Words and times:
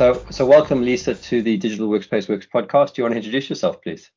So, 0.00 0.24
so 0.30 0.46
welcome, 0.46 0.82
Lisa, 0.82 1.14
to 1.14 1.42
the 1.42 1.58
Digital 1.58 1.86
Workspace 1.86 2.26
Works 2.26 2.46
podcast. 2.46 2.94
Do 2.94 3.02
you 3.02 3.04
want 3.04 3.12
to 3.12 3.16
introduce 3.18 3.50
yourself, 3.50 3.82
please? 3.82 4.10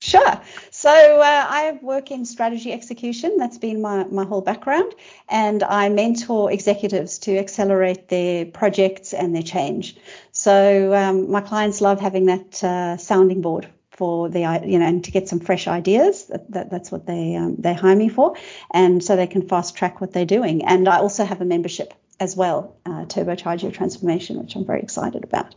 Sure. 0.00 0.40
So 0.70 0.88
uh, 0.88 1.46
I 1.46 1.78
work 1.82 2.10
in 2.10 2.24
strategy 2.24 2.72
execution. 2.72 3.36
That's 3.36 3.58
been 3.58 3.82
my, 3.82 4.04
my 4.04 4.24
whole 4.24 4.40
background. 4.40 4.94
And 5.28 5.62
I 5.62 5.90
mentor 5.90 6.50
executives 6.50 7.18
to 7.18 7.36
accelerate 7.36 8.08
their 8.08 8.46
projects 8.46 9.12
and 9.12 9.34
their 9.34 9.42
change. 9.42 9.94
So 10.32 10.94
um, 10.94 11.30
my 11.30 11.42
clients 11.42 11.82
love 11.82 12.00
having 12.00 12.24
that 12.24 12.64
uh, 12.64 12.96
sounding 12.96 13.42
board 13.42 13.68
for 13.90 14.30
the 14.30 14.40
you 14.64 14.78
know 14.78 14.86
and 14.86 15.04
to 15.04 15.10
get 15.10 15.28
some 15.28 15.38
fresh 15.38 15.68
ideas 15.68 16.24
that, 16.28 16.50
that 16.50 16.70
that's 16.70 16.90
what 16.90 17.06
they 17.06 17.36
um, 17.36 17.54
they 17.58 17.74
hire 17.74 17.94
me 17.94 18.08
for 18.08 18.34
and 18.72 19.04
so 19.04 19.14
they 19.14 19.26
can 19.28 19.46
fast 19.46 19.76
track 19.76 20.00
what 20.00 20.12
they're 20.12 20.26
doing 20.26 20.64
and 20.64 20.88
i 20.88 20.98
also 20.98 21.24
have 21.24 21.40
a 21.40 21.44
membership 21.44 21.94
as 22.20 22.36
well, 22.36 22.76
uh, 22.86 23.04
turbocharge 23.06 23.62
your 23.62 23.72
transformation, 23.72 24.38
which 24.38 24.54
I'm 24.56 24.64
very 24.64 24.80
excited 24.80 25.24
about. 25.24 25.54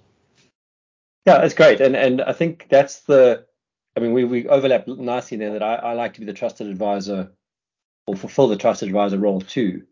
Yeah, 1.26 1.40
that's 1.40 1.54
great, 1.54 1.82
and 1.82 1.96
and 1.96 2.22
I 2.22 2.32
think 2.32 2.68
that's 2.70 3.02
the, 3.02 3.46
I 3.96 4.00
mean, 4.00 4.14
we 4.14 4.24
we 4.24 4.48
overlap 4.48 4.88
nicely 4.88 5.38
there. 5.38 5.54
That 5.54 5.64
I, 5.64 5.76
I 5.76 5.94
like 5.94 6.14
to 6.14 6.22
be 6.22 6.26
the 6.26 6.34
trusted 6.34 6.68
advisor, 6.68 7.32
or 8.06 8.16
fulfill 8.16 8.48
the 8.48 8.56
trusted 8.56 8.88
advisor 8.88 9.18
role 9.18 9.42
too, 9.42 9.84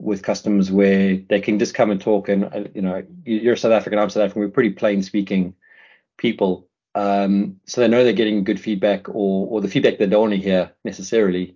with 0.00 0.22
customers 0.22 0.72
where 0.72 1.16
they 1.16 1.40
can 1.40 1.58
just 1.60 1.74
come 1.74 1.90
and 1.90 2.00
talk. 2.00 2.28
And 2.28 2.70
you 2.74 2.82
know, 2.82 3.04
you're 3.24 3.56
South 3.56 3.72
African, 3.72 4.00
I'm 4.00 4.10
South 4.10 4.24
African. 4.24 4.42
We're 4.42 4.48
pretty 4.48 4.70
plain 4.70 5.02
speaking 5.02 5.54
people, 6.18 6.68
um, 6.96 7.60
so 7.66 7.80
they 7.80 7.88
know 7.88 8.02
they're 8.02 8.12
getting 8.12 8.42
good 8.42 8.60
feedback, 8.60 9.08
or 9.08 9.46
or 9.48 9.60
the 9.60 9.68
feedback 9.68 9.98
they 9.98 10.06
don't 10.06 10.22
want 10.22 10.32
to 10.34 10.40
hear 10.40 10.72
necessarily 10.84 11.54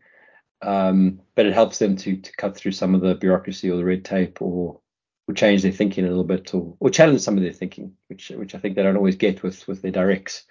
um, 0.63 1.21
but 1.35 1.47
it 1.47 1.55
helps 1.55 1.79
them 1.79 1.97
to 1.97 2.17
to 2.17 2.33
cut 2.37 2.57
through 2.57 2.73
some 2.73 2.95
of 2.95 3.01
the 3.01 3.15
bureaucracy 3.15 3.71
or 3.71 3.77
the 3.77 3.85
red 3.85 4.05
tape 4.05 4.43
or 4.43 4.81
or 5.27 5.35
change 5.35 5.63
their 5.63 5.73
thinking 5.73 6.05
a 6.05 6.09
little 6.09 6.25
bit 6.25 6.55
or 6.55 6.75
or 6.81 6.91
challenge 6.91 7.21
some 7.21 7.37
of 7.37 7.43
their 7.43 7.53
thinking, 7.53 7.97
which 8.09 8.31
which 8.31 8.55
I 8.55 8.59
think 8.59 8.77
they 8.77 8.83
don't 8.83 8.97
always 8.97 9.17
get 9.17 9.43
with 9.43 9.67
with 9.69 9.83
their 9.83 9.93
directs. 9.93 10.45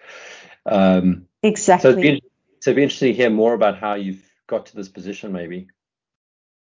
Um, 0.65 1.27
exactly. 1.43 1.91
So 1.91 1.97
it'd, 1.97 2.01
be, 2.01 2.21
so 2.59 2.71
it'd 2.71 2.75
be 2.75 2.83
interesting 2.83 3.13
to 3.13 3.17
hear 3.17 3.29
more 3.29 3.53
about 3.53 3.77
how 3.77 3.95
you've 3.95 4.23
got 4.47 4.67
to 4.67 4.75
this 4.75 4.89
position, 4.89 5.31
maybe. 5.31 5.67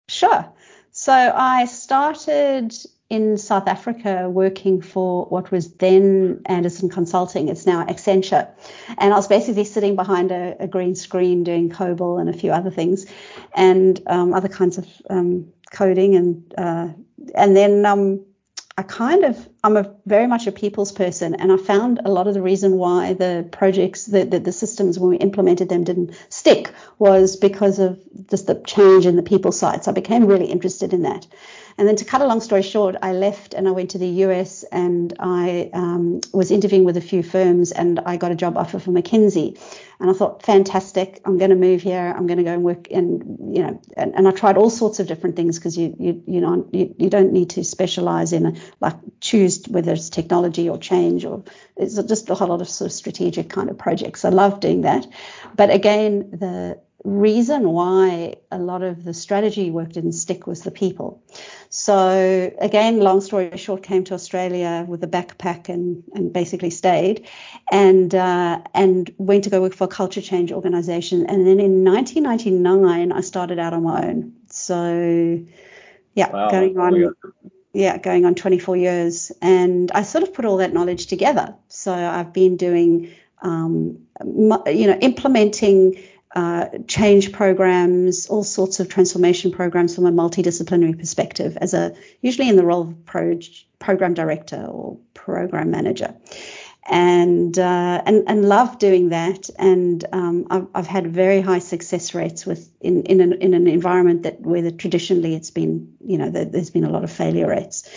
Sure. 0.09 0.51
So 0.91 1.13
I 1.13 1.65
started 1.65 2.73
in 3.09 3.37
South 3.37 3.67
Africa 3.67 4.29
working 4.29 4.81
for 4.81 5.25
what 5.25 5.49
was 5.49 5.73
then 5.75 6.41
Andersen 6.45 6.89
Consulting. 6.89 7.47
It's 7.47 7.65
now 7.65 7.85
Accenture. 7.85 8.49
And 8.97 9.13
I 9.13 9.15
was 9.15 9.27
basically 9.27 9.63
sitting 9.63 9.95
behind 9.95 10.31
a, 10.31 10.57
a 10.59 10.67
green 10.67 10.95
screen 10.95 11.43
doing 11.43 11.69
COBOL 11.69 12.19
and 12.19 12.29
a 12.29 12.33
few 12.33 12.51
other 12.51 12.69
things 12.71 13.05
and 13.55 14.01
um, 14.07 14.33
other 14.33 14.49
kinds 14.49 14.77
of 14.77 14.87
um, 15.09 15.53
coding. 15.71 16.15
And, 16.15 16.53
uh, 16.57 16.89
and 17.33 17.55
then 17.55 17.85
um, 17.85 18.25
I 18.77 18.83
kind 18.83 19.23
of, 19.23 19.49
I'm 19.63 19.77
a 19.77 19.95
very 20.05 20.27
much 20.27 20.45
a 20.45 20.51
people's 20.51 20.91
person. 20.91 21.33
And 21.35 21.49
I 21.49 21.55
found 21.55 22.01
a 22.03 22.11
lot 22.11 22.27
of 22.27 22.33
the 22.33 22.41
reason 22.41 22.73
why 22.73 23.13
the 23.13 23.47
projects, 23.53 24.05
the, 24.05 24.25
the, 24.25 24.39
the 24.39 24.51
systems, 24.51 24.99
when 24.99 25.11
we 25.11 25.17
implemented 25.17 25.69
them, 25.69 25.85
didn't 25.85 26.13
stick 26.27 26.73
was 26.99 27.37
because 27.37 27.79
of 27.79 27.99
just 28.29 28.47
the 28.47 28.61
change 28.67 29.05
in 29.05 29.15
the 29.15 29.23
people 29.23 29.53
side. 29.53 29.85
So 29.85 29.91
I 29.91 29.93
became 29.93 30.25
really 30.25 30.47
interested 30.47 30.91
in 30.91 31.03
that. 31.03 31.25
And 31.77 31.87
then 31.87 31.95
to 31.97 32.05
cut 32.05 32.21
a 32.21 32.25
long 32.25 32.41
story 32.41 32.63
short, 32.63 32.95
I 33.01 33.13
left 33.13 33.53
and 33.53 33.67
I 33.67 33.71
went 33.71 33.91
to 33.91 33.99
the 33.99 34.07
US 34.25 34.63
and 34.63 35.13
I 35.19 35.69
um, 35.73 36.21
was 36.33 36.49
interviewing 36.49 36.85
with 36.85 36.97
a 36.97 37.01
few 37.01 37.21
firms 37.21 37.71
and 37.71 37.99
I 37.99 38.17
got 38.17 38.31
a 38.31 38.35
job 38.35 38.57
offer 38.57 38.79
for 38.79 38.91
McKinsey. 38.91 39.59
And 39.99 40.09
I 40.09 40.13
thought, 40.13 40.43
fantastic, 40.43 41.21
I'm 41.25 41.37
going 41.37 41.49
to 41.49 41.55
move 41.55 41.81
here. 41.81 42.13
I'm 42.15 42.27
going 42.27 42.37
to 42.37 42.43
go 42.43 42.53
and 42.53 42.63
work 42.63 42.87
in, 42.87 43.53
you 43.53 43.61
know, 43.63 43.81
and, 43.95 44.15
and 44.15 44.27
I 44.27 44.31
tried 44.31 44.57
all 44.57 44.69
sorts 44.69 44.99
of 44.99 45.07
different 45.07 45.35
things 45.35 45.57
because 45.59 45.77
you, 45.77 45.95
you, 45.99 46.23
you 46.27 46.41
know, 46.41 46.67
you, 46.71 46.95
you 46.97 47.09
don't 47.09 47.31
need 47.31 47.51
to 47.51 47.63
specialize 47.63 48.33
in 48.33 48.45
a, 48.47 48.53
like 48.79 48.95
choose 49.21 49.63
whether 49.67 49.93
it's 49.93 50.09
technology 50.09 50.69
or 50.69 50.77
change 50.77 51.25
or 51.25 51.43
it's 51.75 52.01
just 52.03 52.29
a 52.29 52.35
whole 52.35 52.47
lot 52.47 52.61
of 52.61 52.69
sort 52.69 52.87
of 52.87 52.93
strategic 52.93 53.49
kind 53.49 53.69
of 53.69 53.77
projects. 53.77 54.25
I 54.25 54.29
love 54.29 54.59
doing 54.59 54.81
that. 54.81 55.05
But 55.55 55.71
again, 55.71 56.29
the, 56.31 56.79
reason 57.07 57.69
why 57.69 58.35
a 58.51 58.57
lot 58.57 58.83
of 58.83 59.05
the 59.05 59.13
strategy 59.13 59.71
work 59.71 59.93
didn't 59.93 60.11
stick 60.11 60.45
was 60.45 60.63
the 60.63 60.71
people. 60.71 61.23
So 61.69 62.51
again, 62.59 62.99
long 62.99 63.21
story 63.21 63.55
short, 63.55 63.81
came 63.81 64.03
to 64.05 64.13
Australia 64.13 64.85
with 64.85 65.01
a 65.05 65.07
backpack 65.07 65.69
and, 65.69 66.03
and 66.13 66.33
basically 66.33 66.69
stayed, 66.69 67.25
and 67.71 68.13
uh, 68.13 68.61
and 68.73 69.09
went 69.17 69.45
to 69.45 69.49
go 69.49 69.61
work 69.61 69.73
for 69.73 69.85
a 69.85 69.87
culture 69.87 70.21
change 70.21 70.51
organization. 70.51 71.25
And 71.27 71.47
then 71.47 71.61
in 71.61 71.85
1999, 71.85 73.13
I 73.13 73.21
started 73.21 73.57
out 73.57 73.73
on 73.73 73.83
my 73.83 74.05
own. 74.05 74.33
So 74.47 75.45
yeah, 76.13 76.29
wow. 76.29 76.49
going 76.51 76.77
on. 76.77 77.15
Yeah, 77.73 77.99
going 77.99 78.25
on 78.25 78.33
24 78.33 78.75
years, 78.75 79.31
and 79.39 79.91
I 79.91 80.01
sort 80.01 80.23
of 80.23 80.33
put 80.33 80.45
all 80.45 80.57
that 80.57 80.73
knowledge 80.73 81.05
together. 81.05 81.53
So 81.67 81.93
I've 81.93 82.33
been 82.33 82.57
doing, 82.57 83.13
um, 83.43 83.99
you 84.65 84.87
know, 84.87 84.97
implementing 84.99 86.01
uh, 86.35 86.67
change 86.87 87.31
programs, 87.31 88.27
all 88.27 88.43
sorts 88.43 88.79
of 88.79 88.89
transformation 88.89 89.51
programs 89.51 89.95
from 89.95 90.05
a 90.05 90.11
multidisciplinary 90.11 90.97
perspective, 90.97 91.57
as 91.59 91.73
a 91.73 91.95
usually 92.21 92.49
in 92.49 92.55
the 92.55 92.65
role 92.65 92.81
of 92.81 93.05
pro, 93.05 93.39
program 93.79 94.13
director 94.13 94.63
or 94.65 94.97
program 95.13 95.71
manager 95.71 96.15
and 96.89 97.57
uh, 97.59 98.01
and 98.05 98.23
and 98.27 98.47
love 98.47 98.79
doing 98.79 99.09
that. 99.09 99.49
And 99.59 100.03
um, 100.13 100.47
I've, 100.49 100.67
I've, 100.73 100.87
had 100.87 101.07
very 101.07 101.41
high 101.41 101.59
success 101.59 102.15
rates 102.15 102.45
with 102.45 102.71
in 102.79 103.03
in 103.03 103.19
an, 103.19 103.33
in 103.33 103.53
an 103.53 103.67
environment 103.67 104.23
that 104.23 104.39
where 104.39 104.61
the, 104.61 104.71
traditionally 104.71 105.35
it's 105.35 105.51
been 105.51 105.95
you 105.99 106.17
know 106.17 106.29
the, 106.29 106.45
there's 106.45 106.69
been 106.69 106.85
a 106.85 106.89
lot 106.89 107.03
of 107.03 107.11
failure 107.11 107.47
rates, 107.47 107.89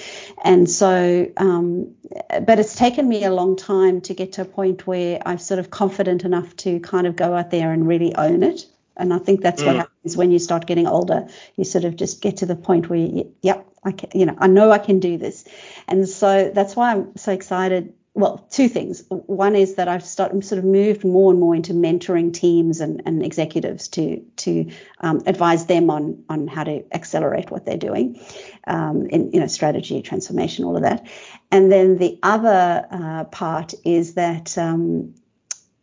and 0.42 0.68
so 0.68 1.30
um, 1.36 1.94
but 2.42 2.58
it's 2.58 2.74
taken 2.74 3.08
me 3.08 3.24
a 3.24 3.32
long 3.32 3.56
time 3.56 4.00
to 4.02 4.14
get 4.14 4.32
to 4.32 4.42
a 4.42 4.44
point 4.44 4.86
where 4.86 5.22
I'm 5.24 5.38
sort 5.38 5.60
of 5.60 5.70
confident 5.70 6.24
enough 6.24 6.56
to 6.56 6.80
kind 6.80 7.06
of 7.06 7.14
go 7.14 7.34
out 7.34 7.50
there 7.50 7.72
and 7.72 7.86
really 7.86 8.14
own 8.16 8.42
it. 8.42 8.66
And 8.96 9.14
I 9.14 9.18
think 9.18 9.40
that's 9.40 9.62
mm. 9.62 9.66
what 9.66 9.76
happens 9.76 10.16
when 10.16 10.30
you 10.30 10.38
start 10.38 10.66
getting 10.66 10.86
older. 10.86 11.28
You 11.56 11.64
sort 11.64 11.84
of 11.84 11.96
just 11.96 12.20
get 12.20 12.38
to 12.38 12.46
the 12.46 12.56
point 12.56 12.90
where, 12.90 12.98
you, 12.98 13.34
yep, 13.40 13.66
I 13.82 13.92
can, 13.92 14.10
you 14.12 14.26
know, 14.26 14.36
I 14.36 14.46
know 14.46 14.70
I 14.70 14.78
can 14.78 15.00
do 15.00 15.16
this. 15.16 15.46
And 15.88 16.06
so 16.06 16.50
that's 16.54 16.76
why 16.76 16.90
I'm 16.90 17.16
so 17.16 17.32
excited 17.32 17.94
well, 18.12 18.44
two 18.50 18.68
things. 18.68 19.04
One 19.08 19.54
is 19.54 19.76
that 19.76 19.86
I've 19.86 20.04
started, 20.04 20.44
sort 20.44 20.58
of 20.58 20.64
moved 20.64 21.04
more 21.04 21.30
and 21.30 21.38
more 21.38 21.54
into 21.54 21.72
mentoring 21.72 22.32
teams 22.32 22.80
and, 22.80 23.02
and 23.06 23.24
executives 23.24 23.88
to 23.88 24.24
to 24.38 24.70
um, 24.98 25.22
advise 25.26 25.66
them 25.66 25.90
on 25.90 26.24
on 26.28 26.48
how 26.48 26.64
to 26.64 26.84
accelerate 26.92 27.50
what 27.52 27.64
they're 27.64 27.76
doing 27.76 28.20
um, 28.66 29.06
in 29.06 29.30
you 29.32 29.38
know 29.38 29.46
strategy, 29.46 30.02
transformation, 30.02 30.64
all 30.64 30.76
of 30.76 30.82
that. 30.82 31.06
And 31.52 31.70
then 31.70 31.98
the 31.98 32.18
other 32.22 32.86
uh, 32.90 33.24
part 33.24 33.74
is 33.84 34.14
that 34.14 34.58
um, 34.58 35.14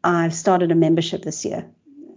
I've 0.03 0.33
started 0.33 0.71
a 0.71 0.75
membership 0.75 1.23
this 1.23 1.45
year. 1.45 1.65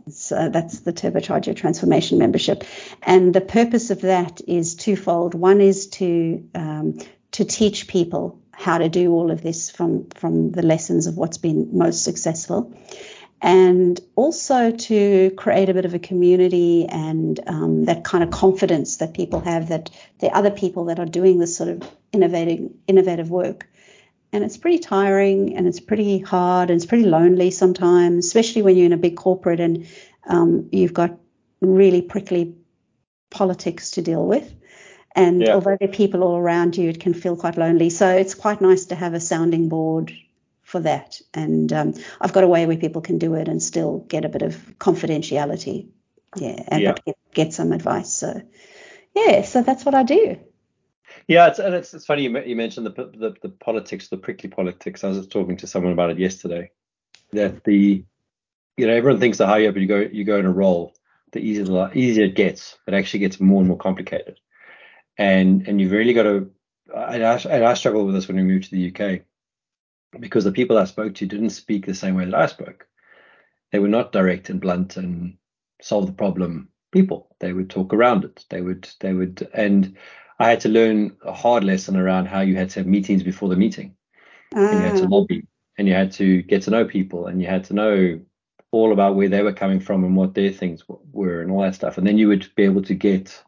So 0.09 0.49
that's 0.49 0.81
the 0.81 0.93
Turbocharge 0.93 1.47
Your 1.47 1.55
Transformation 1.55 2.19
membership, 2.19 2.65
and 3.01 3.33
the 3.33 3.41
purpose 3.41 3.91
of 3.91 4.01
that 4.01 4.41
is 4.49 4.75
twofold. 4.75 5.35
One 5.35 5.61
is 5.61 5.87
to 5.89 6.49
um, 6.57 6.99
to 7.31 7.45
teach 7.45 7.87
people 7.87 8.41
how 8.61 8.77
to 8.77 8.91
do 8.91 9.13
all 9.13 9.31
of 9.31 9.43
this 9.43 9.71
from 9.71 10.11
from 10.11 10.53
the 10.53 10.63
lessons 10.63 11.07
of 11.07 11.17
what's 11.17 11.39
been 11.39 11.71
most 11.77 12.05
successful. 12.05 12.73
And 13.43 13.99
also 14.17 14.71
to 14.71 15.31
create 15.31 15.71
a 15.71 15.75
bit 15.75 15.87
of 15.87 15.95
a 15.95 15.99
community 15.99 16.87
and 16.87 17.41
um, 17.47 17.87
that 17.87 18.05
kind 18.05 18.23
of 18.23 18.31
confidence 18.31 18.99
that 18.99 19.15
people 19.15 19.41
have 19.41 19.71
that 19.71 19.89
there 20.19 20.31
are 20.31 20.37
other 20.37 20.51
people 20.51 20.85
that 20.87 20.99
are 20.99 21.07
doing 21.07 21.39
this 21.39 21.57
sort 21.57 21.71
of 21.71 21.91
innovating 22.13 22.75
innovative 22.87 23.31
work. 23.31 23.67
And 24.31 24.45
it's 24.45 24.59
pretty 24.59 24.79
tiring 24.79 25.57
and 25.57 25.67
it's 25.67 25.81
pretty 25.81 26.19
hard 26.19 26.69
and 26.69 26.77
it's 26.77 26.87
pretty 26.87 27.05
lonely 27.05 27.51
sometimes 27.51 28.27
especially 28.27 28.63
when 28.63 28.77
you're 28.77 28.87
in 28.87 28.93
a 28.93 28.99
big 28.99 29.17
corporate 29.17 29.61
and 29.61 29.87
um, 30.29 30.69
you've 30.71 30.95
got 30.95 31.19
really 31.63 32.03
prickly 32.03 32.55
politics 33.31 33.93
to 33.93 34.03
deal 34.03 34.25
with 34.25 34.55
and 35.21 35.43
yeah. 35.43 35.55
although 35.55 35.77
there 35.79 35.89
are 35.89 35.93
people 35.93 36.23
all 36.23 36.37
around 36.37 36.77
you, 36.77 36.89
it 36.89 37.01
can 37.01 37.15
feel 37.15 37.37
quite 37.37 37.57
lonely. 37.57 37.91
So 37.91 38.09
it's 38.09 38.35
quite 38.35 38.61
nice 38.61 38.87
to 38.87 38.95
have 38.95 39.15
a 39.15 39.21
sounding 39.21 39.69
board 39.69 40.13
for 40.63 40.81
that. 40.81 41.21
And 41.35 41.73
um, 41.73 41.95
I've 42.21 42.33
got 42.33 42.45
a 42.45 42.49
way 42.49 42.67
where 42.67 42.77
people 42.77 43.03
can 43.03 43.19
do 43.19 43.35
it 43.35 43.49
and 43.49 43.63
still 43.63 43.99
get 44.09 44.25
a 44.25 44.29
bit 44.29 44.43
of 44.43 44.55
confidentiality. 44.79 45.89
Yeah, 46.37 46.63
and 46.69 46.83
yeah. 46.83 46.95
Get, 47.05 47.17
get 47.35 47.53
some 47.53 47.73
advice. 47.73 48.13
So 48.13 48.41
yeah, 49.15 49.43
so 49.43 49.63
that's 49.63 49.85
what 49.85 49.95
I 49.95 50.05
do. 50.05 50.39
Yeah, 51.27 51.49
it's, 51.49 51.59
and 51.59 51.75
it's, 51.75 51.93
it's 51.93 52.07
funny 52.07 52.23
you, 52.23 52.41
you 52.41 52.57
mentioned 52.57 52.87
the, 52.87 52.91
the 52.91 53.35
the 53.43 53.49
politics, 53.49 54.09
the 54.09 54.17
prickly 54.17 54.49
politics. 54.49 55.05
I 55.05 55.09
was 55.09 55.27
talking 55.27 55.57
to 55.59 55.67
someone 55.67 55.93
about 55.93 56.11
it 56.11 56.19
yesterday. 56.19 56.71
That 57.33 57.65
the 57.65 58.05
you 58.77 58.87
know 58.87 58.95
everyone 58.95 59.21
thinks 59.21 59.39
the 59.39 59.47
higher 59.47 59.69
up 59.69 59.77
you 59.77 59.87
go 59.87 59.99
you 59.99 60.25
go 60.25 60.39
in 60.39 60.47
a 60.47 60.53
role, 60.53 60.95
the 61.33 61.41
easier 61.41 61.65
the 61.65 61.91
easier 61.95 62.27
it 62.27 62.37
gets. 62.37 62.79
It 62.87 62.95
actually 62.95 63.21
gets 63.21 63.41
more 63.41 63.61
and 63.61 63.69
more 63.69 63.77
complicated, 63.77 64.39
and 65.21 65.69
and 65.69 65.81
you've 65.81 65.93
really 65.93 66.15
got 66.15 66.25
to. 66.25 66.51
And 66.93 67.23
I, 67.23 67.35
and 67.37 67.65
I 67.65 67.75
struggled 67.75 68.07
with 68.07 68.17
this 68.17 68.27
when 68.27 68.37
we 68.37 68.43
moved 68.43 68.65
to 68.65 68.71
the 68.71 68.89
UK 68.91 69.21
because 70.19 70.43
the 70.43 70.51
people 70.51 70.77
I 70.77 70.87
spoke 70.87 71.15
to 71.17 71.27
didn't 71.27 71.51
speak 71.51 71.87
the 71.87 71.95
same 71.95 72.17
way 72.17 72.25
that 72.25 72.35
I 72.35 72.47
spoke. 72.47 72.89
They 73.71 73.79
were 73.79 73.87
not 73.87 74.11
direct 74.11 74.51
and 74.51 74.61
blunt 74.61 74.97
and 74.97 75.37
solve 75.81 76.07
the 76.07 76.13
problem 76.13 76.71
people. 76.91 77.29
They 77.39 77.53
would 77.53 77.71
talk 77.71 77.95
around 77.95 78.25
it. 78.25 78.45
They 78.49 78.61
would 78.63 78.89
they 78.99 79.13
would 79.13 79.49
and 79.55 79.97
I 80.41 80.49
had 80.49 80.61
to 80.61 80.69
learn 80.69 81.17
a 81.23 81.33
hard 81.33 81.63
lesson 81.63 81.97
around 81.97 82.27
how 82.27 82.41
you 82.41 82.57
had 82.57 82.71
to 82.71 82.81
have 82.81 82.87
meetings 82.87 83.23
before 83.23 83.51
the 83.51 83.57
meeting. 83.57 83.95
And 84.53 84.81
you 84.81 84.85
had 84.85 84.97
to 84.97 85.05
ah. 85.05 85.09
lobby 85.09 85.47
and 85.79 85.87
you 85.87 85.95
had 85.95 86.11
to 86.13 86.43
get 86.43 86.63
to 86.63 86.71
know 86.71 86.87
people 86.87 87.27
and 87.27 87.41
you 87.41 87.47
had 87.47 87.65
to 87.65 87.75
know 87.75 88.21
all 88.73 88.93
about 88.93 89.17
where 89.17 89.29
they 89.29 89.43
were 89.43 89.53
coming 89.53 89.81
from 89.81 90.03
and 90.03 90.17
what 90.17 90.35
their 90.35 90.51
things 90.51 90.83
were 90.89 91.43
and 91.43 91.51
all 91.53 91.63
that 91.63 91.75
stuff. 91.75 91.99
And 91.99 92.07
then 92.07 92.19
you 92.19 92.27
would 92.29 92.49
be 92.57 92.65
able 92.65 92.83
to 92.83 92.95
get 92.95 93.41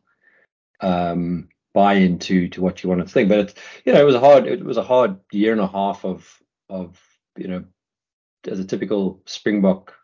um, 0.81 1.49
buy 1.75 1.95
into 1.95 2.49
to 2.49 2.61
what 2.61 2.83
you 2.83 2.89
wanted 2.89 3.07
to 3.07 3.13
think. 3.13 3.29
But 3.29 3.39
it's 3.39 3.55
you 3.85 3.93
know, 3.93 4.01
it 4.01 4.05
was 4.05 4.15
a 4.15 4.21
hard 4.21 4.47
it 4.47 4.65
was 4.65 4.77
a 4.77 4.83
hard 4.83 5.19
year 5.33 5.53
and 5.53 5.61
a 5.61 5.67
half 5.67 6.05
of 6.05 6.29
of 6.69 7.01
you 7.37 7.49
know, 7.49 7.65
as 8.47 8.59
a 8.61 8.65
typical 8.65 9.23
Springbok 9.27 9.95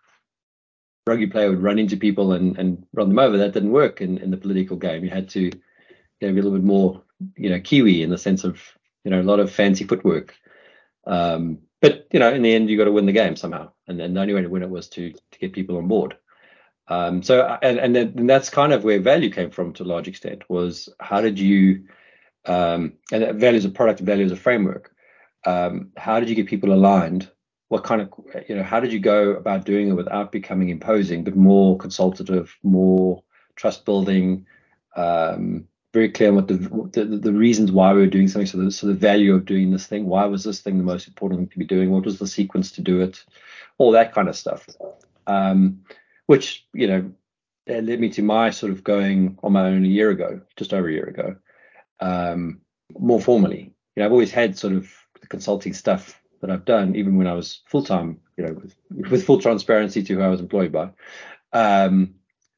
rugby 1.07 1.27
player 1.27 1.51
would 1.51 1.63
run 1.63 1.79
into 1.79 1.97
people 1.97 2.33
and, 2.33 2.59
and 2.59 2.87
run 2.93 3.09
them 3.09 3.19
over. 3.19 3.39
That 3.39 3.55
didn't 3.55 3.73
work 3.73 4.01
in, 4.01 4.19
in 4.19 4.31
the 4.31 4.37
political 4.37 4.77
game. 4.77 5.03
You 5.05 5.11
had 5.11 5.29
to 5.31 5.41
you 5.41 5.53
know, 6.21 6.33
be 6.33 6.41
a 6.41 6.43
little 6.43 6.53
bit 6.53 6.65
more, 6.65 7.03
you 7.37 7.51
know, 7.51 7.61
Kiwi 7.61 8.03
in 8.03 8.11
the 8.11 8.19
sense 8.19 8.45
of, 8.45 8.61
you 9.05 9.11
know, 9.11 9.21
a 9.21 9.23
lot 9.23 9.41
of 9.41 9.51
fancy 9.51 9.85
footwork. 9.85 10.35
Um, 11.07 11.61
but 11.81 12.07
you 12.13 12.19
know, 12.19 12.33
in 12.33 12.43
the 12.43 12.55
end, 12.55 12.69
you 12.69 12.77
got 12.77 12.85
to 12.85 12.93
win 12.93 13.07
the 13.07 13.13
game 13.13 13.37
somehow, 13.37 13.71
and 13.87 13.99
then 13.99 14.15
the 14.15 14.21
only 14.21 14.35
way 14.35 14.43
to 14.43 14.49
win 14.49 14.63
it 14.63 14.71
was 14.71 14.89
to 14.91 15.13
to 15.13 15.39
get 15.39 15.53
people 15.53 15.79
on 15.79 15.89
board. 15.89 16.17
Um, 16.89 17.23
so 17.23 17.59
and 17.63 17.79
and, 17.79 17.95
then, 17.95 18.15
and 18.17 18.31
that's 18.31 18.51
kind 18.51 18.73
of 18.73 18.85
where 18.85 19.01
value 19.01 19.31
came 19.31 19.51
from 19.51 19.73
to 19.75 19.83
a 19.83 19.85
large 19.85 20.09
extent 20.09 20.49
was 20.49 20.89
how 21.01 21.21
did 21.21 21.39
you 21.39 21.85
um, 22.47 22.95
and 23.13 23.39
value 23.39 23.59
is 23.59 23.65
a 23.65 23.71
product, 23.71 24.01
value 24.01 24.25
is 24.25 24.33
a 24.33 24.37
framework. 24.37 24.95
Um, 25.45 25.93
how 25.97 26.19
did 26.19 26.29
you 26.29 26.35
get 26.35 26.47
people 26.47 26.73
aligned? 26.73 27.31
What 27.69 27.85
kind 27.85 28.01
of 28.01 28.11
you 28.49 28.57
know 28.57 28.63
how 28.63 28.81
did 28.81 28.93
you 28.93 29.01
go 29.01 29.33
about 29.33 29.67
doing 29.67 29.89
it 29.89 29.93
without 29.93 30.33
becoming 30.33 30.71
imposing, 30.71 31.25
but 31.25 31.37
more 31.37 31.77
consultative, 31.77 32.57
more 32.63 33.23
trust 33.57 33.85
building, 33.85 34.47
um, 34.97 35.69
very 35.93 36.11
clear 36.11 36.31
on 36.31 36.37
what 36.37 36.49
the, 36.49 36.57
the, 36.93 37.05
the 37.05 37.33
reasons 37.33 37.71
why 37.71 37.93
we 37.93 38.01
were 38.01 38.07
doing 38.07 38.29
something. 38.29 38.47
So 38.47 38.59
the 38.59 38.71
so 38.71 38.87
the 38.87 38.95
value 38.95 39.35
of 39.35 39.45
doing 39.45 39.71
this 39.71 39.87
thing. 39.87 40.07
Why 40.07 40.25
was 40.25 40.45
this 40.45 40.61
thing 40.61 40.79
the 40.79 40.85
most 40.85 41.07
important 41.07 41.41
thing 41.41 41.49
to 41.49 41.59
be 41.59 41.67
doing? 41.67 41.91
What 41.91 42.05
was 42.05 42.19
the 42.19 42.27
sequence 42.27 42.73
to 42.73 42.81
do 42.81 43.03
it? 43.03 43.23
All 43.77 43.93
that 43.93 44.15
kind 44.15 44.29
of 44.29 44.37
stuff. 44.37 44.67
Um, 45.27 45.85
which 46.29 46.67
you 46.75 46.87
know 46.87 47.11
led 47.67 48.01
me 48.01 48.11
to 48.11 48.23
my 48.23 48.51
sort 48.51 48.71
of 48.71 48.85
going 48.85 49.39
on 49.43 49.53
my 49.53 49.67
own 49.67 49.85
a 49.85 49.89
year 49.89 50.11
ago, 50.11 50.41
just 50.57 50.73
over 50.73 50.89
a 50.89 50.93
year 50.93 51.07
ago, 51.07 51.37
um, 52.01 52.61
more 52.97 53.21
formally. 53.21 53.73
You 53.97 54.01
know, 54.01 54.07
I've 54.07 54.13
always 54.13 54.31
had 54.31 54.57
sort 54.57 54.75
of 54.75 54.91
the 55.21 55.27
consulting 55.27 55.75
stuff 55.75 56.23
that 56.41 56.51
I've 56.51 56.65
done, 56.65 56.95
even 56.97 57.17
when 57.17 57.27
I 57.27 57.33
was 57.33 57.63
full 57.67 57.83
time. 57.83 58.21
You 58.37 58.47
know, 58.47 58.53
with, 58.53 58.77
with, 59.11 59.25
full 59.25 59.41
transparency 59.41 60.03
to 60.05 60.15
who 60.15 60.23
I 60.23 60.29
was 60.29 60.41
employed 60.41 60.71
by. 60.71 60.91
Um, 61.53 62.15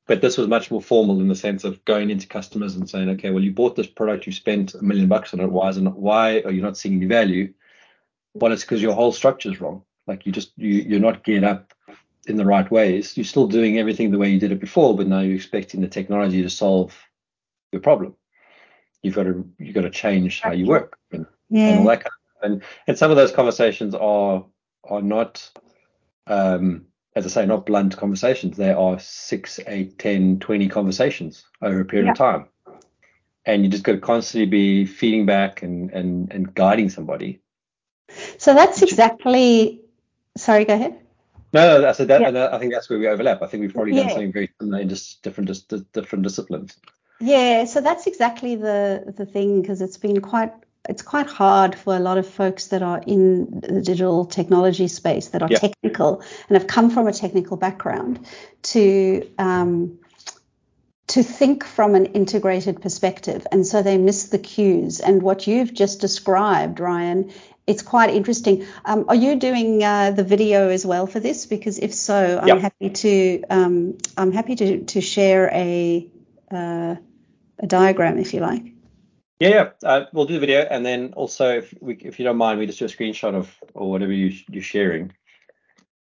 but 0.06 0.20
this 0.20 0.36
was 0.36 0.48
much 0.48 0.70
more 0.70 0.82
formal 0.82 1.20
in 1.20 1.28
the 1.28 1.34
sense 1.34 1.64
of 1.64 1.82
going 1.84 2.10
into 2.10 2.26
customers 2.26 2.74
and 2.74 2.90
saying, 2.90 3.08
okay, 3.10 3.30
well, 3.30 3.42
you 3.42 3.52
bought 3.52 3.76
this 3.76 3.86
product, 3.86 4.26
you 4.26 4.32
spent 4.32 4.74
a 4.74 4.82
million 4.82 5.08
bucks 5.08 5.32
on 5.32 5.40
it. 5.40 5.50
Why 5.50 5.68
is 5.68 5.78
it 5.78 5.82
not, 5.82 5.96
why 5.96 6.40
are 6.40 6.50
you 6.50 6.60
not 6.60 6.76
seeing 6.76 6.96
any 6.96 7.06
value? 7.06 7.54
Well, 8.34 8.52
it's 8.52 8.62
because 8.62 8.82
your 8.82 8.94
whole 8.94 9.12
structure 9.12 9.50
is 9.50 9.60
wrong. 9.60 9.84
Like 10.06 10.26
you 10.26 10.32
just 10.32 10.52
you 10.56 10.82
you're 10.88 11.00
not 11.00 11.24
geared 11.24 11.44
up 11.44 11.72
in 12.30 12.36
the 12.36 12.46
right 12.46 12.70
ways. 12.70 13.16
You're 13.16 13.24
still 13.24 13.46
doing 13.46 13.78
everything 13.78 14.10
the 14.10 14.18
way 14.18 14.30
you 14.30 14.40
did 14.40 14.52
it 14.52 14.60
before, 14.60 14.96
but 14.96 15.06
now 15.06 15.20
you're 15.20 15.36
expecting 15.36 15.80
the 15.80 15.88
technology 15.88 16.42
to 16.42 16.50
solve 16.50 16.96
your 17.72 17.82
problem. 17.82 18.14
You've 19.02 19.14
got 19.14 19.24
to 19.24 19.48
you've 19.58 19.74
got 19.74 19.82
to 19.82 19.90
change 19.90 20.40
how 20.40 20.52
you 20.52 20.66
work 20.66 20.98
and, 21.12 21.26
yeah. 21.48 21.70
and 21.70 21.80
all 21.80 21.86
that 21.86 22.04
kind 22.04 22.06
of 22.06 22.42
and 22.42 22.62
and 22.86 22.98
some 22.98 23.10
of 23.10 23.16
those 23.16 23.32
conversations 23.32 23.94
are 23.94 24.46
are 24.84 25.02
not 25.02 25.50
um 26.26 26.86
as 27.16 27.26
I 27.26 27.28
say, 27.28 27.46
not 27.46 27.66
blunt 27.66 27.96
conversations. 27.96 28.56
There 28.56 28.78
are 28.78 28.98
six, 28.98 29.58
eight, 29.66 29.98
10, 29.98 30.38
20 30.38 30.68
conversations 30.68 31.44
over 31.60 31.80
a 31.80 31.84
period 31.84 32.06
yeah. 32.06 32.12
of 32.12 32.18
time. 32.18 32.46
And 33.44 33.64
you 33.64 33.70
just 33.70 33.82
got 33.82 33.92
to 33.92 33.98
constantly 33.98 34.46
be 34.46 34.86
feeding 34.86 35.26
back 35.26 35.62
and, 35.62 35.90
and, 35.90 36.32
and 36.32 36.54
guiding 36.54 36.88
somebody. 36.88 37.40
So 38.38 38.54
that's 38.54 38.82
exactly, 38.82 39.82
sorry, 40.36 40.64
go 40.64 40.74
ahead. 40.74 41.00
No, 41.52 41.66
no, 41.66 41.80
that's 41.80 41.98
a, 42.00 42.06
that, 42.06 42.20
yeah. 42.20 42.28
and 42.28 42.38
I 42.38 42.58
think 42.58 42.72
that's 42.72 42.88
where 42.88 42.98
we 42.98 43.08
overlap. 43.08 43.42
I 43.42 43.46
think 43.46 43.62
we've 43.62 43.74
probably 43.74 43.92
done 43.92 44.06
yeah. 44.06 44.12
something 44.12 44.32
very 44.32 44.50
similar 44.60 44.80
in 44.80 44.88
just 44.88 45.22
different, 45.22 45.48
just 45.48 45.92
different 45.92 46.22
disciplines. 46.22 46.76
Yeah, 47.20 47.64
so 47.64 47.80
that's 47.80 48.06
exactly 48.06 48.56
the 48.56 49.12
the 49.16 49.26
thing 49.26 49.60
because 49.60 49.82
it's 49.82 49.98
been 49.98 50.20
quite 50.20 50.52
it's 50.88 51.02
quite 51.02 51.26
hard 51.26 51.74
for 51.74 51.94
a 51.94 51.98
lot 51.98 52.16
of 52.18 52.26
folks 52.26 52.68
that 52.68 52.82
are 52.82 53.02
in 53.06 53.60
the 53.60 53.82
digital 53.82 54.24
technology 54.24 54.88
space 54.88 55.28
that 55.28 55.42
are 55.42 55.48
technical 55.48 56.22
and 56.48 56.56
have 56.56 56.66
come 56.66 56.90
from 56.90 57.06
a 57.06 57.12
technical 57.12 57.56
background 57.56 58.26
to 58.62 59.28
um, 59.38 59.98
to 61.10 61.24
think 61.24 61.64
from 61.64 61.96
an 61.96 62.06
integrated 62.06 62.80
perspective, 62.80 63.46
and 63.50 63.66
so 63.66 63.82
they 63.82 63.98
miss 63.98 64.28
the 64.28 64.38
cues. 64.38 65.00
And 65.00 65.22
what 65.22 65.46
you've 65.46 65.74
just 65.74 66.00
described, 66.00 66.78
Ryan, 66.78 67.32
it's 67.66 67.82
quite 67.82 68.10
interesting. 68.10 68.64
Um, 68.84 69.06
are 69.08 69.16
you 69.16 69.36
doing 69.36 69.82
uh, 69.82 70.12
the 70.12 70.22
video 70.22 70.68
as 70.68 70.86
well 70.86 71.08
for 71.08 71.18
this? 71.18 71.46
Because 71.46 71.80
if 71.80 71.92
so, 71.92 72.38
I'm 72.40 72.48
yep. 72.48 72.60
happy 72.60 72.90
to 72.90 73.42
um, 73.50 73.98
I'm 74.16 74.30
happy 74.30 74.54
to 74.56 74.84
to 74.84 75.00
share 75.00 75.50
a 75.52 76.08
uh, 76.50 76.94
a 77.58 77.66
diagram 77.66 78.18
if 78.18 78.32
you 78.32 78.40
like. 78.40 78.62
Yeah, 79.40 79.48
yeah. 79.48 79.70
Uh, 79.82 80.04
we'll 80.12 80.26
do 80.26 80.34
the 80.34 80.40
video, 80.40 80.60
and 80.60 80.86
then 80.86 81.14
also, 81.14 81.56
if 81.58 81.74
we, 81.80 81.94
if 81.94 82.20
you 82.20 82.24
don't 82.24 82.36
mind, 82.36 82.60
we 82.60 82.66
just 82.66 82.78
do 82.78 82.84
a 82.84 82.88
screenshot 82.88 83.34
of 83.34 83.52
or 83.74 83.90
whatever 83.90 84.12
you 84.12 84.32
you're 84.48 84.62
sharing. 84.62 85.12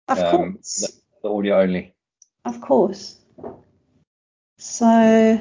Of 0.08 0.19
um, 0.19 0.52
course. 0.52 0.81
The, 0.81 1.29
the 1.29 1.35
audio 1.35 1.61
only. 1.61 1.94
Of 2.44 2.61
course. 2.61 3.17
So, 4.61 5.41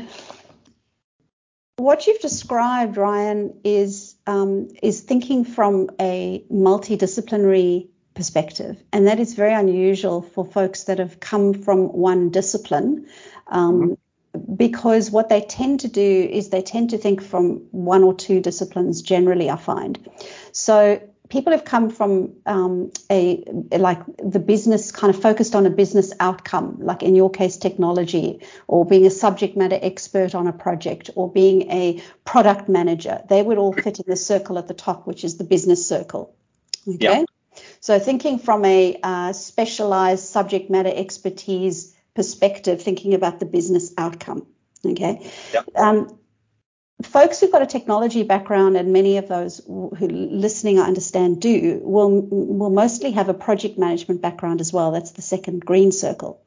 what 1.75 2.07
you've 2.07 2.21
described, 2.21 2.95
Ryan, 2.95 3.60
is 3.66 4.16
um, 4.25 4.69
is 4.81 5.01
thinking 5.01 5.44
from 5.44 5.89
a 6.00 6.44
multidisciplinary 6.50 7.89
perspective, 8.13 8.81
and 8.94 9.07
that 9.07 9.19
is 9.19 9.33
very 9.33 9.54
unusual 9.54 10.21
for 10.21 10.45
folks 10.45 10.85
that 10.85 10.99
have 10.99 11.19
come 11.19 11.54
from 11.54 11.90
one 11.90 12.30
discipline. 12.30 13.07
Um, 13.47 13.81
mm-hmm 13.81 13.94
because 14.56 15.09
what 15.09 15.30
they 15.30 15.42
tend 15.42 15.80
to 15.80 15.88
do 15.88 16.30
is 16.31 16.49
they 16.49 16.61
tend 16.61 16.92
to 16.92 16.97
think 16.97 17.21
from 17.21 17.68
one 17.71 18.04
or 18.04 18.14
two 18.14 18.40
disciplines 18.40 19.02
generally, 19.02 19.49
I 19.49 19.56
find. 19.56 20.07
So 20.52 21.02
people 21.30 21.52
have 21.52 21.64
come 21.64 21.90
from 21.90 22.33
um, 22.45 22.92
a 23.09 23.44
like 23.71 24.00
the 24.18 24.40
business 24.40 24.92
kind 24.92 25.14
of 25.14 25.21
focused 25.21 25.56
on 25.56 25.66
a 25.66 25.69
business 25.69 26.12
outcome, 26.19 26.78
like 26.80 27.04
in 27.04 27.16
your 27.16 27.30
case, 27.30 27.57
technology, 27.57 28.42
or 28.68 28.86
being 28.86 29.06
a 29.06 29.12
subject 29.12 29.56
matter 29.56 29.80
expert 29.81 30.36
on 30.36 30.48
a 30.48 30.54
project, 30.54 31.12
or 31.16 31.31
being 31.31 31.71
a 31.71 32.02
product 32.26 32.68
manager. 32.68 33.21
They 33.30 33.42
would 33.42 33.57
all 33.57 33.74
fit 33.74 34.00
in 34.00 34.06
the 34.07 34.16
circle 34.16 34.57
at 34.57 34.68
the 34.68 34.74
top, 34.74 35.07
which 35.07 35.24
is 35.24 35.38
the 35.38 35.44
business 35.44 35.88
circle. 35.88 36.36
Okay. 36.88 37.26
So 37.80 38.00
thinking 38.00 38.40
from 38.40 38.66
a 38.66 39.00
uh, 39.02 39.33
specialized 39.33 40.26
subject 40.26 40.69
matter 40.69 40.92
expertise 40.94 41.95
perspective, 42.16 42.81
thinking 42.81 43.14
about 43.14 43.40
the 43.40 43.45
business 43.45 43.94
outcome. 43.98 44.48
Okay. 44.86 45.30
Yep. 45.54 45.66
Um, 45.76 46.19
folks 47.03 47.39
who've 47.39 47.51
got 47.51 47.61
a 47.61 47.65
technology 47.68 48.23
background, 48.23 48.77
and 48.77 48.91
many 48.91 49.18
of 49.18 49.27
those 49.27 49.61
who 49.65 50.07
listening, 50.07 50.79
I 50.79 50.83
understand, 50.83 51.41
do, 51.41 51.79
will 51.83 52.21
will 52.21 52.69
mostly 52.69 53.11
have 53.11 53.29
a 53.29 53.33
project 53.33 53.77
management 53.77 54.21
background 54.21 54.61
as 54.61 54.73
well. 54.73 54.91
That's 54.91 55.11
the 55.11 55.21
second 55.21 55.65
green 55.65 55.91
circle. 55.91 56.41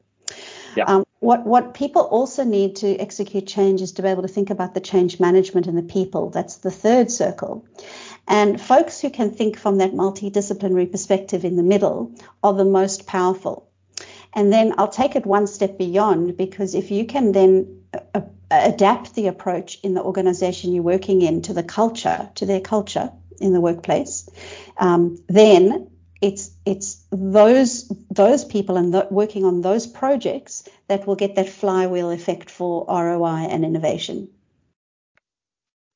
Yep. 0.75 0.89
Um, 0.89 1.05
what 1.19 1.45
what 1.45 1.73
people 1.73 2.01
also 2.01 2.43
need 2.43 2.77
to 2.77 2.97
execute 2.97 3.47
change 3.47 3.81
is 3.81 3.93
to 3.93 4.01
be 4.01 4.09
able 4.09 4.23
to 4.23 4.27
think 4.27 4.49
about 4.49 4.73
the 4.73 4.81
change 4.81 5.19
management 5.19 5.67
and 5.67 5.77
the 5.77 5.83
people. 5.83 6.29
That's 6.29 6.57
the 6.57 6.71
third 6.71 7.11
circle. 7.11 7.65
And 8.27 8.59
folks 8.59 9.01
who 9.01 9.09
can 9.09 9.31
think 9.31 9.57
from 9.57 9.77
that 9.77 9.91
multidisciplinary 9.91 10.91
perspective 10.91 11.45
in 11.45 11.55
the 11.55 11.63
middle 11.63 12.15
are 12.41 12.53
the 12.53 12.65
most 12.65 13.05
powerful. 13.05 13.69
And 14.33 14.51
then 14.51 14.73
I'll 14.77 14.87
take 14.87 15.15
it 15.15 15.25
one 15.25 15.45
step 15.45 15.77
beyond 15.77 16.37
because 16.37 16.73
if 16.73 16.89
you 16.89 17.05
can 17.05 17.31
then 17.31 17.83
uh, 18.15 18.21
adapt 18.65 19.15
the 19.15 19.27
approach 19.27 19.79
in 19.83 19.93
the 19.93 20.01
organization 20.01 20.73
you're 20.73 20.83
working 20.83 21.21
in 21.21 21.41
to 21.43 21.53
the 21.53 21.63
culture, 21.63 22.29
to 22.35 22.45
their 22.45 22.61
culture 22.61 23.11
in 23.39 23.53
the 23.53 23.61
workplace, 23.61 24.29
um, 24.77 25.17
then 25.27 25.89
it's 26.21 26.51
it's 26.65 27.03
those 27.11 27.91
those 28.09 28.45
people 28.45 28.77
and 28.77 28.93
the, 28.93 29.07
working 29.11 29.43
on 29.43 29.61
those 29.61 29.85
projects 29.85 30.63
that 30.87 31.05
will 31.05 31.15
get 31.15 31.35
that 31.35 31.49
flywheel 31.49 32.11
effect 32.11 32.49
for 32.49 32.85
ROI 32.87 33.47
and 33.49 33.65
innovation. 33.65 34.29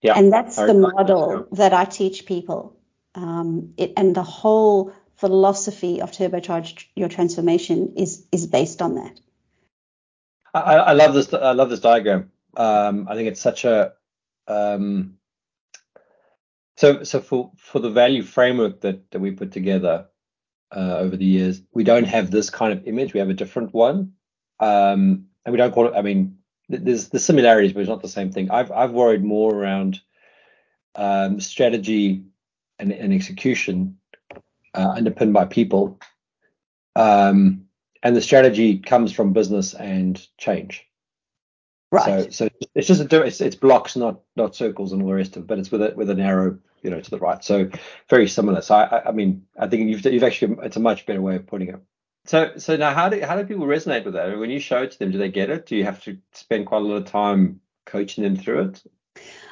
Yeah. 0.02 0.18
And 0.18 0.32
that's 0.32 0.58
the 0.58 0.74
model 0.74 1.48
that 1.54 1.74
I 1.74 1.86
teach 1.86 2.26
people. 2.26 2.78
Um, 3.16 3.74
it, 3.78 3.94
and 3.98 4.14
the 4.14 4.24
whole 4.24 4.94
philosophy 5.16 6.02
of 6.02 6.12
turbocharge 6.12 6.86
your 6.96 7.10
transformation 7.10 7.94
is 7.96 8.26
is 8.32 8.48
based 8.48 8.82
on 8.82 8.96
that. 8.96 9.20
I, 10.54 10.76
I 10.76 10.94
love 10.94 11.14
this. 11.14 11.34
I 11.34 11.54
love 11.54 11.70
this 11.70 11.80
diagram. 11.80 12.32
Um, 12.56 13.08
I 13.10 13.16
think 13.16 13.28
it's 13.28 13.42
such 13.42 13.66
a 13.66 13.94
um, 14.48 15.18
so 16.78 17.04
so 17.04 17.22
for 17.22 17.52
for 17.58 17.80
the 17.80 17.90
value 17.90 18.24
framework 18.24 18.82
that 18.82 19.10
that 19.12 19.20
we 19.20 19.32
put 19.32 19.52
together 19.52 20.08
uh, 20.76 20.98
over 20.98 21.18
the 21.18 21.26
years, 21.26 21.62
we 21.74 21.84
don't 21.84 22.06
have 22.06 22.32
this 22.32 22.50
kind 22.50 22.74
of 22.74 22.88
image. 22.88 23.14
We 23.14 23.20
have 23.20 23.30
a 23.30 23.34
different 23.34 23.74
one, 23.74 24.14
um, 24.60 25.28
and 25.46 25.52
we 25.52 25.58
don't 25.58 25.74
call 25.74 25.88
it. 25.88 25.94
I 25.96 26.02
mean, 26.02 26.38
th- 26.70 26.84
there's 26.84 27.10
the 27.10 27.20
similarities, 27.20 27.74
but 27.74 27.82
it's 27.82 27.90
not 27.90 28.02
the 28.02 28.08
same 28.08 28.32
thing. 28.32 28.52
I've 28.52 28.72
I've 28.72 28.92
worried 28.92 29.24
more 29.24 29.54
around 29.54 30.00
um, 30.96 31.40
strategy 31.40 32.24
and, 32.80 32.92
and 32.92 33.14
execution 33.14 33.98
uh, 34.74 34.90
underpinned 34.96 35.34
by 35.34 35.46
people. 35.46 36.00
Um, 36.96 37.66
and 38.04 38.16
the 38.16 38.22
strategy 38.22 38.80
comes 38.80 39.12
from 39.12 39.34
business 39.34 39.74
and 39.74 40.26
change. 40.38 40.88
Right. 41.92 42.34
So, 42.34 42.46
so 42.48 42.50
it's 42.76 42.88
just 42.88 43.02
a, 43.02 43.06
di- 43.06 43.28
it's, 43.28 43.40
it's 43.40 43.56
blocks, 43.56 43.96
not 43.96 44.20
not 44.36 44.56
circles 44.56 44.92
and 44.92 45.02
all 45.02 45.08
the 45.08 45.14
rest 45.16 45.38
of 45.38 45.44
it, 45.44 45.48
but 45.48 45.60
it's 45.60 45.72
with 45.72 45.82
a 45.82 45.94
with 45.96 46.10
an 46.10 46.20
arrow, 46.20 46.60
you 46.82 46.90
know, 46.90 47.00
to 47.00 47.10
the 47.10 47.18
right. 47.18 47.44
So 47.44 47.70
very 48.10 48.28
similar. 48.28 48.62
So 48.62 48.76
I, 48.76 48.84
I- 48.98 49.10
I 49.10 49.12
mean, 49.12 49.46
I 49.58 49.68
think 49.68 49.90
you've 49.90 50.06
you've 50.06 50.24
actually 50.24 50.58
it's 50.64 50.76
a 50.76 50.82
much 50.82 51.06
better 51.06 51.22
way 51.22 51.38
of 51.38 51.48
putting 51.48 51.70
it. 51.70 51.80
So 52.26 52.58
so 52.58 52.76
now 52.76 52.94
how 52.94 53.08
do 53.08 53.22
how 53.22 53.38
do 53.38 53.46
people 53.46 53.66
resonate 53.66 54.04
with 54.04 54.16
that? 54.16 54.38
When 54.38 54.50
you 54.50 54.60
show 54.60 54.84
it 54.84 54.92
to 54.92 55.00
them, 55.00 55.12
do 55.12 55.18
they 55.18 55.30
get 55.30 55.50
it? 55.50 55.66
Do 55.66 55.78
you 55.78 55.86
have 55.86 56.04
to 56.04 56.18
spend 56.34 56.66
quite 56.66 56.82
a 56.82 56.86
lot 56.86 56.96
of 56.96 57.06
time 57.06 57.62
coaching 57.86 58.24
them 58.26 58.36
through 58.36 58.64
it? 58.64 58.84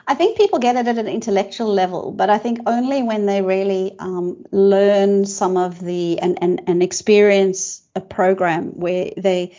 I 0.08 0.14
think 0.14 0.38
people 0.38 0.60
get 0.60 0.76
it 0.76 0.88
at 0.88 0.98
an 0.98 1.08
intellectual 1.08 1.74
level, 1.74 2.12
but 2.12 2.30
I 2.30 2.38
think 2.38 2.60
only 2.68 3.02
when 3.02 3.26
they 3.26 3.42
really 3.42 3.96
um, 3.98 4.46
learn 4.52 5.26
some 5.26 5.58
of 5.58 5.80
the 5.80 6.20
and, 6.20 6.38
and, 6.44 6.62
and 6.68 6.84
experience 6.84 7.82
a 7.96 8.02
program 8.02 8.68
where 8.80 9.12
they 9.18 9.58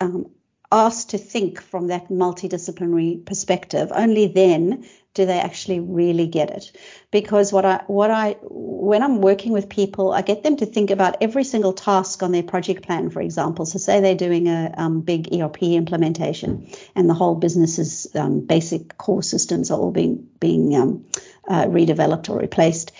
um, 0.00 0.26
asked 0.70 1.10
to 1.10 1.18
think 1.18 1.62
from 1.62 1.86
that 1.88 2.08
multidisciplinary 2.08 3.24
perspective, 3.24 3.90
only 3.94 4.26
then 4.26 4.86
do 5.14 5.26
they 5.26 5.40
actually 5.40 5.80
really 5.80 6.26
get 6.26 6.50
it. 6.50 6.72
Because 7.10 7.52
what 7.52 7.64
I 7.64 7.82
what 7.86 8.10
I 8.10 8.36
when 8.42 9.02
I'm 9.02 9.20
working 9.20 9.52
with 9.52 9.68
people, 9.68 10.12
I 10.12 10.22
get 10.22 10.42
them 10.42 10.56
to 10.58 10.66
think 10.66 10.90
about 10.90 11.16
every 11.20 11.44
single 11.44 11.72
task 11.72 12.22
on 12.22 12.32
their 12.32 12.42
project 12.42 12.84
plan, 12.84 13.10
for 13.10 13.20
example. 13.20 13.66
So 13.66 13.78
say 13.78 14.00
they're 14.00 14.14
doing 14.14 14.46
a 14.48 14.72
um, 14.76 15.00
big 15.00 15.34
ERP 15.34 15.62
implementation, 15.62 16.70
and 16.94 17.08
the 17.08 17.14
whole 17.14 17.34
business's 17.34 18.06
um, 18.14 18.40
basic 18.40 18.96
core 18.98 19.22
systems 19.22 19.70
are 19.70 19.78
all 19.78 19.90
being 19.90 20.28
being 20.38 20.76
um, 20.76 21.06
uh, 21.48 21.64
redeveloped 21.64 22.28
or 22.28 22.38
replaced. 22.38 22.92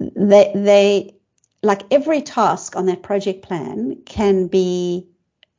They 0.00 0.52
they 0.54 1.14
like 1.62 1.82
every 1.92 2.22
task 2.22 2.74
on 2.74 2.86
that 2.86 3.02
project 3.02 3.42
plan 3.42 4.02
can 4.04 4.48
be 4.48 5.06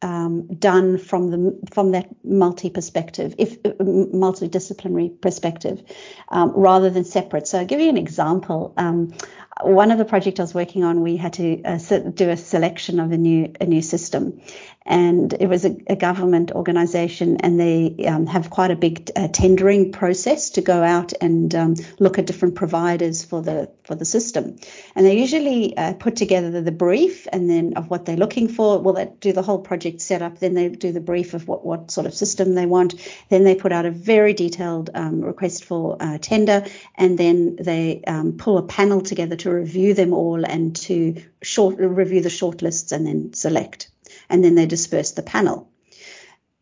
um, 0.04 0.48
done 0.48 0.98
from 0.98 1.32
the 1.32 1.60
from 1.72 1.92
that 1.92 2.10
multi 2.24 2.70
perspective, 2.70 3.34
if 3.38 3.62
multidisciplinary 3.64 5.20
perspective, 5.22 5.82
um, 6.30 6.52
rather 6.56 6.90
than 6.90 7.06
separate. 7.06 7.48
So 7.48 7.60
I'll 7.60 7.66
give 7.66 7.80
you 7.80 7.90
an 7.90 7.98
example. 7.98 8.74
Um, 8.78 9.14
one 9.62 9.92
of 9.92 9.98
the 9.98 10.06
projects 10.06 10.40
I 10.40 10.44
was 10.44 10.54
working 10.54 10.84
on, 10.84 11.02
we 11.02 11.16
had 11.16 11.34
to 11.34 11.64
uh, 11.64 11.78
do 12.10 12.30
a 12.30 12.38
selection 12.38 13.00
of 13.00 13.12
a 13.12 13.18
new 13.18 13.54
a 13.62 13.66
new 13.66 13.82
system, 13.82 14.42
and 14.86 15.34
it 15.34 15.48
was 15.48 15.66
a, 15.66 15.76
a 15.88 15.96
government 15.96 16.52
organisation, 16.52 17.38
and 17.38 17.60
they 17.60 18.06
um, 18.06 18.26
have 18.26 18.50
quite 18.50 18.72
a 18.72 18.76
big 18.76 19.12
uh, 19.16 19.28
tendering 19.30 19.92
process 19.92 20.52
to 20.52 20.62
go 20.62 20.84
out 20.84 21.14
and 21.22 21.56
um, 21.56 21.76
look 22.00 22.20
at 22.20 22.26
different 22.26 22.56
providers 22.56 23.24
for 23.24 23.42
the 23.42 23.72
for 23.84 23.96
the 23.96 24.06
system, 24.06 24.58
and 24.96 25.06
they 25.06 25.18
usually 25.18 25.76
uh, 25.78 25.94
put 25.94 26.16
together 26.16 26.62
the, 26.62 26.74
brief 26.74 27.28
and 27.32 27.48
then 27.50 27.74
of 27.76 27.90
what 27.90 28.06
they're 28.06 28.18
looking 28.18 28.48
for. 28.48 28.80
Well, 28.80 28.96
they 28.96 29.10
do 29.20 29.32
the 29.32 29.44
whole 29.44 29.60
project 29.60 30.02
setup, 30.02 30.40
then 30.40 30.56
they 30.56 30.70
do 30.70 30.92
the 30.92 31.00
brief 31.00 31.34
of 31.34 31.48
what 31.48 31.66
what 31.66 31.92
sort 31.92 32.08
of 32.08 32.14
system 32.14 32.56
they 32.56 32.66
want, 32.66 32.96
then 33.30 33.44
they 33.44 33.56
put 33.56 33.72
out 33.72 33.86
a 33.86 33.92
very 33.92 34.34
detailed 34.34 34.90
um, 34.94 35.22
request 35.22 35.66
for 35.66 35.98
uh, 36.00 36.18
tender, 36.18 36.66
and 36.96 37.18
then 37.18 37.56
they 37.58 38.02
um, 38.08 38.34
pull 38.34 38.58
a 38.58 38.64
panel 38.64 39.02
together 39.02 39.36
to 39.36 39.52
review 39.52 39.94
them 39.94 40.14
all 40.14 40.44
and 40.44 40.76
to 40.76 41.22
short 41.42 41.78
review 41.78 42.22
the 42.22 42.30
shortlists 42.30 42.92
and 42.92 43.06
then 43.06 43.34
select 43.34 43.90
and 44.34 44.44
then 44.44 44.56
they 44.56 44.66
dispersed 44.66 45.16
the 45.16 45.22
panel. 45.22 45.70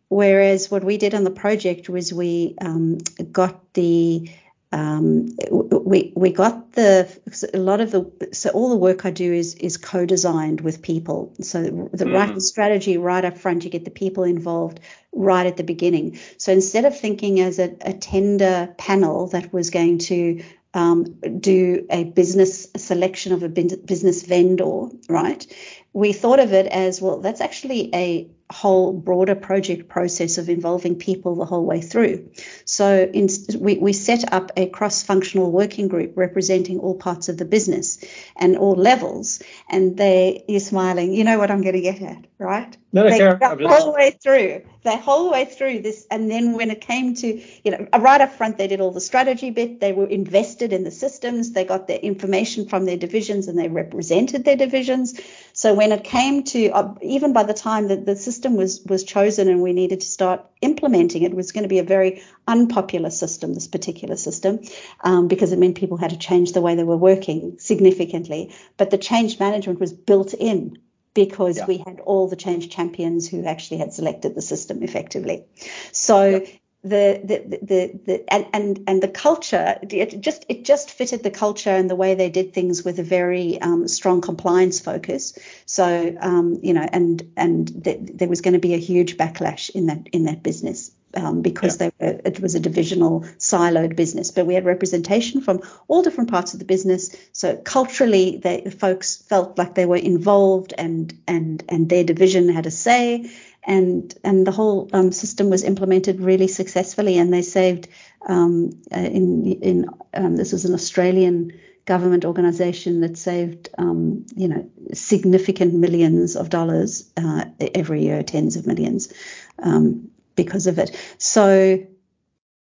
Whereas 0.10 0.70
what 0.70 0.84
we 0.84 0.98
did 0.98 1.16
on 1.16 1.24
the 1.24 1.32
project 1.32 1.88
was 1.88 2.13
we 2.13 2.56
um, 2.60 2.98
got 3.32 3.74
the 3.74 4.30
um, 4.74 5.36
we 5.50 6.13
we 6.16 6.32
got 6.32 6.74
the 6.74 7.08
a 7.54 7.58
lot 7.58 7.80
of 7.82 7.92
the 7.92 8.30
so 8.34 8.50
all 8.50 8.70
the 8.70 8.78
work 8.78 9.06
I 9.06 9.12
do 9.12 9.34
is 9.34 9.56
is 9.56 9.78
co-designed 9.78 10.62
with 10.62 10.82
people. 10.82 11.34
So 11.42 11.63
the 11.63 12.06
mm. 12.06 12.13
right 12.13 12.42
strategy 12.42 12.98
right 12.98 13.24
up 13.24 13.38
front, 13.38 13.63
you 13.63 13.70
get 13.70 13.86
the 13.86 13.92
people 13.92 14.24
involved 14.25 14.82
right 15.13 15.46
at 15.46 15.56
the 15.56 15.63
beginning. 15.63 16.20
So 16.38 16.51
instead 16.51 16.84
of 16.84 16.98
thinking 16.98 17.40
as 17.40 17.58
a, 17.60 17.75
a 17.82 17.94
tender 17.94 18.74
panel 18.78 19.28
that 19.28 19.54
was 19.54 19.70
going 19.70 20.00
to 20.00 20.44
um, 20.74 21.04
do 21.40 21.86
a 21.90 22.06
business 22.06 22.68
a 22.75 22.80
selection 22.80 23.34
of 23.34 23.44
a 23.44 23.50
business 23.50 24.24
vendor, 24.24 24.88
right? 25.10 25.46
We 25.93 26.13
thought 26.13 26.39
of 26.39 26.53
it 26.53 26.67
as 26.67 27.01
well. 27.01 27.19
That's 27.19 27.41
actually 27.41 27.93
a 27.93 28.31
whole 28.51 28.93
broader 28.93 29.36
project 29.36 29.88
process 29.88 30.38
of 30.38 30.50
involving 30.50 30.95
people 30.95 31.36
the 31.36 31.45
whole 31.45 31.65
way 31.65 31.81
through. 31.81 32.29
So 32.65 33.10
in, 33.13 33.29
we, 33.57 33.77
we 33.77 33.93
set 33.93 34.31
up 34.31 34.51
a 34.57 34.67
cross-functional 34.67 35.51
working 35.51 35.88
group 35.88 36.13
representing 36.15 36.79
all 36.79 36.95
parts 36.95 37.29
of 37.29 37.38
the 37.38 37.45
business 37.45 38.03
and 38.36 38.57
all 38.57 38.75
levels. 38.75 39.41
And 39.69 39.98
they, 39.98 40.43
you're 40.48 40.60
smiling, 40.60 41.13
you 41.13 41.24
know 41.24 41.39
what 41.39 41.50
I'm 41.50 41.62
going 41.62 41.75
to 41.75 41.81
get 41.81 42.01
at, 42.01 42.25
right? 42.38 42.75
No, 42.93 43.10
they 43.10 43.19
sure. 43.19 43.36
the 43.36 43.69
whole 43.69 43.93
way 43.93 44.12
through, 44.21 44.63
the 44.83 44.98
whole 44.98 45.31
way 45.31 45.45
through 45.45 45.81
this. 45.81 46.05
And 46.12 46.29
then 46.29 46.55
when 46.55 46.71
it 46.71 46.81
came 46.81 47.15
to, 47.15 47.41
you 47.63 47.71
know, 47.71 47.88
uh, 47.93 48.00
right 48.00 48.19
up 48.19 48.33
front, 48.33 48.57
they 48.57 48.67
did 48.67 48.81
all 48.81 48.91
the 48.91 49.00
strategy 49.00 49.50
bit. 49.50 49.79
They 49.79 49.93
were 49.93 50.07
invested 50.07 50.74
in 50.74 50.83
the 50.83 50.91
systems. 50.91 51.53
They 51.53 51.63
got 51.63 51.88
their 51.88 52.00
information 52.00 52.67
from 52.67 52.86
their 52.86 52.98
divisions 52.98 53.48
and 53.48 53.57
they 53.57 53.69
represented 53.69 54.43
their 54.43 54.57
divisions. 54.57 55.17
So 55.62 55.75
when 55.75 55.91
it 55.91 56.03
came 56.03 56.41
to, 56.46 56.70
uh, 56.72 56.96
even 57.03 57.34
by 57.34 57.44
the 57.44 57.53
time 57.53 57.89
that 57.89 58.03
the 58.03 58.15
system 58.15 58.56
was 58.56 58.82
was 58.84 59.03
chosen 59.03 59.48
and 59.48 59.62
we 59.62 59.74
needed 59.74 60.01
to 60.01 60.08
start 60.08 60.44
implementing 60.60 61.22
it, 61.22 61.34
it 61.34 61.36
was 61.36 61.51
going 61.51 61.65
to 61.65 61.70
be 61.70 61.77
a 61.77 61.84
very 61.84 62.24
unpopular 62.48 63.12
system. 63.12 63.53
This 63.53 63.68
particular 63.68 64.18
system, 64.18 64.62
um, 65.03 65.27
because 65.27 65.51
it 65.51 65.60
meant 65.60 65.77
people 65.77 65.98
had 65.98 66.10
to 66.10 66.18
change 66.18 66.53
the 66.53 66.62
way 66.62 66.74
they 66.74 66.84
were 66.84 66.98
working 66.98 67.60
significantly. 67.60 68.56
But 68.77 68.89
the 68.89 68.98
change 68.98 69.39
management 69.39 69.80
was 69.80 69.94
built 69.94 70.34
in 70.34 70.80
because 71.13 71.58
yeah. 71.58 71.68
we 71.68 71.77
had 71.77 72.00
all 72.00 72.27
the 72.27 72.36
change 72.36 72.70
champions 72.70 73.30
who 73.30 73.46
actually 73.46 73.77
had 73.77 73.94
selected 73.94 74.34
the 74.34 74.41
system 74.41 74.82
effectively. 74.82 75.46
So 75.91 76.25
yeah. 76.25 76.39
The, 76.83 77.21
the, 77.23 77.57
the, 77.61 78.00
the, 78.05 78.33
and, 78.33 78.47
and, 78.53 78.83
and 78.88 79.03
the 79.03 79.07
culture, 79.07 79.77
it 79.81 80.19
just, 80.21 80.45
it 80.50 80.65
just 80.65 80.89
fitted 80.89 81.21
the 81.23 81.29
culture 81.29 81.69
and 81.69 81.89
the 81.89 81.95
way 81.95 82.15
they 82.15 82.29
did 82.29 82.53
things 82.53 82.83
with 82.83 83.00
a 83.00 83.03
very 83.03 83.61
um, 83.61 83.88
strong 83.88 84.21
compliance 84.21 84.79
focus. 84.79 85.38
So, 85.65 86.15
um, 86.19 86.59
you 86.63 86.73
know, 86.73 86.88
and, 86.91 87.31
and 87.38 87.83
th- 87.83 88.00
there 88.01 88.27
was 88.27 88.41
going 88.41 88.53
to 88.53 88.59
be 88.59 88.73
a 88.73 88.77
huge 88.77 89.17
backlash 89.17 89.69
in 89.69 89.88
that, 89.88 90.07
in 90.11 90.23
that 90.23 90.41
business 90.41 90.91
um, 91.13 91.41
because 91.41 91.79
yeah. 91.79 91.89
they 92.00 92.05
were, 92.05 92.21
it 92.25 92.39
was 92.39 92.55
a 92.55 92.59
divisional 92.59 93.21
siloed 93.38 93.95
business. 93.95 94.31
But 94.31 94.45
we 94.45 94.53
had 94.53 94.65
representation 94.65 95.41
from 95.41 95.61
all 95.88 96.03
different 96.03 96.29
parts 96.29 96.53
of 96.53 96.59
the 96.59 96.65
business. 96.65 97.15
So 97.31 97.57
culturally, 97.57 98.38
they, 98.38 98.61
the 98.61 98.71
folks 98.71 99.17
felt 99.17 99.57
like 99.57 99.75
they 99.75 99.85
were 99.85 99.97
involved 99.97 100.73
and 100.77 101.13
and 101.27 101.63
and 101.69 101.89
their 101.89 102.03
division 102.03 102.50
had 102.50 102.65
a 102.65 102.71
say. 102.71 103.29
And 103.63 104.13
and 104.24 104.46
the 104.46 104.51
whole 104.51 104.89
um, 104.91 105.12
system 105.12 105.50
was 105.50 105.63
implemented 105.63 106.20
really 106.20 106.48
successfully, 106.48 107.20
and 107.20 107.32
they 107.32 107.44
saved 107.44 107.88
um, 108.27 108.72
uh, 108.91 109.00
in 109.00 109.46
in 109.62 109.86
um, 110.13 110.36
this 110.36 110.51
was 110.51 110.65
an 110.65 110.74
Australian 110.74 111.51
government 111.86 112.25
organisation 112.25 113.01
that 113.01 113.18
saved, 113.18 113.70
um, 113.77 114.25
you 114.36 114.48
know, 114.48 114.70
significant 114.94 115.74
millions 115.74 116.36
of 116.36 116.50
dollars 116.50 117.12
uh, 117.18 117.46
every 117.60 118.03
year, 118.03 118.24
tens 118.24 118.56
of 118.56 118.68
millions, 118.68 119.12
um, 119.60 120.10
because 120.36 120.68
of 120.68 120.80
it. 120.80 120.96
So 121.18 121.86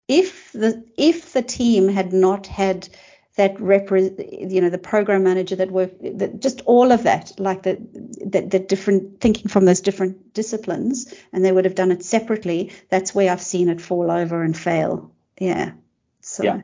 if 0.09 0.53
the 0.53 0.85
if 0.97 1.33
the 1.33 1.43
team 1.43 1.89
had 1.89 2.13
not 2.13 2.47
had 2.47 2.89
that 3.37 3.57
repre- 3.57 4.53
you 4.53 4.61
know 4.61 4.71
the 4.71 4.79
program 4.79 5.25
manager 5.25 5.57
that 5.57 5.71
worked 5.71 6.01
that 6.19 6.41
just 6.41 6.61
all 6.67 6.93
of 6.93 7.03
that 7.03 7.33
like 7.39 7.63
the, 7.63 7.77
the 8.25 8.43
the 8.43 8.59
different 8.59 9.21
thinking 9.21 9.49
from 9.49 9.65
those 9.65 9.81
different 9.81 10.33
disciplines 10.35 11.13
and 11.33 11.45
they 11.45 11.53
would 11.53 11.65
have 11.65 11.75
done 11.75 11.91
it 11.91 12.05
separately 12.05 12.73
that's 12.91 13.15
where 13.15 13.31
I've 13.31 13.43
seen 13.43 13.69
it 13.69 13.81
fall 13.81 14.11
over 14.11 14.43
and 14.43 14.57
fail. 14.57 15.11
Yeah. 15.39 15.73
So 16.21 16.45
yeah. 16.45 16.63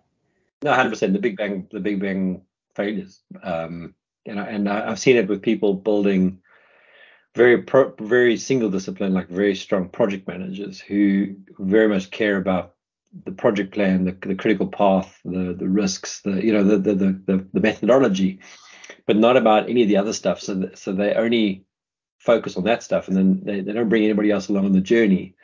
No 0.62 0.73
100% 0.73 1.12
the 1.12 1.19
big 1.19 1.37
bang 1.37 1.67
the 1.71 1.81
big 1.81 2.00
bang 2.00 2.43
failures. 2.75 3.21
Um 3.43 3.95
you 4.25 4.35
know 4.35 4.43
and 4.43 4.69
I've 4.69 5.00
seen 5.00 5.17
it 5.17 5.29
with 5.29 5.43
people 5.43 5.75
building 5.75 6.41
very 7.35 7.62
pro, 7.62 7.95
very 8.00 8.37
single 8.37 8.71
discipline, 8.71 9.15
like 9.15 9.29
very 9.29 9.55
strong 9.55 9.89
project 9.89 10.27
managers 10.27 10.81
who 10.81 11.37
very 11.59 11.89
much 11.89 12.11
care 12.11 12.37
about 12.37 12.75
the 13.25 13.33
project 13.33 13.73
plan, 13.73 14.05
the, 14.05 14.12
the 14.12 14.35
critical 14.35 14.67
path, 14.67 15.21
the 15.25 15.55
the 15.59 15.69
risks, 15.69 16.21
the 16.23 16.45
you 16.45 16.52
know 16.52 16.64
the 16.64 16.79
the 16.79 16.95
the, 16.95 17.47
the 17.52 17.61
methodology, 17.61 18.40
but 19.07 19.17
not 19.17 19.37
about 19.37 19.69
any 19.69 19.83
of 19.83 19.88
the 19.88 19.97
other 19.97 20.12
stuff. 20.12 20.40
So 20.40 20.71
so 20.75 20.93
they 20.93 21.14
only 21.14 21.64
focus 22.19 22.57
on 22.57 22.64
that 22.64 22.83
stuff, 22.83 23.09
and 23.09 23.17
then 23.17 23.40
they, 23.43 23.61
they 23.61 23.73
don't 23.73 23.88
bring 23.88 24.05
anybody 24.05 24.31
else 24.31 24.49
along 24.49 24.67
on 24.67 24.73
the 24.73 24.81
journey, 24.81 25.35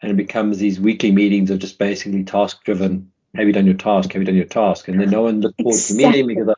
and 0.00 0.12
it 0.12 0.16
becomes 0.16 0.58
these 0.58 0.78
weekly 0.78 1.10
meetings 1.10 1.50
of 1.50 1.58
just 1.58 1.78
basically 1.78 2.24
task 2.24 2.62
driven. 2.64 3.10
Have 3.34 3.46
you 3.46 3.52
done 3.52 3.66
your 3.66 3.74
task? 3.74 4.12
Have 4.12 4.22
you 4.22 4.26
done 4.26 4.36
your 4.36 4.44
task? 4.46 4.88
And 4.88 5.00
then 5.00 5.10
no 5.10 5.22
one 5.22 5.40
looks 5.40 5.56
forward 5.56 5.74
exactly. 5.74 6.04
to 6.04 6.10
meeting 6.10 6.28
because 6.28 6.56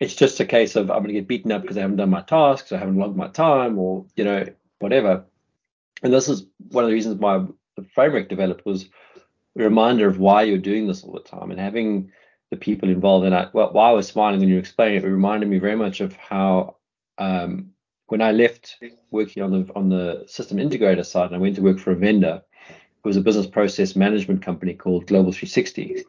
it's 0.00 0.14
just 0.16 0.40
a 0.40 0.44
case 0.44 0.74
of 0.74 0.90
I'm 0.90 0.98
going 0.98 1.08
to 1.08 1.14
get 1.14 1.28
beaten 1.28 1.52
up 1.52 1.62
because 1.62 1.76
I 1.76 1.82
haven't 1.82 1.96
done 1.96 2.10
my 2.10 2.22
tasks, 2.22 2.72
I 2.72 2.78
haven't 2.78 2.96
logged 2.96 3.16
my 3.16 3.28
time, 3.28 3.78
or 3.78 4.06
you 4.16 4.24
know 4.24 4.46
whatever. 4.78 5.26
And 6.02 6.12
this 6.12 6.28
is 6.28 6.46
one 6.70 6.84
of 6.84 6.88
the 6.88 6.94
reasons 6.94 7.16
why 7.16 7.46
the 7.76 7.84
framework 7.94 8.28
developed 8.28 8.66
was 8.66 8.88
a 9.58 9.62
reminder 9.62 10.06
of 10.06 10.18
why 10.18 10.42
you're 10.42 10.58
doing 10.58 10.86
this 10.86 11.04
all 11.04 11.12
the 11.12 11.20
time 11.20 11.50
and 11.50 11.60
having 11.60 12.10
the 12.50 12.56
people 12.56 12.88
involved. 12.88 13.26
And 13.26 13.34
I, 13.34 13.48
well, 13.52 13.72
while 13.72 13.90
I 13.90 13.94
was 13.94 14.08
smiling 14.08 14.40
when 14.40 14.48
you 14.48 14.56
were 14.56 14.60
explaining 14.60 14.98
it, 14.98 15.04
it 15.04 15.08
reminded 15.08 15.48
me 15.48 15.58
very 15.58 15.76
much 15.76 16.00
of 16.00 16.14
how 16.16 16.76
um, 17.18 17.70
when 18.06 18.22
I 18.22 18.32
left 18.32 18.76
working 19.10 19.42
on 19.42 19.50
the 19.50 19.72
on 19.74 19.88
the 19.88 20.24
system 20.26 20.58
integrator 20.58 21.04
side 21.04 21.26
and 21.26 21.36
I 21.36 21.38
went 21.38 21.56
to 21.56 21.62
work 21.62 21.78
for 21.78 21.92
a 21.92 21.96
vendor, 21.96 22.42
it 22.68 23.08
was 23.08 23.16
a 23.16 23.22
business 23.22 23.46
process 23.46 23.96
management 23.96 24.42
company 24.42 24.74
called 24.74 25.06
Global 25.06 25.32
360. 25.32 26.04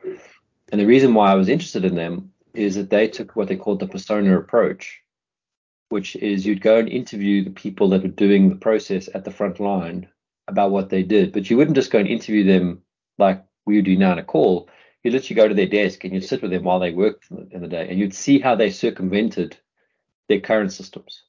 And 0.71 0.81
the 0.81 0.85
reason 0.85 1.13
why 1.13 1.31
I 1.31 1.35
was 1.35 1.49
interested 1.49 1.85
in 1.85 1.95
them 1.95 2.31
is 2.53 2.75
that 2.75 2.89
they 2.89 3.07
took 3.07 3.35
what 3.35 3.47
they 3.47 3.55
called 3.55 3.79
the 3.79 3.87
persona 3.87 4.37
approach, 4.37 5.01
which 5.89 6.15
is 6.17 6.45
you'd 6.45 6.61
go 6.61 6.77
and 6.77 6.89
interview 6.89 7.43
the 7.43 7.49
people 7.49 7.89
that 7.89 8.03
were 8.03 8.09
doing 8.09 8.49
the 8.49 8.55
process 8.55 9.09
at 9.15 9.25
the 9.25 9.31
front 9.31 9.59
line 9.59 10.07
about 10.47 10.71
what 10.71 10.89
they 10.89 11.03
did, 11.03 11.31
but 11.31 11.49
you 11.49 11.57
wouldn't 11.57 11.75
just 11.75 11.91
go 11.91 11.99
and 11.99 12.07
interview 12.07 12.43
them 12.43 12.82
like 13.17 13.43
we 13.65 13.75
would 13.75 13.85
do 13.85 13.97
now 13.97 14.13
in 14.13 14.19
a 14.19 14.23
call. 14.23 14.69
You 15.03 15.11
literally 15.11 15.35
go 15.35 15.47
to 15.47 15.53
their 15.53 15.67
desk 15.67 16.03
and 16.03 16.13
you'd 16.13 16.23
sit 16.23 16.41
with 16.41 16.51
them 16.51 16.63
while 16.63 16.79
they 16.79 16.91
worked 16.91 17.25
in 17.29 17.61
the 17.61 17.67
day, 17.67 17.87
and 17.89 17.99
you'd 17.99 18.13
see 18.13 18.39
how 18.39 18.55
they 18.55 18.69
circumvented 18.69 19.57
their 20.29 20.39
current 20.39 20.71
systems, 20.71 21.23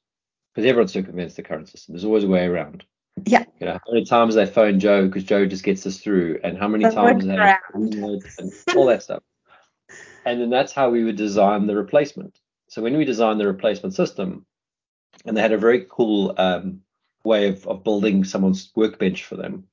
because 0.53 0.67
everyone 0.67 0.87
circumvents 0.87 1.35
the 1.35 1.43
current 1.43 1.67
system. 1.67 1.93
There's 1.93 2.05
always 2.05 2.23
a 2.23 2.29
way 2.29 2.45
around. 2.45 2.85
Yeah. 3.25 3.43
You 3.59 3.67
know, 3.67 3.73
how 3.73 3.91
many 3.91 4.05
times 4.05 4.35
they 4.35 4.45
phone 4.45 4.79
Joe 4.79 5.07
because 5.07 5.23
Joe 5.23 5.45
just 5.45 5.63
gets 5.63 5.85
us 5.85 5.99
through, 5.99 6.39
and 6.43 6.57
how 6.57 6.67
many 6.67 6.83
times 6.85 7.25
they 7.25 7.35
and 7.73 8.53
all 8.75 8.85
that 8.85 9.03
stuff. 9.03 9.23
And 10.25 10.41
then 10.41 10.49
that's 10.49 10.73
how 10.73 10.89
we 10.89 11.03
would 11.03 11.17
design 11.17 11.67
the 11.67 11.75
replacement. 11.75 12.39
So 12.67 12.81
when 12.81 12.97
we 12.97 13.05
designed 13.05 13.39
the 13.39 13.47
replacement 13.47 13.93
system, 13.93 14.45
and 15.25 15.37
they 15.37 15.41
had 15.41 15.53
a 15.53 15.57
very 15.57 15.85
cool 15.89 16.33
um, 16.37 16.81
way 17.23 17.49
of, 17.49 17.67
of 17.67 17.83
building 17.83 18.23
someone's 18.23 18.71
workbench 18.75 19.23
for 19.23 19.35
them, 19.35 19.65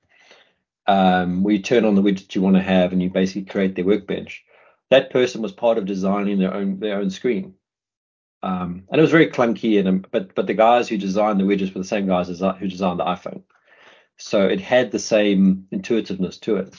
um, 0.87 1.43
where 1.43 1.55
you 1.55 1.63
turn 1.63 1.85
on 1.85 1.95
the 1.95 2.03
widget 2.03 2.35
you 2.35 2.43
want 2.43 2.57
to 2.57 2.63
have 2.63 2.93
and 2.93 3.03
you 3.03 3.11
basically 3.11 3.45
create 3.45 3.75
their 3.75 3.85
workbench. 3.85 4.45
That 4.91 5.11
person 5.11 5.43
was 5.43 5.53
part 5.53 5.79
of 5.79 5.87
designing 5.87 6.39
their 6.39 6.53
own 6.53 6.81
their 6.81 6.99
own 6.99 7.11
screen. 7.11 7.55
Um, 8.43 8.85
and 8.91 8.99
it 8.99 9.03
was 9.03 9.13
very 9.13 9.31
clunky, 9.31 9.79
and 9.79 9.89
um, 9.89 10.05
but 10.11 10.35
but 10.35 10.47
the 10.47 10.55
guys 10.55 10.89
who 10.89 10.99
designed 10.99 11.39
the 11.39 11.45
widgets 11.45 11.75
were 11.75 11.81
the 11.81 11.87
same 11.87 12.07
guys 12.07 12.29
as, 12.29 12.41
who 12.41 12.69
designed 12.69 12.99
the 12.99 13.05
iPhone, 13.05 13.43
so 14.17 14.47
it 14.47 14.61
had 14.61 14.91
the 14.91 14.99
same 14.99 15.69
intuitiveness 15.71 16.39
to 16.39 16.57
it 16.57 16.75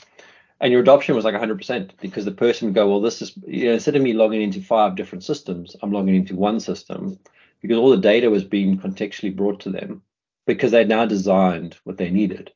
and 0.63 0.71
your 0.71 0.81
adoption 0.81 1.13
was 1.13 1.25
like 1.25 1.35
100% 1.35 1.91
because 1.99 2.23
the 2.23 2.31
person 2.31 2.69
would 2.69 2.73
go, 2.73 2.87
well, 2.87 3.01
this 3.01 3.21
is, 3.21 3.37
you 3.45 3.65
know, 3.65 3.73
instead 3.73 3.97
of 3.97 4.01
me 4.01 4.13
logging 4.13 4.41
into 4.41 4.61
five 4.61 4.95
different 4.95 5.25
systems, 5.25 5.75
I'm 5.81 5.91
logging 5.91 6.15
into 6.15 6.37
one 6.37 6.61
system 6.61 7.19
because 7.61 7.77
all 7.77 7.89
the 7.89 7.97
data 7.97 8.29
was 8.29 8.45
being 8.45 8.79
contextually 8.79 9.35
brought 9.35 9.59
to 9.61 9.69
them 9.69 10.03
because 10.47 10.71
they'd 10.71 10.87
now 10.87 11.05
designed 11.05 11.75
what 11.83 11.97
they 11.97 12.09
needed. 12.09 12.53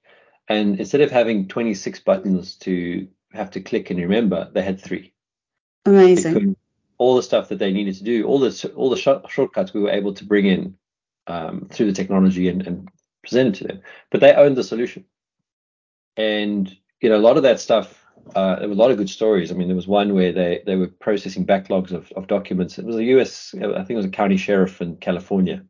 And 0.48 0.80
instead 0.80 1.01
of 1.01 1.12
having 1.12 1.48
26 1.48 2.00
buttons 2.01 2.56
to 2.58 3.08
have 3.34 3.51
to 3.51 3.62
click 3.62 3.89
and 3.89 4.00
remember, 4.00 4.50
they 4.54 4.62
had 4.62 4.80
three. 4.80 5.13
Amazing. 5.86 6.56
all 6.98 7.16
the 7.16 7.24
stuff 7.24 7.50
that 7.50 7.60
they 7.60 7.72
needed 7.72 7.96
to 7.96 8.04
do, 8.04 8.25
all 8.25 8.39
the 8.39 8.72
all 8.75 8.89
the 8.89 8.98
sh- 8.98 9.32
shortcuts 9.32 9.74
we 9.74 9.82
were 9.82 9.89
able 9.89 10.13
to 10.13 10.25
bring 10.25 10.46
in 10.46 10.75
um, 11.27 11.68
through 11.72 11.86
the 11.86 11.94
technology 11.94 12.50
and, 12.50 12.66
and 12.66 12.89
present 13.22 13.50
it 13.50 13.60
to 13.60 13.63
them. 13.66 13.82
But 14.10 14.22
they 14.22 14.33
owned 14.33 14.57
the 14.57 14.64
solution. 14.64 15.05
And 16.16 16.75
you 17.01 17.10
know, 17.10 17.18
a 17.18 17.20
lot 17.20 17.38
of 17.38 17.44
that 17.44 17.60
stuff, 17.60 18.05
uh, 18.36 18.60
there 18.60 18.68
were 18.68 18.74
a 18.74 18.77
lot 18.77 18.92
of 18.92 18.98
good 18.98 19.10
stories. 19.10 19.51
I 19.51 19.55
mean, 19.55 19.68
there 19.68 19.75
was 19.75 19.88
one 19.88 20.14
where 20.14 20.31
they, 20.31 20.64
they 20.66 20.75
were 20.75 20.88
processing 20.88 21.46
backlogs 21.46 21.92
of, 21.92 22.12
of 22.14 22.27
documents. 22.27 22.79
It 22.79 22.86
was 22.86 22.96
a 22.96 23.03
US, 23.03 23.53
I 23.55 23.60
think 23.60 23.92
it 23.92 23.96
was 23.96 24.05
a 24.05 24.10
county 24.10 24.38
sheriff 24.38 24.81
in 24.81 24.98
California. 24.98 25.64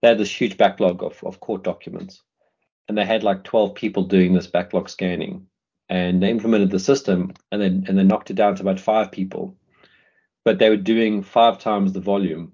They 0.00 0.08
had 0.08 0.18
this 0.18 0.30
huge 0.30 0.56
backlog 0.56 1.02
of, 1.02 1.22
of 1.24 1.40
court 1.40 1.62
documents. 1.62 2.22
And 2.88 2.96
they 2.96 3.04
had 3.04 3.22
like 3.22 3.44
12 3.44 3.74
people 3.74 4.04
doing 4.04 4.32
this 4.32 4.46
backlog 4.46 4.88
scanning. 4.88 5.46
And 5.88 6.22
they 6.22 6.30
implemented 6.30 6.70
the 6.70 6.80
system 6.80 7.32
and 7.52 7.62
then 7.62 7.84
and 7.86 7.96
then 7.96 8.08
knocked 8.08 8.30
it 8.30 8.34
down 8.34 8.56
to 8.56 8.62
about 8.62 8.80
five 8.80 9.12
people. 9.12 9.56
But 10.44 10.58
they 10.58 10.68
were 10.68 10.76
doing 10.76 11.22
five 11.22 11.58
times 11.58 11.92
the 11.92 12.00
volume 12.00 12.52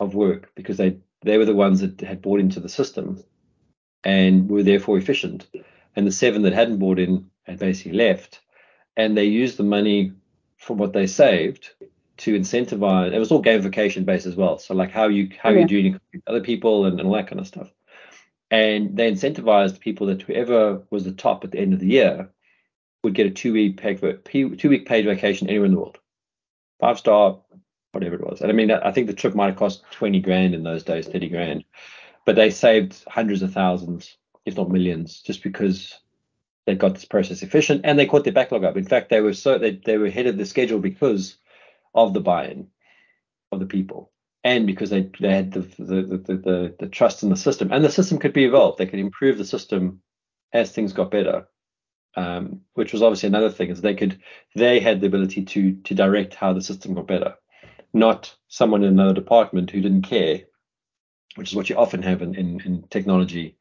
of 0.00 0.14
work 0.14 0.50
because 0.54 0.78
they 0.78 0.98
they 1.22 1.38
were 1.38 1.44
the 1.44 1.54
ones 1.54 1.80
that 1.80 2.00
had 2.00 2.22
bought 2.22 2.40
into 2.40 2.60
the 2.60 2.68
system 2.68 3.22
and 4.02 4.48
were 4.48 4.62
therefore 4.62 4.98
efficient 4.98 5.46
and 5.96 6.06
the 6.06 6.12
seven 6.12 6.42
that 6.42 6.52
hadn't 6.52 6.78
bought 6.78 6.98
in 6.98 7.30
had 7.44 7.58
basically 7.58 7.92
left. 7.92 8.40
And 8.96 9.16
they 9.16 9.24
used 9.24 9.56
the 9.56 9.64
money 9.64 10.12
from 10.56 10.78
what 10.78 10.92
they 10.92 11.06
saved 11.06 11.70
to 12.18 12.38
incentivize. 12.38 13.12
It 13.12 13.18
was 13.18 13.32
all 13.32 13.42
gamification 13.42 14.04
based 14.04 14.26
as 14.26 14.36
well. 14.36 14.58
So 14.58 14.74
like 14.74 14.90
how 14.90 15.08
you 15.08 15.30
how 15.38 15.50
yeah. 15.50 15.60
you 15.60 15.66
doing 15.66 16.00
other 16.26 16.40
people 16.40 16.86
and, 16.86 16.98
and 16.98 17.08
all 17.08 17.14
that 17.14 17.28
kind 17.28 17.40
of 17.40 17.46
stuff. 17.46 17.70
And 18.54 18.96
they 18.96 19.10
incentivized 19.10 19.80
people 19.80 20.06
that 20.06 20.22
whoever 20.22 20.84
was 20.88 21.02
the 21.02 21.10
top 21.10 21.42
at 21.42 21.50
the 21.50 21.58
end 21.58 21.74
of 21.74 21.80
the 21.80 21.88
year 21.88 22.30
would 23.02 23.12
get 23.12 23.26
a 23.26 23.30
two 23.30 23.52
week 23.52 23.78
paid 23.78 24.00
two 24.24 24.68
week 24.68 24.86
paid 24.86 25.06
vacation 25.06 25.48
anywhere 25.48 25.66
in 25.66 25.72
the 25.72 25.78
world, 25.78 25.98
five 26.78 26.96
star, 26.96 27.40
whatever 27.90 28.14
it 28.14 28.24
was. 28.24 28.42
And 28.42 28.52
I 28.52 28.54
mean, 28.54 28.70
I 28.70 28.92
think 28.92 29.08
the 29.08 29.12
trip 29.12 29.34
might 29.34 29.46
have 29.46 29.56
cost 29.56 29.82
twenty 29.90 30.20
grand 30.20 30.54
in 30.54 30.62
those 30.62 30.84
days, 30.84 31.08
thirty 31.08 31.28
grand, 31.28 31.64
but 32.24 32.36
they 32.36 32.50
saved 32.50 33.02
hundreds 33.08 33.42
of 33.42 33.52
thousands 33.52 34.16
if 34.46 34.56
not 34.56 34.70
millions, 34.70 35.20
just 35.20 35.42
because 35.42 35.98
they 36.64 36.76
got 36.76 36.94
this 36.94 37.04
process 37.04 37.42
efficient 37.42 37.80
and 37.82 37.98
they 37.98 38.06
caught 38.06 38.22
their 38.22 38.32
backlog 38.32 38.62
up. 38.62 38.76
In 38.76 38.84
fact, 38.84 39.10
they 39.10 39.20
were 39.20 39.32
so 39.32 39.58
they, 39.58 39.80
they 39.84 39.98
were 39.98 40.06
ahead 40.06 40.28
of 40.28 40.38
the 40.38 40.46
schedule 40.46 40.78
because 40.78 41.38
of 41.92 42.14
the 42.14 42.20
buy-in 42.20 42.68
of 43.50 43.58
the 43.58 43.66
people 43.66 44.12
and 44.44 44.66
because 44.66 44.90
they, 44.90 45.10
they 45.18 45.30
had 45.30 45.52
the 45.52 45.60
the, 45.60 46.02
the, 46.02 46.36
the, 46.36 46.74
the 46.78 46.88
trust 46.88 47.22
in 47.22 47.30
the 47.30 47.36
system 47.36 47.72
and 47.72 47.84
the 47.84 47.90
system 47.90 48.18
could 48.18 48.34
be 48.34 48.44
evolved. 48.44 48.78
They 48.78 48.86
could 48.86 49.00
improve 49.00 49.38
the 49.38 49.44
system 49.44 50.02
as 50.52 50.70
things 50.70 50.92
got 50.92 51.10
better. 51.10 51.48
Um, 52.16 52.60
which 52.74 52.92
was 52.92 53.02
obviously 53.02 53.26
another 53.26 53.50
thing 53.50 53.70
is 53.70 53.80
they 53.80 53.96
could 53.96 54.20
they 54.54 54.78
had 54.78 55.00
the 55.00 55.08
ability 55.08 55.44
to 55.46 55.74
to 55.82 55.94
direct 55.94 56.34
how 56.34 56.52
the 56.52 56.62
system 56.62 56.94
got 56.94 57.08
better, 57.08 57.34
not 57.92 58.32
someone 58.46 58.84
in 58.84 58.90
another 58.90 59.14
department 59.14 59.70
who 59.70 59.80
didn't 59.80 60.02
care, 60.02 60.42
which 61.34 61.50
is 61.50 61.56
what 61.56 61.68
you 61.68 61.76
often 61.76 62.02
have 62.02 62.22
in, 62.22 62.36
in, 62.36 62.60
in 62.60 62.84
technology 62.88 63.56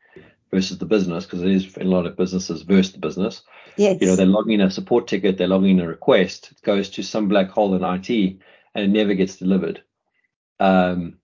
versus 0.51 0.77
the 0.77 0.85
business 0.85 1.25
because 1.25 1.41
it 1.41 1.49
is 1.49 1.75
in 1.77 1.87
a 1.87 1.89
lot 1.89 2.05
of 2.05 2.15
businesses 2.15 2.61
versus 2.61 2.93
the 2.93 2.99
business. 2.99 3.41
Yes. 3.75 3.97
You 3.99 4.07
know, 4.07 4.15
they're 4.15 4.27
logging 4.27 4.61
a 4.61 4.69
support 4.69 5.07
ticket, 5.07 5.37
they're 5.37 5.47
logging 5.47 5.79
a 5.79 5.87
request, 5.87 6.51
it 6.51 6.61
goes 6.61 6.89
to 6.91 7.03
some 7.03 7.27
black 7.27 7.49
hole 7.49 7.73
in 7.73 7.83
IT 7.83 8.37
and 8.75 8.85
it 8.85 8.89
never 8.89 9.15
gets 9.15 9.37
delivered, 9.37 9.83
um, 10.59 11.17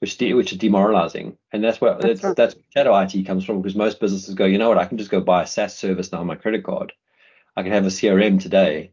which 0.00 0.18
de- 0.18 0.34
which 0.34 0.52
is 0.52 0.58
demoralizing. 0.58 1.36
And 1.52 1.62
that's 1.62 1.80
where 1.80 1.96
that's, 1.98 2.20
that's, 2.20 2.34
that's 2.34 2.54
shadow 2.74 2.98
IT 2.98 3.26
comes 3.26 3.44
from 3.44 3.62
because 3.62 3.76
most 3.76 4.00
businesses 4.00 4.34
go, 4.34 4.44
you 4.44 4.58
know 4.58 4.68
what, 4.68 4.78
I 4.78 4.86
can 4.86 4.98
just 4.98 5.10
go 5.10 5.20
buy 5.20 5.42
a 5.42 5.46
SaaS 5.46 5.76
service 5.76 6.12
now 6.12 6.20
on 6.20 6.26
my 6.26 6.36
credit 6.36 6.64
card. 6.64 6.92
I 7.56 7.62
can 7.62 7.72
have 7.72 7.84
a 7.84 7.88
CRM 7.88 8.40
today 8.40 8.92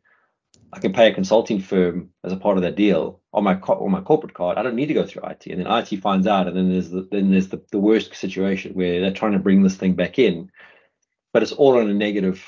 I 0.72 0.80
can 0.80 0.94
pay 0.94 1.10
a 1.10 1.14
consulting 1.14 1.60
firm 1.60 2.10
as 2.24 2.32
a 2.32 2.38
part 2.38 2.58
of 2.58 2.64
that 2.64 2.76
deal 2.76 3.22
on 3.34 3.44
my 3.44 3.56
on 3.56 3.92
my 3.92 4.02
corporate 4.02 4.36
card. 4.36 4.58
I 4.58 4.64
don't 4.64 4.76
need 4.76 4.88
to 4.88 4.94
go 4.94 5.06
through 5.06 5.24
IT, 5.24 5.48
and 5.48 5.60
then 5.60 5.72
IT 5.72 6.02
finds 6.02 6.28
out, 6.28 6.48
and 6.48 6.56
then 6.56 6.72
there's 6.72 6.90
the, 6.90 7.08
then 7.12 7.32
there's 7.32 7.50
the, 7.50 7.62
the 7.72 7.80
worst 7.80 8.16
situation 8.16 8.74
where 8.74 9.02
they're 9.02 9.12
trying 9.12 9.32
to 9.32 9.40
bring 9.40 9.64
this 9.64 9.76
thing 9.76 9.94
back 9.94 10.20
in, 10.20 10.52
but 11.34 11.42
it's 11.42 11.52
all 11.52 11.80
on 11.80 11.90
a 11.90 11.94
negative 11.94 12.46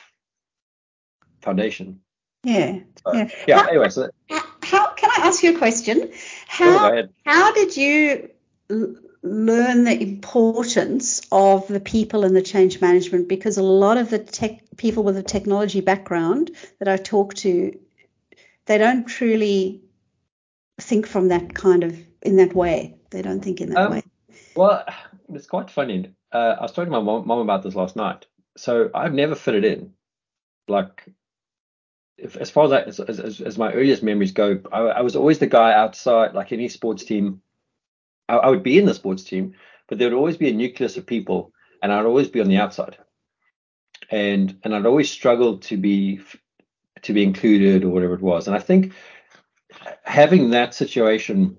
foundation. 1.41 2.01
Yeah. 2.43 2.79
So, 3.03 3.13
yeah. 3.13 3.29
Yeah. 3.47 3.61
How, 3.63 3.69
anyway, 3.69 3.89
so 3.89 4.09
can 4.29 4.40
I 5.17 5.27
ask 5.27 5.43
you 5.43 5.55
a 5.55 5.57
question? 5.57 6.11
How 6.47 6.93
oh, 6.93 7.07
how 7.25 7.53
did 7.53 7.77
you 7.77 8.29
learn 9.23 9.83
the 9.83 10.01
importance 10.01 11.21
of 11.31 11.67
the 11.67 11.79
people 11.79 12.23
and 12.23 12.35
the 12.35 12.41
change 12.41 12.81
management? 12.81 13.27
Because 13.27 13.57
a 13.57 13.63
lot 13.63 13.97
of 13.97 14.09
the 14.09 14.19
tech 14.19 14.61
people 14.77 15.03
with 15.03 15.17
a 15.17 15.23
technology 15.23 15.81
background 15.81 16.51
that 16.79 16.87
I 16.87 16.97
talk 16.97 17.33
to 17.35 17.77
they 18.65 18.77
don't 18.77 19.05
truly 19.05 19.81
think 20.79 21.07
from 21.07 21.29
that 21.29 21.53
kind 21.53 21.83
of 21.83 21.97
in 22.21 22.37
that 22.37 22.55
way. 22.55 22.95
They 23.09 23.21
don't 23.21 23.41
think 23.41 23.61
in 23.61 23.69
that 23.69 23.79
um, 23.79 23.91
way. 23.91 24.03
Well, 24.55 24.85
it's 25.33 25.47
quite 25.47 25.69
funny. 25.69 26.13
Uh, 26.31 26.55
I 26.57 26.61
was 26.61 26.71
talking 26.71 26.91
to 26.91 26.99
my 26.99 27.03
mom, 27.03 27.27
mom 27.27 27.39
about 27.39 27.63
this 27.63 27.75
last 27.75 27.95
night. 27.95 28.25
So 28.57 28.89
I've 28.93 29.13
never 29.13 29.35
fitted 29.35 29.65
in. 29.65 29.93
Like, 30.67 31.05
if, 32.21 32.37
as 32.37 32.49
far 32.49 32.65
as, 32.65 32.71
I, 32.71 32.81
as, 32.81 32.99
as, 32.99 33.41
as 33.41 33.57
my 33.57 33.73
earliest 33.73 34.03
memories 34.03 34.31
go, 34.31 34.59
I, 34.71 34.79
I, 34.79 35.01
was 35.01 35.15
always 35.15 35.39
the 35.39 35.47
guy 35.47 35.73
outside, 35.73 36.33
like 36.33 36.51
any 36.51 36.69
sports 36.69 37.03
team. 37.03 37.41
I, 38.29 38.35
I 38.37 38.49
would 38.49 38.63
be 38.63 38.77
in 38.77 38.85
the 38.85 38.93
sports 38.93 39.23
team, 39.23 39.55
but 39.87 39.97
there 39.97 40.09
would 40.09 40.17
always 40.17 40.37
be 40.37 40.49
a 40.49 40.53
nucleus 40.53 40.97
of 40.97 41.05
people, 41.05 41.51
and 41.81 41.91
I'd 41.91 42.05
always 42.05 42.27
be 42.27 42.39
on 42.39 42.47
the 42.47 42.57
outside. 42.57 42.97
And 44.09 44.59
and 44.63 44.75
I'd 44.75 44.85
always 44.85 45.09
struggle 45.09 45.57
to 45.59 45.77
be 45.77 46.21
to 47.03 47.13
be 47.13 47.23
included 47.23 47.83
or 47.83 47.89
whatever 47.89 48.13
it 48.13 48.21
was. 48.21 48.47
And 48.47 48.55
I 48.55 48.59
think 48.59 48.93
having 50.03 50.51
that 50.51 50.75
situation 50.75 51.57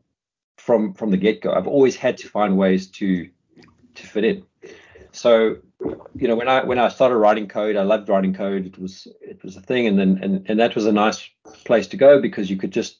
from 0.58 0.94
from 0.94 1.10
the 1.10 1.16
get 1.16 1.40
go, 1.40 1.52
I've 1.52 1.66
always 1.66 1.96
had 1.96 2.18
to 2.18 2.28
find 2.28 2.56
ways 2.56 2.88
to 2.92 3.28
to 3.94 4.06
fit 4.06 4.24
in. 4.24 4.46
So 5.12 5.56
you 6.14 6.28
know 6.28 6.36
when 6.36 6.48
I 6.48 6.64
when 6.64 6.78
I 6.78 6.88
started 6.88 7.16
writing 7.16 7.48
code, 7.48 7.76
I 7.76 7.82
loved 7.82 8.08
writing 8.08 8.34
code. 8.34 8.66
It 8.66 8.78
was 8.78 9.08
it 9.20 9.42
was 9.42 9.56
a 9.56 9.60
thing, 9.60 9.86
and 9.86 9.98
then 9.98 10.18
and 10.22 10.48
and 10.48 10.60
that 10.60 10.74
was 10.74 10.86
a 10.86 10.92
nice 10.92 11.28
place 11.64 11.86
to 11.88 11.96
go 11.96 12.20
because 12.20 12.50
you 12.50 12.56
could 12.56 12.70
just 12.70 12.98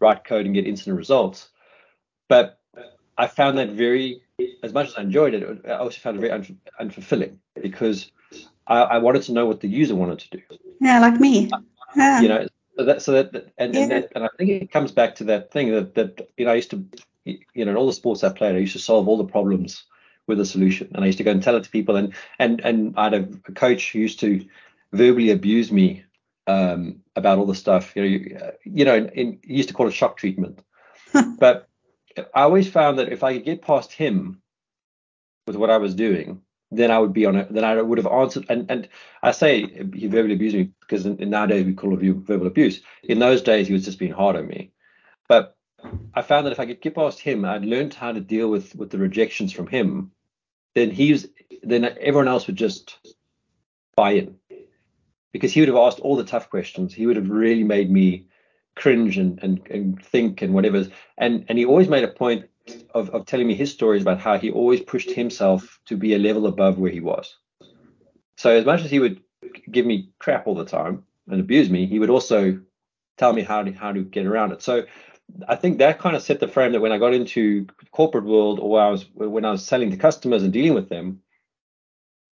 write 0.00 0.24
code 0.24 0.46
and 0.46 0.54
get 0.54 0.66
instant 0.66 0.96
results. 0.96 1.48
But 2.28 2.60
I 3.16 3.26
found 3.26 3.58
that 3.58 3.70
very 3.70 4.22
as 4.62 4.72
much 4.72 4.88
as 4.88 4.94
I 4.96 5.02
enjoyed 5.02 5.34
it, 5.34 5.64
I 5.66 5.72
also 5.72 5.98
found 5.98 6.16
it 6.16 6.20
very 6.20 6.32
un- 6.32 6.60
unfulfilling 6.80 7.36
because 7.60 8.10
I, 8.66 8.82
I, 8.82 8.98
wanted 8.98 9.22
to 9.22 9.32
know 9.32 9.46
what 9.46 9.60
the 9.60 9.68
user 9.68 9.96
wanted 9.96 10.20
to 10.20 10.30
do. 10.36 10.42
Yeah, 10.80 11.00
like 11.00 11.18
me. 11.18 11.50
Yeah. 11.96 12.20
You 12.20 12.28
know, 12.28 12.46
so 12.76 12.84
that 12.84 13.02
so 13.02 13.12
that 13.12 13.52
and 13.58 13.74
yeah. 13.74 13.80
and, 13.80 13.90
that, 13.90 14.12
and 14.14 14.24
I 14.24 14.28
think 14.36 14.50
it 14.50 14.70
comes 14.70 14.92
back 14.92 15.16
to 15.16 15.24
that 15.24 15.50
thing 15.50 15.72
that 15.72 15.94
that 15.94 16.30
you 16.36 16.44
know 16.44 16.52
I 16.52 16.54
used 16.54 16.70
to 16.70 16.84
you 17.24 17.64
know 17.64 17.72
in 17.72 17.76
all 17.76 17.86
the 17.86 17.92
sports 17.92 18.22
I 18.22 18.28
played 18.28 18.54
I 18.54 18.58
used 18.58 18.74
to 18.74 18.78
solve 18.78 19.08
all 19.08 19.16
the 19.16 19.24
problems 19.24 19.84
with 20.28 20.40
a 20.40 20.46
solution 20.46 20.90
and 20.94 21.02
I 21.02 21.06
used 21.06 21.18
to 21.18 21.24
go 21.24 21.30
and 21.30 21.42
tell 21.42 21.56
it 21.56 21.64
to 21.64 21.70
people 21.70 21.96
and 21.96 22.14
and 22.38 22.60
and 22.60 22.94
I 22.96 23.04
had 23.04 23.14
a, 23.14 23.52
coach 23.52 23.92
who 23.92 23.98
used 24.00 24.20
to 24.20 24.46
verbally 24.92 25.30
abuse 25.30 25.72
me 25.72 26.04
um, 26.46 27.00
about 27.16 27.38
all 27.38 27.46
the 27.46 27.54
stuff 27.54 27.94
you 27.96 28.02
know 28.02 28.08
you, 28.08 28.38
uh, 28.38 28.50
you 28.64 28.84
know 28.84 28.94
in, 28.94 29.08
in, 29.08 29.38
he 29.42 29.54
used 29.54 29.68
to 29.68 29.74
call 29.74 29.88
it 29.88 29.92
shock 29.92 30.16
treatment 30.16 30.60
but 31.38 31.68
I 32.16 32.42
always 32.42 32.70
found 32.70 32.98
that 32.98 33.12
if 33.12 33.22
I 33.24 33.34
could 33.34 33.44
get 33.44 33.62
past 33.62 33.92
him 33.92 34.40
with 35.46 35.56
what 35.56 35.70
I 35.70 35.78
was 35.78 35.94
doing 35.94 36.42
then 36.70 36.90
I 36.90 36.98
would 36.98 37.12
be 37.12 37.26
on 37.26 37.36
it. 37.36 37.52
Then 37.52 37.64
I 37.64 37.80
would 37.80 37.98
have 37.98 38.06
answered. 38.06 38.46
And 38.48 38.70
and 38.70 38.88
I 39.22 39.32
say 39.32 39.66
he 39.94 40.06
verbally 40.06 40.34
abused 40.34 40.56
me 40.56 40.70
because 40.80 41.06
in, 41.06 41.18
in 41.18 41.30
nowadays 41.30 41.64
we 41.64 41.74
call 41.74 41.94
it 41.94 42.16
verbal 42.16 42.46
abuse. 42.46 42.80
In 43.04 43.18
those 43.18 43.42
days 43.42 43.68
he 43.68 43.72
was 43.72 43.84
just 43.84 43.98
being 43.98 44.12
hard 44.12 44.36
on 44.36 44.46
me. 44.46 44.72
But 45.28 45.56
I 46.14 46.22
found 46.22 46.46
that 46.46 46.52
if 46.52 46.60
I 46.60 46.66
could 46.66 46.80
get 46.80 46.94
past 46.94 47.20
him, 47.20 47.44
I'd 47.44 47.64
learned 47.64 47.94
how 47.94 48.12
to 48.12 48.20
deal 48.20 48.50
with 48.50 48.74
with 48.74 48.90
the 48.90 48.98
rejections 48.98 49.52
from 49.52 49.66
him. 49.66 50.12
Then 50.78 50.92
he's 50.92 51.26
then 51.64 51.84
everyone 51.84 52.28
else 52.28 52.46
would 52.46 52.54
just 52.54 53.16
buy 53.96 54.12
in 54.12 54.36
because 55.32 55.52
he 55.52 55.60
would 55.60 55.68
have 55.68 55.76
asked 55.76 55.98
all 55.98 56.14
the 56.14 56.22
tough 56.22 56.50
questions. 56.50 56.94
He 56.94 57.04
would 57.06 57.16
have 57.16 57.28
really 57.28 57.64
made 57.64 57.90
me 57.90 58.28
cringe 58.76 59.18
and 59.18 59.40
and, 59.42 59.66
and 59.68 60.00
think 60.04 60.40
and 60.40 60.54
whatever. 60.54 60.86
And 61.16 61.46
and 61.48 61.58
he 61.58 61.64
always 61.64 61.88
made 61.88 62.04
a 62.04 62.08
point 62.08 62.48
of, 62.94 63.10
of 63.10 63.26
telling 63.26 63.48
me 63.48 63.56
his 63.56 63.72
stories 63.72 64.02
about 64.02 64.20
how 64.20 64.38
he 64.38 64.52
always 64.52 64.80
pushed 64.80 65.10
himself 65.10 65.80
to 65.86 65.96
be 65.96 66.14
a 66.14 66.18
level 66.18 66.46
above 66.46 66.78
where 66.78 66.92
he 66.92 67.00
was. 67.00 67.36
So 68.36 68.50
as 68.50 68.64
much 68.64 68.84
as 68.84 68.90
he 68.92 69.00
would 69.00 69.20
give 69.68 69.84
me 69.84 70.10
crap 70.20 70.46
all 70.46 70.54
the 70.54 70.64
time 70.64 71.02
and 71.26 71.40
abuse 71.40 71.68
me, 71.68 71.86
he 71.86 71.98
would 71.98 72.10
also 72.10 72.60
tell 73.16 73.32
me 73.32 73.42
how 73.42 73.64
to 73.64 73.72
how 73.72 73.90
to 73.90 74.04
get 74.04 74.26
around 74.26 74.52
it. 74.52 74.62
So 74.62 74.84
I 75.46 75.56
think 75.56 75.78
that 75.78 75.98
kind 75.98 76.16
of 76.16 76.22
set 76.22 76.40
the 76.40 76.48
frame 76.48 76.72
that 76.72 76.80
when 76.80 76.92
I 76.92 76.98
got 76.98 77.14
into 77.14 77.66
corporate 77.90 78.24
world 78.24 78.58
or 78.60 78.80
I 78.80 78.90
was 78.90 79.06
when 79.14 79.44
I 79.44 79.50
was 79.50 79.64
selling 79.64 79.90
to 79.90 79.96
customers 79.96 80.42
and 80.42 80.52
dealing 80.52 80.74
with 80.74 80.88
them, 80.88 81.20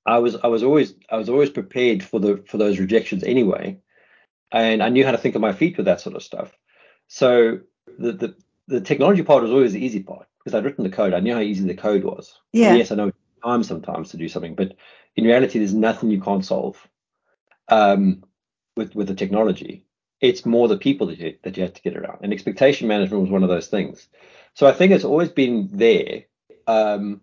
I 0.07 0.19
was 0.19 0.37
I 0.37 0.49
was 0.49 0.63
always 0.63 0.95
I 1.11 1.17
was 1.17 1.29
always 1.29 1.51
prepared 1.51 2.03
for 2.03 2.21
the 2.21 2.43
for 2.47 2.59
those 2.59 2.79
rejections 2.79 3.23
anyway. 3.23 3.79
And 4.53 4.83
I 4.83 4.89
knew 4.89 5.05
how 5.05 5.11
to 5.11 5.19
think 5.19 5.35
on 5.35 5.41
my 5.41 5.53
feet 5.53 5.77
with 5.77 5.87
that 5.87 6.01
sort 6.01 6.17
of 6.17 6.23
stuff. 6.23 6.57
So 7.09 7.61
the 7.99 8.13
the 8.13 8.37
the 8.69 8.81
technology 8.81 9.23
part 9.23 9.43
was 9.43 9.53
always 9.53 9.73
the 9.73 9.85
easy 9.85 10.03
part 10.03 10.27
because 10.39 10.57
I'd 10.57 10.65
written 10.65 10.85
the 10.85 10.91
code. 10.91 11.15
I 11.15 11.21
knew 11.21 11.35
how 11.35 11.41
easy 11.41 11.65
the 11.65 11.75
code 11.75 12.05
was. 12.05 12.39
Yeah. 12.53 12.71
And 12.71 12.79
yes, 12.79 12.93
I 12.93 12.97
know 12.97 13.13
time 13.45 13.63
sometimes 13.63 14.11
to 14.11 14.17
do 14.17 14.29
something, 14.29 14.55
but 14.55 14.77
in 15.17 15.25
reality, 15.25 15.59
there's 15.59 15.75
nothing 15.75 16.11
you 16.11 16.21
can't 16.21 16.45
solve 16.45 16.87
um, 17.69 18.25
with 18.77 18.95
with 18.95 19.09
the 19.09 19.15
technology. 19.15 19.86
It's 20.21 20.47
more 20.47 20.69
the 20.69 20.79
people 20.79 21.09
that 21.09 21.19
you 21.19 21.37
that 21.43 21.57
you 21.57 21.63
have 21.63 21.75
to 21.75 21.83
get 21.83 21.97
around, 21.97 22.19
and 22.23 22.33
expectation 22.33 22.89
management 22.89 23.23
was 23.23 23.31
one 23.31 23.43
of 23.43 23.49
those 23.49 23.69
things. 23.69 24.09
So 24.55 24.67
I 24.67 24.73
think 24.73 24.93
it's 24.93 25.05
always 25.05 25.29
been 25.29 25.69
there, 25.73 26.25
um, 26.67 27.21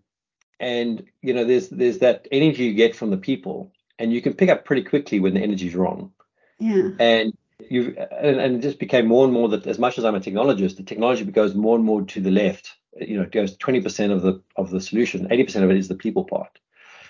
and 0.60 1.03
you 1.21 1.34
know, 1.34 1.43
there's 1.43 1.69
there's 1.69 1.99
that 1.99 2.27
energy 2.32 2.65
you 2.65 2.73
get 2.73 2.95
from 2.95 3.10
the 3.10 3.17
people, 3.17 3.71
and 3.99 4.13
you 4.13 4.21
can 4.21 4.34
pick 4.34 4.49
up 4.49 4.65
pretty 4.65 4.84
quickly 4.84 5.19
when 5.19 5.34
the 5.34 5.41
energy's 5.41 5.75
wrong. 5.75 6.12
Yeah. 6.60 6.89
And 6.99 7.38
you 7.69 7.95
and, 8.12 8.39
and 8.39 8.56
it 8.58 8.62
just 8.62 8.79
became 8.79 9.08
more 9.08 9.25
and 9.25 9.34
more 9.34 9.49
that 9.49 9.67
as 9.67 9.79
much 9.79 9.97
as 9.97 10.06
I'm 10.06 10.15
a 10.15 10.19
technologist, 10.19 10.77
the 10.77 10.84
technology 10.84 11.23
goes 11.25 11.56
more 11.56 11.75
and 11.75 11.86
more 11.86 12.03
to 12.03 12.21
the 12.21 12.32
left. 12.32 12.73
You 12.99 13.17
know, 13.17 13.23
it 13.23 13.32
goes 13.32 13.58
20% 13.58 14.12
of 14.12 14.21
the 14.21 14.41
of 14.56 14.69
the 14.69 14.82
solution, 14.82 15.27
80% 15.27 15.63
of 15.63 15.71
it 15.71 15.77
is 15.77 15.88
the 15.88 15.95
people 15.95 16.25
part. 16.25 16.60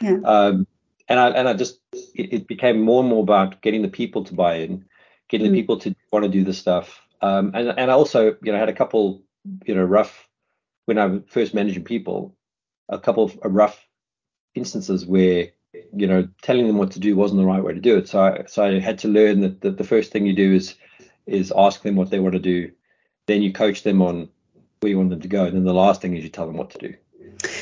Yeah. 0.02 0.20
Um, 0.24 0.68
and 1.08 1.20
I 1.20 1.30
and 1.32 1.50
I 1.50 1.54
just 1.54 1.80
it, 1.94 2.34
it, 2.34 2.48
became 2.48 2.82
more 2.82 3.02
and 3.02 3.10
more 3.10 3.24
about 3.24 3.62
getting 3.62 3.82
the 3.82 3.90
people 3.90 4.24
to 4.24 4.34
buy 4.34 4.56
in, 4.56 4.86
getting 5.34 5.48
mm. 5.48 5.52
the 5.52 5.62
people 5.62 5.80
to 5.80 5.96
want 6.12 6.24
to 6.24 6.30
do 6.30 6.44
the 6.44 6.54
stuff. 6.54 7.02
Um, 7.22 7.52
and 7.54 7.68
and 7.70 7.92
I 7.92 7.94
also 7.94 8.38
you 8.42 8.52
know 8.52 8.58
had 8.58 8.70
a 8.70 8.74
couple 8.74 9.24
you 9.66 9.76
know 9.76 9.84
rough 9.84 10.28
when 10.86 10.98
I 10.98 11.06
was 11.08 11.22
first 11.28 11.54
managing 11.54 11.84
people, 11.84 12.36
a 12.88 13.00
couple 13.00 13.24
of 13.24 13.38
rough 13.44 13.86
instances 14.56 15.06
where 15.06 15.50
you 15.96 16.08
know, 16.08 16.28
telling 16.42 16.68
them 16.68 16.78
what 16.78 16.92
to 16.92 17.00
do 17.00 17.16
wasn't 17.16 17.40
the 17.40 17.46
right 17.46 17.64
way 17.64 17.74
to 17.74 17.80
do 17.80 17.98
it. 17.98 18.08
So 18.08 18.22
I, 18.22 18.44
so 18.48 18.64
I 18.64 18.80
had 18.80 19.00
to 19.00 19.08
learn 19.08 19.42
that 19.42 19.62
the, 19.62 19.72
the 19.72 19.84
first 19.84 20.12
thing 20.12 20.26
you 20.26 20.34
do 20.34 20.54
is 20.54 20.76
is 21.26 21.54
ask 21.56 21.82
them 21.82 21.96
what 21.96 22.10
they 22.10 22.20
want 22.20 22.34
to 22.34 22.40
do, 22.40 22.72
then 23.28 23.42
you 23.42 23.54
coach 23.54 23.84
them 23.84 24.02
on 24.02 24.30
where 24.82 24.90
you 24.90 24.98
want 24.98 25.10
them 25.10 25.22
to 25.22 25.28
go, 25.28 25.46
and 25.46 25.56
then 25.56 25.64
the 25.64 25.74
last 25.74 26.02
thing 26.02 26.16
is 26.16 26.24
you 26.24 26.30
tell 26.30 26.46
them 26.46 26.58
what 26.58 26.70
to 26.72 26.78
do. 26.78 26.94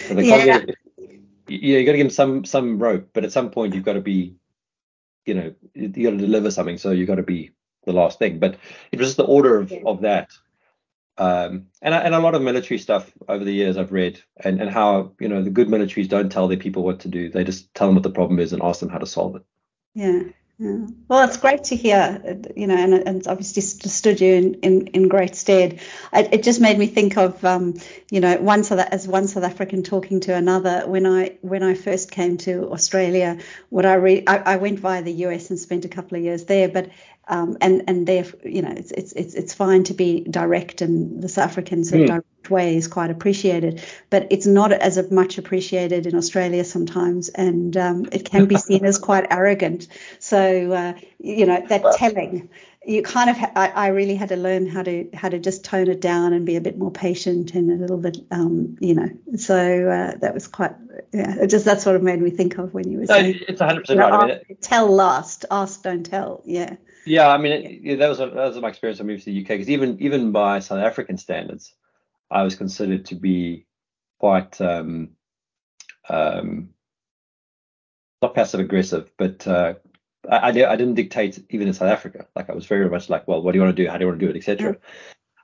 So 0.08 0.20
yeah. 0.20 0.38
can't 0.38 0.68
get, 0.68 0.76
you, 1.48 1.74
know, 1.74 1.80
you 1.80 1.86
got 1.86 1.92
to 1.92 1.98
give 1.98 2.08
them 2.08 2.10
some 2.10 2.46
some 2.46 2.80
rope, 2.80 3.10
but 3.14 3.24
at 3.24 3.32
some 3.32 3.52
point 3.52 3.76
you've 3.76 3.86
got 3.86 3.94
to 3.94 4.02
be, 4.02 4.36
you 5.26 5.34
know, 5.34 5.54
you 5.74 5.90
got 5.90 6.12
to 6.12 6.18
deliver 6.18 6.52
something, 6.52 6.78
so 6.78 6.92
you've 6.92 7.08
got 7.08 7.16
to 7.16 7.24
be 7.24 7.52
the 7.86 7.94
last 7.94 8.20
thing. 8.20 8.40
But 8.40 8.58
it 8.92 9.00
was 9.00 9.10
just 9.10 9.18
the 9.18 9.24
order 9.24 9.58
of, 9.58 9.74
of 9.86 10.02
that 10.02 10.30
um, 11.22 11.68
and 11.84 11.94
and 11.94 12.16
a 12.16 12.20
lot 12.20 12.36
of 12.36 12.42
military 12.42 12.80
stuff 12.80 13.12
over 13.28 13.44
the 13.44 13.54
years 13.54 13.78
I've 13.78 13.92
read, 13.92 14.20
and 14.38 14.60
and 14.60 14.72
how 14.72 15.12
you 15.20 15.28
know 15.28 15.44
the 15.44 15.52
good 15.52 15.68
militaries 15.68 16.10
don't 16.10 16.32
tell 16.32 16.48
their 16.48 16.58
people 16.58 16.84
what 16.84 17.02
to 17.02 17.10
do; 17.10 17.30
they 17.30 17.44
just 17.44 17.74
tell 17.76 17.88
them 17.88 17.96
what 17.96 18.04
the 18.04 18.10
problem 18.10 18.40
is 18.40 18.54
and 18.54 18.64
ask 18.64 18.80
them 18.80 18.90
how 18.90 18.98
to 18.98 19.06
solve 19.06 19.36
it. 19.36 19.44
Yeah. 19.94 20.22
Yeah. 20.58 20.86
Well, 21.08 21.28
it's 21.28 21.38
great 21.38 21.64
to 21.66 21.76
hear, 21.76 22.40
you 22.56 22.68
know, 22.68 22.78
and, 22.78 22.94
and 22.94 23.28
obviously 23.28 23.64
stood 23.64 24.22
you 24.22 24.36
in, 24.36 24.54
in, 24.62 24.88
in 24.88 25.08
great 25.08 25.36
stead. 25.36 25.82
I, 26.14 26.22
it 26.22 26.44
just 26.44 26.62
made 26.62 26.78
me 26.78 26.86
think 26.86 27.18
of, 27.18 27.44
um, 27.44 27.80
you 28.12 28.20
know, 28.20 28.38
one 28.38 28.64
South, 28.64 28.78
as 28.92 29.08
one 29.08 29.28
South 29.28 29.44
African 29.44 29.82
talking 29.82 30.20
to 30.20 30.36
another. 30.36 30.84
When 30.86 31.08
I 31.08 31.40
when 31.42 31.64
I 31.64 31.74
first 31.74 32.12
came 32.12 32.38
to 32.40 32.70
Australia, 32.72 33.40
what 33.70 33.88
I 33.88 33.96
read, 33.96 34.26
I, 34.28 34.38
I 34.38 34.56
went 34.58 34.78
via 34.78 35.02
the 35.02 35.14
US 35.26 35.50
and 35.50 35.58
spent 35.58 35.84
a 35.86 35.90
couple 35.90 36.20
of 36.20 36.24
years 36.24 36.46
there, 36.46 36.70
but 36.70 36.92
um, 37.28 37.58
and 37.62 37.84
and 37.88 38.08
there, 38.08 38.26
you 38.44 38.62
know, 38.62 38.74
it's 38.76 38.92
it's 38.92 39.14
it's 39.14 39.54
fine 39.54 39.84
to 39.86 39.94
be 39.94 40.22
direct, 40.22 40.82
and 40.82 41.22
the 41.22 41.30
South 41.30 41.46
African 41.46 41.84
sort 41.84 42.02
of 42.02 42.06
mm. 42.06 42.10
direct 42.10 42.50
way 42.50 42.76
is 42.76 42.88
quite 42.88 43.12
appreciated, 43.12 43.84
but 44.10 44.28
it's 44.32 44.48
not 44.48 44.72
as 44.72 45.12
much 45.12 45.38
appreciated 45.38 46.08
in 46.08 46.16
Australia 46.16 46.64
sometimes, 46.66 47.30
and 47.30 47.78
um, 47.78 48.06
it 48.12 48.26
can 48.26 48.48
be 48.48 48.58
seen 48.58 48.86
as 48.86 48.98
quite 48.98 49.28
arrogant. 49.30 49.88
So 50.20 50.72
uh, 50.72 50.94
you 51.20 51.46
know 51.46 51.64
that 51.68 51.96
telling, 51.96 52.50
you 52.84 53.04
kind 53.04 53.30
of, 53.30 53.38
ha- 53.38 53.52
I, 53.56 53.68
I, 53.70 53.88
really 53.88 54.16
had 54.16 54.30
to 54.30 54.36
learn 54.36 54.66
how 54.66 54.82
to 54.82 55.08
how 55.14 55.30
to 55.30 55.38
just 55.38 55.64
tone 55.64 55.88
it 55.88 56.02
down 56.02 56.34
and 56.34 56.46
be 56.46 56.56
a 56.56 56.62
bit 56.62 56.78
more 56.80 56.90
patient 56.90 57.54
and 57.54 57.70
a 57.72 57.76
little 57.76 57.98
bit, 57.98 58.18
um, 58.32 58.76
you 58.80 58.96
know. 58.96 59.10
So 59.38 59.56
uh, 59.56 60.18
that 60.18 60.34
was 60.34 60.48
quite, 60.48 60.74
yeah, 61.14 61.36
it 61.42 61.48
just 61.48 61.66
that 61.66 61.82
sort 61.82 61.96
of 61.96 62.02
made 62.02 62.20
me 62.20 62.32
think 62.32 62.58
of 62.58 62.74
when 62.74 62.90
you 62.90 63.00
were 63.00 63.06
saying, 63.06 63.40
it's 63.48 63.60
100 63.60 63.82
percent 63.82 64.00
right. 64.00 64.12
I 64.12 64.26
mean, 64.26 64.40
it, 64.50 64.62
tell 64.62 64.92
last, 64.92 65.46
ask, 65.52 65.84
don't 65.84 66.04
tell, 66.04 66.42
yeah. 66.46 66.76
Yeah, 67.06 67.30
I 67.30 67.38
mean, 67.38 67.82
it, 67.84 67.98
that 67.98 68.10
was 68.10 68.20
a, 68.20 68.28
that 68.28 68.36
was 68.36 68.58
my 68.58 68.70
experience. 68.70 69.00
I 69.00 69.04
moved 69.04 69.26
to 69.26 69.32
the 69.32 69.42
UK 69.42 69.48
because 69.50 69.70
even 69.70 70.02
even 70.02 70.32
by 70.32 70.60
South 70.60 70.80
African 70.80 71.18
standards, 71.18 71.74
I 72.30 72.44
was 72.44 72.56
considered 72.56 73.06
to 73.08 73.16
be 73.16 73.66
quite 74.20 74.60
um, 74.62 75.10
um, 76.10 76.70
not 78.22 78.36
passive 78.36 78.60
aggressive, 78.60 79.12
but 79.18 79.48
uh, 79.48 79.76
I, 80.30 80.50
I, 80.50 80.52
didn't 80.52 80.96
dictate 80.96 81.44
even 81.50 81.68
in 81.68 81.74
South 81.74 81.90
Africa. 81.90 82.28
Like 82.36 82.50
I 82.50 82.54
was 82.54 82.66
very 82.66 82.90
much 82.90 83.10
like, 83.10 83.28
well, 83.28 83.42
what 83.42 83.52
do 83.52 83.58
you 83.58 83.64
want 83.64 83.76
to 83.76 83.84
do? 83.84 83.90
How 83.90 83.98
do 83.98 84.04
you 84.04 84.08
want 84.08 84.20
to 84.20 84.26
do 84.26 84.32
it, 84.32 84.38
etc. 84.38 84.74
Mm. 84.74 84.80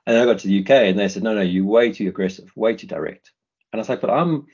And 0.06 0.16
then 0.16 0.22
I 0.22 0.24
got 0.24 0.38
to 0.40 0.48
the 0.48 0.60
UK 0.60 0.70
and 0.70 0.98
they 0.98 1.08
said, 1.08 1.22
no, 1.22 1.34
no, 1.34 1.42
you're 1.42 1.64
way 1.64 1.92
too 1.92 2.08
aggressive, 2.08 2.50
way 2.56 2.74
too 2.76 2.86
direct. 2.86 3.32
And 3.72 3.78
I 3.78 3.82
was 3.82 3.88
like, 3.88 4.00
but 4.00 4.10
I'm 4.10 4.46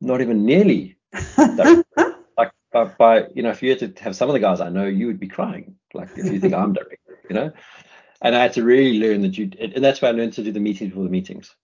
not 0.00 0.20
even 0.20 0.44
nearly 0.44 0.96
like 1.38 2.52
by, 2.72 2.84
by, 2.84 3.26
you 3.34 3.42
know, 3.42 3.50
if 3.50 3.62
you 3.62 3.70
had 3.70 3.94
to 3.94 4.02
have 4.02 4.16
some 4.16 4.28
of 4.28 4.32
the 4.32 4.40
guys 4.40 4.60
I 4.60 4.68
know, 4.68 4.86
you 4.86 5.06
would 5.06 5.20
be 5.20 5.28
crying. 5.28 5.76
Like 5.94 6.10
if 6.16 6.26
you 6.26 6.40
think 6.40 6.54
I'm 6.54 6.72
direct, 6.72 7.02
you 7.28 7.34
know. 7.36 7.52
And 8.20 8.34
I 8.34 8.42
had 8.42 8.54
to 8.54 8.64
really 8.64 8.98
learn 8.98 9.22
that 9.22 9.36
you, 9.36 9.50
and 9.60 9.84
that's 9.84 10.00
why 10.00 10.08
I 10.08 10.12
learned 10.12 10.32
to 10.34 10.42
do 10.42 10.52
the 10.52 10.60
meetings 10.60 10.90
before 10.90 11.04
the 11.04 11.10
meetings. 11.10 11.54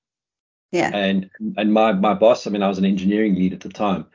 Yeah. 0.70 0.90
And 0.94 1.30
and 1.56 1.72
my 1.72 1.92
my 1.92 2.14
boss, 2.14 2.46
I 2.46 2.50
mean, 2.50 2.62
I 2.62 2.68
was 2.68 2.78
an 2.78 2.84
engineering 2.84 3.34
lead 3.34 3.52
at 3.52 3.60
the 3.60 3.68
time. 3.68 4.06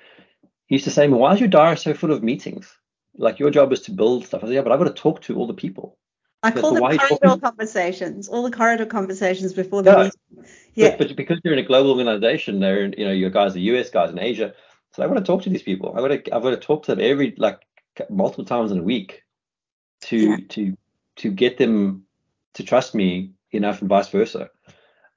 He 0.65 0.75
used 0.75 0.85
to 0.85 0.91
say, 0.91 1.07
"Why 1.07 1.33
is 1.33 1.39
your 1.39 1.49
diary 1.49 1.77
so 1.77 1.93
full 1.93 2.11
of 2.11 2.23
meetings? 2.23 2.75
Like 3.17 3.39
your 3.39 3.49
job 3.49 3.73
is 3.73 3.81
to 3.83 3.91
build 3.91 4.25
stuff." 4.25 4.43
I 4.43 4.47
said, 4.47 4.55
"Yeah, 4.55 4.61
but 4.61 4.71
I've 4.71 4.79
got 4.79 4.95
to 4.95 5.01
talk 5.01 5.21
to 5.23 5.35
all 5.35 5.47
the 5.47 5.53
people." 5.53 5.97
I 6.43 6.51
call 6.51 6.73
them 6.73 6.97
corridor 6.97 7.41
conversations. 7.41 8.27
All 8.27 8.43
the 8.43 8.55
corridor 8.55 8.85
conversations 8.85 9.53
before 9.53 9.81
the 9.81 9.91
yeah. 9.91 10.03
meeting. 10.03 10.53
Yeah. 10.75 10.89
But, 10.97 11.07
but, 11.07 11.17
because 11.17 11.39
you're 11.43 11.53
in 11.53 11.59
a 11.59 11.63
global 11.63 11.91
organization, 11.91 12.59
there, 12.59 12.85
you 12.85 13.05
know, 13.05 13.11
your 13.11 13.31
guys 13.31 13.55
are 13.55 13.59
US 13.59 13.89
guys 13.89 14.11
in 14.11 14.19
Asia. 14.19 14.53
So 14.93 15.03
I 15.03 15.07
want 15.07 15.17
to 15.17 15.25
talk 15.25 15.43
to 15.43 15.49
these 15.49 15.63
people. 15.63 15.93
I 15.95 16.01
want 16.01 16.25
to, 16.25 16.35
I've 16.35 16.43
got 16.43 16.51
to 16.51 16.57
talk 16.57 16.83
to 16.83 16.95
them 16.95 17.03
every 17.03 17.33
like 17.37 17.59
multiple 18.09 18.45
times 18.45 18.71
in 18.71 18.79
a 18.79 18.83
week 18.83 19.23
to 20.01 20.17
yeah. 20.17 20.37
to 20.49 20.77
to 21.17 21.31
get 21.31 21.57
them 21.57 22.05
to 22.53 22.63
trust 22.63 22.93
me 22.93 23.31
enough 23.51 23.81
and 23.81 23.89
vice 23.89 24.09
versa, 24.09 24.49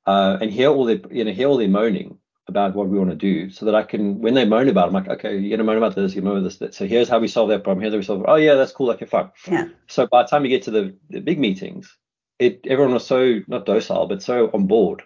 uh, 0.06 0.38
and 0.40 0.50
hear 0.50 0.70
all 0.70 0.84
their 0.84 1.00
you 1.10 1.24
know 1.24 1.32
hear 1.32 1.48
all 1.48 1.58
their 1.58 1.68
moaning 1.68 2.18
about 2.50 2.74
what 2.74 2.88
we 2.88 2.98
want 2.98 3.10
to 3.10 3.16
do, 3.16 3.48
so 3.48 3.64
that 3.64 3.74
I 3.74 3.82
can 3.82 4.20
when 4.20 4.34
they 4.34 4.44
moan 4.44 4.68
about, 4.68 4.84
it, 4.84 4.88
I'm 4.88 4.92
like, 4.92 5.08
okay, 5.08 5.38
you're 5.38 5.56
gonna 5.56 5.66
moan 5.66 5.78
about 5.78 5.94
this, 5.94 6.14
you're 6.14 6.22
going 6.22 6.34
to 6.34 6.34
moan 6.34 6.38
about 6.38 6.48
this, 6.48 6.58
that. 6.58 6.74
So 6.74 6.86
here's 6.86 7.08
how 7.08 7.18
we 7.18 7.28
solve 7.28 7.48
that 7.48 7.64
problem. 7.64 7.80
Here's 7.80 7.94
how 7.94 7.98
we 7.98 8.04
solve. 8.04 8.20
It. 8.20 8.26
Oh 8.28 8.36
yeah, 8.36 8.54
that's 8.54 8.72
cool. 8.72 8.90
Okay, 8.90 9.06
fine. 9.06 9.30
Yeah. 9.50 9.68
So 9.88 10.06
by 10.06 10.22
the 10.22 10.28
time 10.28 10.44
you 10.44 10.50
get 10.50 10.64
to 10.64 10.70
the, 10.70 10.94
the 11.08 11.20
big 11.20 11.38
meetings, 11.38 11.96
it 12.38 12.66
everyone 12.68 12.92
was 12.92 13.06
so 13.06 13.40
not 13.48 13.64
docile, 13.64 14.06
but 14.06 14.22
so 14.22 14.50
on 14.52 14.66
board 14.66 15.02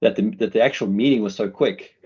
that 0.00 0.14
the 0.14 0.30
that 0.36 0.52
the 0.52 0.62
actual 0.62 0.86
meeting 0.86 1.22
was 1.22 1.34
so 1.34 1.48
quick. 1.48 1.96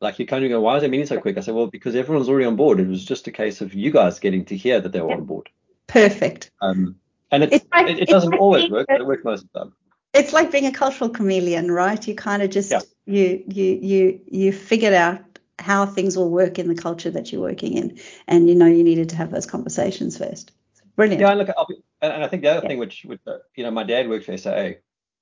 Like 0.00 0.18
you 0.18 0.26
kind 0.26 0.44
of 0.44 0.50
go, 0.50 0.60
why 0.60 0.76
is 0.76 0.82
that 0.82 0.90
meeting 0.90 1.06
so 1.06 1.18
quick? 1.18 1.38
I 1.38 1.40
said, 1.40 1.54
well, 1.54 1.68
because 1.68 1.94
everyone's 1.94 2.28
already 2.28 2.44
on 2.44 2.56
board. 2.56 2.78
It 2.78 2.88
was 2.88 3.04
just 3.04 3.26
a 3.26 3.32
case 3.32 3.62
of 3.62 3.72
you 3.72 3.90
guys 3.90 4.18
getting 4.18 4.44
to 4.46 4.56
hear 4.56 4.80
that 4.80 4.92
they 4.92 5.00
were 5.00 5.12
on 5.12 5.24
board. 5.24 5.48
Perfect. 5.86 6.50
Um, 6.60 6.96
and 7.30 7.44
it, 7.44 7.64
like, 7.72 7.88
it, 7.88 8.00
it 8.00 8.08
doesn't 8.08 8.32
like 8.32 8.40
always 8.40 8.70
work, 8.70 8.86
but 8.88 9.00
it 9.00 9.06
works 9.06 9.24
most 9.24 9.44
of 9.44 9.52
the 9.52 9.58
time. 9.60 9.72
It's 10.12 10.32
like 10.32 10.50
being 10.50 10.66
a 10.66 10.72
cultural 10.72 11.08
chameleon, 11.08 11.70
right? 11.70 12.06
You 12.06 12.14
kind 12.14 12.42
of 12.42 12.50
just 12.50 12.70
yeah. 12.70 12.80
You 13.06 13.44
you 13.46 13.78
you 13.82 14.20
you 14.26 14.52
figured 14.52 14.94
out 14.94 15.20
how 15.58 15.86
things 15.86 16.16
will 16.16 16.30
work 16.30 16.58
in 16.58 16.68
the 16.68 16.74
culture 16.74 17.10
that 17.10 17.32
you're 17.32 17.40
working 17.40 17.74
in, 17.74 17.98
and 18.26 18.48
you 18.48 18.54
know 18.54 18.66
you 18.66 18.82
needed 18.82 19.08
to 19.10 19.16
have 19.16 19.30
those 19.30 19.46
conversations 19.46 20.18
first. 20.18 20.52
Brilliant. 20.96 21.20
Yeah, 21.20 21.34
look, 21.34 21.48
I'll 21.56 21.66
be, 21.66 21.76
and 22.00 22.24
I 22.24 22.28
think 22.28 22.42
the 22.42 22.50
other 22.50 22.60
yeah. 22.62 22.68
thing, 22.68 22.78
which, 22.78 23.04
which 23.04 23.20
uh, 23.26 23.38
you 23.56 23.64
know, 23.64 23.70
my 23.70 23.82
dad 23.82 24.08
worked 24.08 24.26
for 24.26 24.36
SAA 24.36 24.70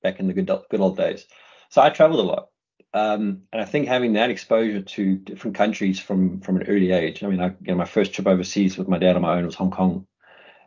back 0.02 0.20
in 0.20 0.26
the 0.26 0.34
good 0.34 0.50
good 0.70 0.80
old 0.80 0.96
days, 0.96 1.26
so 1.70 1.82
I 1.82 1.90
traveled 1.90 2.20
a 2.20 2.22
lot. 2.22 2.48
Um, 2.94 3.44
and 3.52 3.62
I 3.62 3.64
think 3.64 3.88
having 3.88 4.12
that 4.14 4.28
exposure 4.28 4.82
to 4.82 5.16
different 5.16 5.56
countries 5.56 5.98
from 5.98 6.40
from 6.40 6.56
an 6.56 6.66
early 6.68 6.92
age. 6.92 7.22
I 7.22 7.28
mean, 7.28 7.40
I, 7.40 7.46
you 7.46 7.68
know, 7.68 7.76
my 7.76 7.86
first 7.86 8.12
trip 8.12 8.26
overseas 8.26 8.76
with 8.76 8.88
my 8.88 8.98
dad 8.98 9.16
on 9.16 9.22
my 9.22 9.36
own 9.36 9.46
was 9.46 9.54
Hong 9.54 9.70
Kong. 9.70 10.06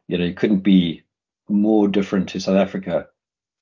You 0.07 0.17
know, 0.17 0.25
you 0.25 0.33
couldn't 0.33 0.59
be 0.59 1.03
more 1.47 1.87
different 1.87 2.29
to 2.29 2.39
South 2.39 2.55
Africa 2.55 3.07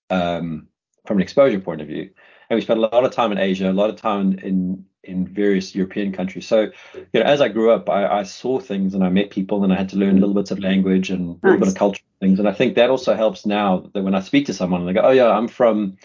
um, 0.10 0.68
from 1.06 1.18
an 1.18 1.24
exposure 1.24 1.60
point 1.60 1.82
of 1.82 1.88
view. 1.88 2.12
And 2.50 2.58
we 2.58 2.62
spent 2.62 2.80
a 2.80 2.82
lot 2.82 3.06
of 3.06 3.12
time 3.12 3.32
in 3.32 3.38
Asia, 3.38 3.70
a 3.70 3.74
lot 3.74 3.90
of 3.90 3.96
time 3.96 4.34
in 4.40 4.86
in 5.04 5.28
various 5.28 5.76
European 5.76 6.14
countries. 6.14 6.48
So, 6.48 6.72
you 6.94 7.20
know, 7.20 7.24
as 7.24 7.42
I 7.42 7.50
grew 7.50 7.72
up, 7.72 7.90
I, 7.90 8.20
I 8.20 8.24
saw 8.24 8.60
things 8.60 8.94
and 8.94 9.04
I 9.04 9.10
met 9.10 9.32
people 9.32 9.64
and 9.64 9.74
I 9.74 9.76
had 9.76 9.90
to 9.90 9.98
learn 9.98 10.20
little 10.20 10.34
bits 10.34 10.52
of 10.52 10.60
language 10.60 11.10
and 11.10 11.38
a 11.44 11.48
little 11.48 11.60
bit 11.60 11.68
of 11.68 11.76
culture 11.76 12.04
things. 12.22 12.40
And 12.40 12.48
I 12.48 12.54
think 12.54 12.76
that 12.76 12.90
also 12.90 13.14
helps 13.14 13.46
now 13.46 13.90
that 13.94 14.02
when 14.02 14.16
I 14.16 14.22
speak 14.22 14.46
to 14.46 14.54
someone 14.54 14.80
and 14.80 14.90
they 14.90 14.94
go, 14.94 15.02
oh 15.02 15.12
yeah, 15.12 15.28
I'm 15.28 15.50
from 15.50 15.98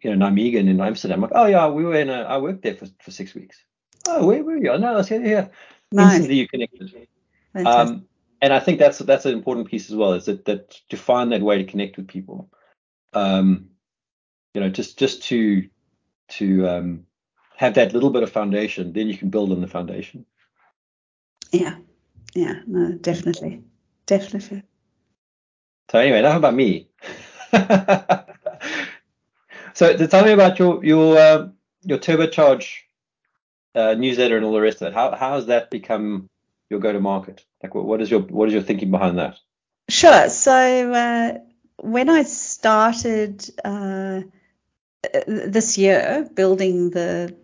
you 0.00 0.14
know, 0.14 0.26
Nijmegen 0.26 0.68
in 0.68 0.80
Amsterdam. 0.80 1.24
I'm 1.24 1.30
like, 1.30 1.32
oh 1.34 1.46
yeah, 1.46 1.68
we 1.68 1.84
were 1.84 1.94
in 1.94 2.10
a, 2.10 2.22
I 2.22 2.38
worked 2.38 2.62
there 2.62 2.74
for, 2.74 2.86
for 3.00 3.10
six 3.10 3.34
weeks. 3.34 3.62
Oh, 4.06 4.26
where 4.26 4.42
were 4.42 4.56
you? 4.56 4.70
Oh, 4.70 4.76
no, 4.76 4.92
I 4.92 4.96
was 4.96 5.08
here. 5.08 5.24
Yeah. 5.24 5.48
Nice. 5.90 6.14
Instantly 6.14 6.36
you 6.36 6.48
connected. 6.48 7.08
Um, 7.54 8.06
and 8.40 8.52
I 8.52 8.60
think 8.60 8.78
that's 8.78 8.98
that's 8.98 9.26
an 9.26 9.32
important 9.32 9.68
piece 9.68 9.90
as 9.90 9.96
well, 9.96 10.12
is 10.12 10.26
that 10.26 10.44
that 10.44 10.80
to 10.90 10.96
find 10.96 11.32
that 11.32 11.42
way 11.42 11.58
to 11.58 11.64
connect 11.64 11.96
with 11.96 12.06
people. 12.06 12.48
Um, 13.12 13.70
you 14.54 14.60
know, 14.60 14.68
just 14.68 14.98
just 14.98 15.22
to 15.24 15.68
to 16.28 16.68
um, 16.68 17.06
have 17.56 17.74
that 17.74 17.92
little 17.92 18.10
bit 18.10 18.22
of 18.22 18.30
foundation, 18.30 18.92
then 18.92 19.08
you 19.08 19.16
can 19.16 19.30
build 19.30 19.52
on 19.52 19.60
the 19.60 19.66
foundation. 19.66 20.26
Yeah, 21.52 21.76
yeah, 22.34 22.60
no, 22.66 22.92
definitely, 22.92 23.62
definitely. 24.06 24.62
So 25.90 25.98
anyway, 25.98 26.18
enough 26.18 26.36
about 26.36 26.54
me. 26.54 26.88
So, 29.78 29.96
to 29.96 30.08
tell 30.08 30.24
me 30.24 30.32
about 30.32 30.58
your 30.58 30.84
your 30.84 31.16
uh, 31.16 31.48
your 31.84 31.98
turbocharge 31.98 32.78
uh, 33.76 33.94
newsletter 33.94 34.36
and 34.36 34.44
all 34.44 34.52
the 34.52 34.60
rest 34.60 34.82
of 34.82 34.88
it. 34.88 34.94
How 34.94 35.14
how 35.14 35.34
has 35.34 35.46
that 35.46 35.70
become 35.70 36.28
your 36.68 36.80
go 36.80 36.92
to 36.92 36.98
market? 36.98 37.44
Like, 37.62 37.76
what, 37.76 37.84
what 37.84 38.02
is 38.02 38.10
your 38.10 38.22
what 38.22 38.48
is 38.48 38.54
your 38.54 38.64
thinking 38.64 38.90
behind 38.90 39.18
that? 39.18 39.36
Sure. 39.88 40.28
So 40.30 40.52
uh, 40.92 41.38
when 41.76 42.10
I 42.10 42.24
started 42.24 43.48
uh, 43.64 44.22
this 45.26 45.78
year 45.78 46.28
building 46.34 46.90
the 46.90 47.34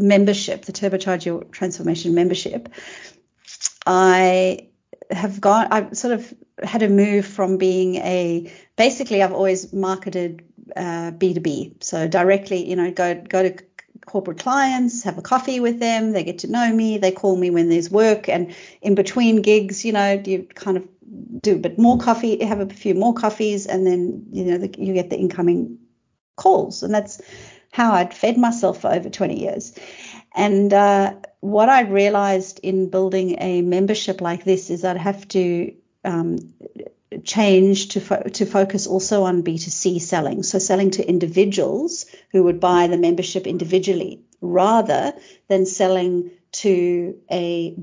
membership, 0.00 0.64
the 0.64 0.72
Turbocharge 0.72 1.24
Your 1.24 1.44
Transformation 1.44 2.14
membership, 2.14 2.68
I 3.86 4.68
have 5.10 5.40
gone. 5.40 5.68
I've 5.70 5.96
sort 5.96 6.14
of 6.14 6.34
had 6.62 6.82
a 6.82 6.88
move 6.88 7.26
from 7.26 7.56
being 7.56 7.96
a 7.96 8.52
basically 8.76 9.22
I've 9.22 9.32
always 9.32 9.72
marketed 9.72 10.44
uh, 10.76 11.12
B2B. 11.12 11.82
So 11.82 12.08
directly, 12.08 12.68
you 12.68 12.76
know, 12.76 12.90
go 12.90 13.14
go 13.14 13.48
to 13.48 13.56
corporate 14.06 14.38
clients, 14.38 15.02
have 15.04 15.18
a 15.18 15.22
coffee 15.22 15.60
with 15.60 15.80
them, 15.80 16.12
they 16.12 16.24
get 16.24 16.38
to 16.40 16.50
know 16.50 16.72
me, 16.72 16.98
they 16.98 17.12
call 17.12 17.36
me 17.36 17.50
when 17.50 17.68
there's 17.68 17.90
work, 17.90 18.28
and 18.28 18.54
in 18.80 18.94
between 18.94 19.42
gigs, 19.42 19.84
you 19.84 19.92
know, 19.92 20.22
you 20.24 20.46
kind 20.54 20.76
of 20.76 20.88
do 21.40 21.54
a 21.54 21.58
bit 21.58 21.78
more 21.78 21.98
coffee, 21.98 22.42
have 22.44 22.60
a 22.60 22.66
few 22.66 22.94
more 22.94 23.14
coffees, 23.14 23.66
and 23.66 23.86
then 23.86 24.26
you 24.32 24.44
know 24.44 24.58
the, 24.58 24.74
you 24.78 24.92
get 24.94 25.10
the 25.10 25.16
incoming 25.16 25.78
calls, 26.38 26.82
and 26.82 26.94
that's 26.94 27.20
how 27.70 27.92
I'd 27.92 28.14
fed 28.14 28.38
myself 28.38 28.80
for 28.80 28.92
over 28.92 29.10
20 29.10 29.38
years. 29.38 29.78
And 30.34 30.72
uh, 30.72 31.14
what 31.40 31.68
I 31.68 31.82
realized 31.82 32.60
in 32.62 32.90
building 32.90 33.36
a 33.40 33.62
membership 33.62 34.20
like 34.20 34.44
this 34.44 34.70
is 34.70 34.84
I'd 34.84 34.96
have 34.96 35.28
to 35.28 35.74
um, 36.04 36.54
change 37.24 37.88
to 37.88 38.00
fo- 38.00 38.22
to 38.22 38.46
focus 38.46 38.86
also 38.86 39.24
on 39.24 39.42
B2C 39.42 40.00
selling, 40.00 40.42
so 40.42 40.58
selling 40.58 40.90
to 40.92 41.08
individuals 41.08 42.06
who 42.30 42.44
would 42.44 42.60
buy 42.60 42.86
the 42.86 42.98
membership 42.98 43.46
individually 43.46 44.22
rather 44.40 45.14
than 45.48 45.66
selling 45.66 46.30
to 46.52 47.18
a 47.30 47.76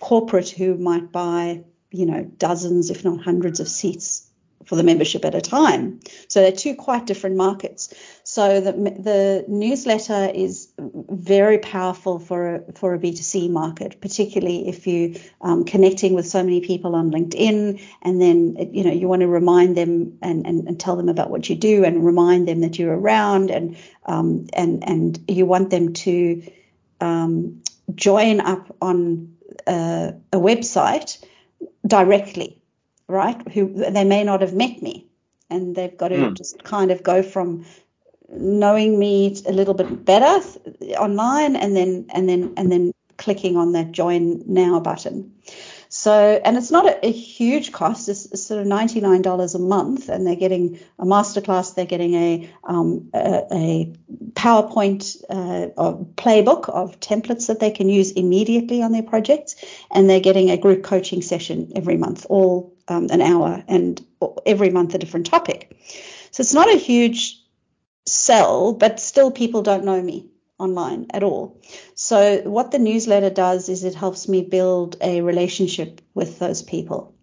corporate 0.00 0.50
who 0.50 0.76
might 0.76 1.12
buy, 1.12 1.62
you 1.90 2.06
know, 2.06 2.24
dozens 2.24 2.90
if 2.90 3.04
not 3.04 3.22
hundreds 3.22 3.60
of 3.60 3.68
seats 3.68 4.28
for 4.64 4.76
the 4.76 4.82
membership 4.82 5.24
at 5.24 5.34
a 5.34 5.40
time. 5.40 6.00
So 6.28 6.40
they're 6.40 6.52
two 6.52 6.74
quite 6.74 7.06
different 7.06 7.36
markets. 7.36 7.92
So 8.24 8.60
the, 8.60 8.72
the 8.72 9.44
newsletter 9.48 10.30
is 10.34 10.68
very 10.78 11.58
powerful 11.58 12.18
for 12.18 12.56
a, 12.56 12.72
for 12.72 12.94
a 12.94 12.98
B2C 12.98 13.50
market, 13.50 14.00
particularly 14.00 14.68
if 14.68 14.86
you 14.86 15.20
um, 15.40 15.64
connecting 15.64 16.14
with 16.14 16.26
so 16.26 16.42
many 16.42 16.60
people 16.60 16.94
on 16.94 17.10
LinkedIn, 17.10 17.82
and 18.02 18.20
then 18.20 18.70
you 18.72 18.84
know 18.84 18.92
you 18.92 19.08
want 19.08 19.20
to 19.20 19.28
remind 19.28 19.76
them 19.76 20.18
and, 20.22 20.46
and, 20.46 20.68
and 20.68 20.78
tell 20.78 20.96
them 20.96 21.08
about 21.08 21.30
what 21.30 21.48
you 21.48 21.56
do, 21.56 21.84
and 21.84 22.04
remind 22.04 22.46
them 22.46 22.60
that 22.60 22.78
you're 22.78 22.96
around, 22.96 23.50
and 23.50 23.76
um, 24.06 24.46
and 24.52 24.86
and 24.88 25.18
you 25.28 25.46
want 25.46 25.70
them 25.70 25.92
to 25.92 26.42
um, 27.00 27.62
join 27.94 28.40
up 28.40 28.74
on 28.80 29.34
a, 29.66 30.14
a 30.32 30.38
website 30.38 31.24
directly 31.86 32.61
right? 33.12 33.40
Who 33.52 33.72
they 33.72 34.04
may 34.04 34.24
not 34.24 34.40
have 34.40 34.54
met 34.54 34.82
me, 34.82 35.06
and 35.50 35.76
they've 35.76 35.96
got 35.96 36.08
to 36.08 36.16
mm. 36.16 36.36
just 36.36 36.64
kind 36.64 36.90
of 36.90 37.02
go 37.02 37.22
from 37.22 37.64
knowing 38.30 38.98
me 38.98 39.36
a 39.46 39.52
little 39.52 39.74
bit 39.74 40.04
better 40.04 40.40
online, 40.98 41.54
and 41.54 41.76
then 41.76 42.06
and 42.14 42.28
then 42.28 42.52
and 42.56 42.72
then 42.72 42.92
clicking 43.18 43.56
on 43.56 43.72
that 43.72 43.92
join 43.92 44.42
now 44.46 44.80
button. 44.80 45.32
So, 45.94 46.40
and 46.42 46.56
it's 46.56 46.70
not 46.70 46.86
a, 46.86 47.06
a 47.06 47.12
huge 47.12 47.70
cost. 47.70 48.08
It's, 48.08 48.24
it's, 48.24 48.46
sort 48.46 48.62
of 48.62 48.66
$99 48.66 49.54
a 49.54 49.58
month, 49.58 50.08
and 50.08 50.26
they're 50.26 50.36
getting 50.36 50.80
a 50.98 51.04
masterclass. 51.04 51.74
They're 51.74 51.84
getting 51.84 52.14
a 52.14 52.50
um, 52.64 53.10
a, 53.12 53.42
a, 53.52 53.94
PowerPoint 54.32 55.22
uh, 55.28 55.68
playbook 56.14 56.70
of 56.70 56.98
templates 57.00 57.48
that 57.48 57.60
they 57.60 57.70
can 57.70 57.90
use 57.90 58.12
immediately 58.12 58.82
on 58.82 58.92
their 58.92 59.02
projects, 59.02 59.54
and 59.90 60.08
they're 60.08 60.18
getting 60.18 60.48
a 60.48 60.56
group 60.56 60.82
coaching 60.82 61.20
session 61.20 61.72
every 61.76 61.98
month, 61.98 62.24
all 62.30 62.74
um, 62.88 63.08
an 63.10 63.20
hour, 63.20 63.62
and 63.68 64.02
every 64.46 64.70
month 64.70 64.94
a 64.94 64.98
different 64.98 65.26
topic. 65.26 65.76
So 66.30 66.40
it's 66.40 66.54
not 66.54 66.72
a 66.72 66.78
huge 66.78 67.38
sell, 68.06 68.72
but 68.72 68.98
still 68.98 69.30
people 69.30 69.60
don't 69.60 69.84
know 69.84 70.00
me 70.00 70.31
online 70.62 71.06
at 71.10 71.22
all. 71.22 71.60
So, 71.94 72.42
what 72.42 72.70
the 72.70 72.78
newsletter 72.78 73.30
does 73.30 73.68
is 73.68 73.84
it 73.84 73.94
helps 73.94 74.28
me 74.28 74.42
build 74.42 74.96
a 75.00 75.20
relationship 75.20 76.00
with 76.14 76.38
those 76.38 76.62
people. 76.62 77.14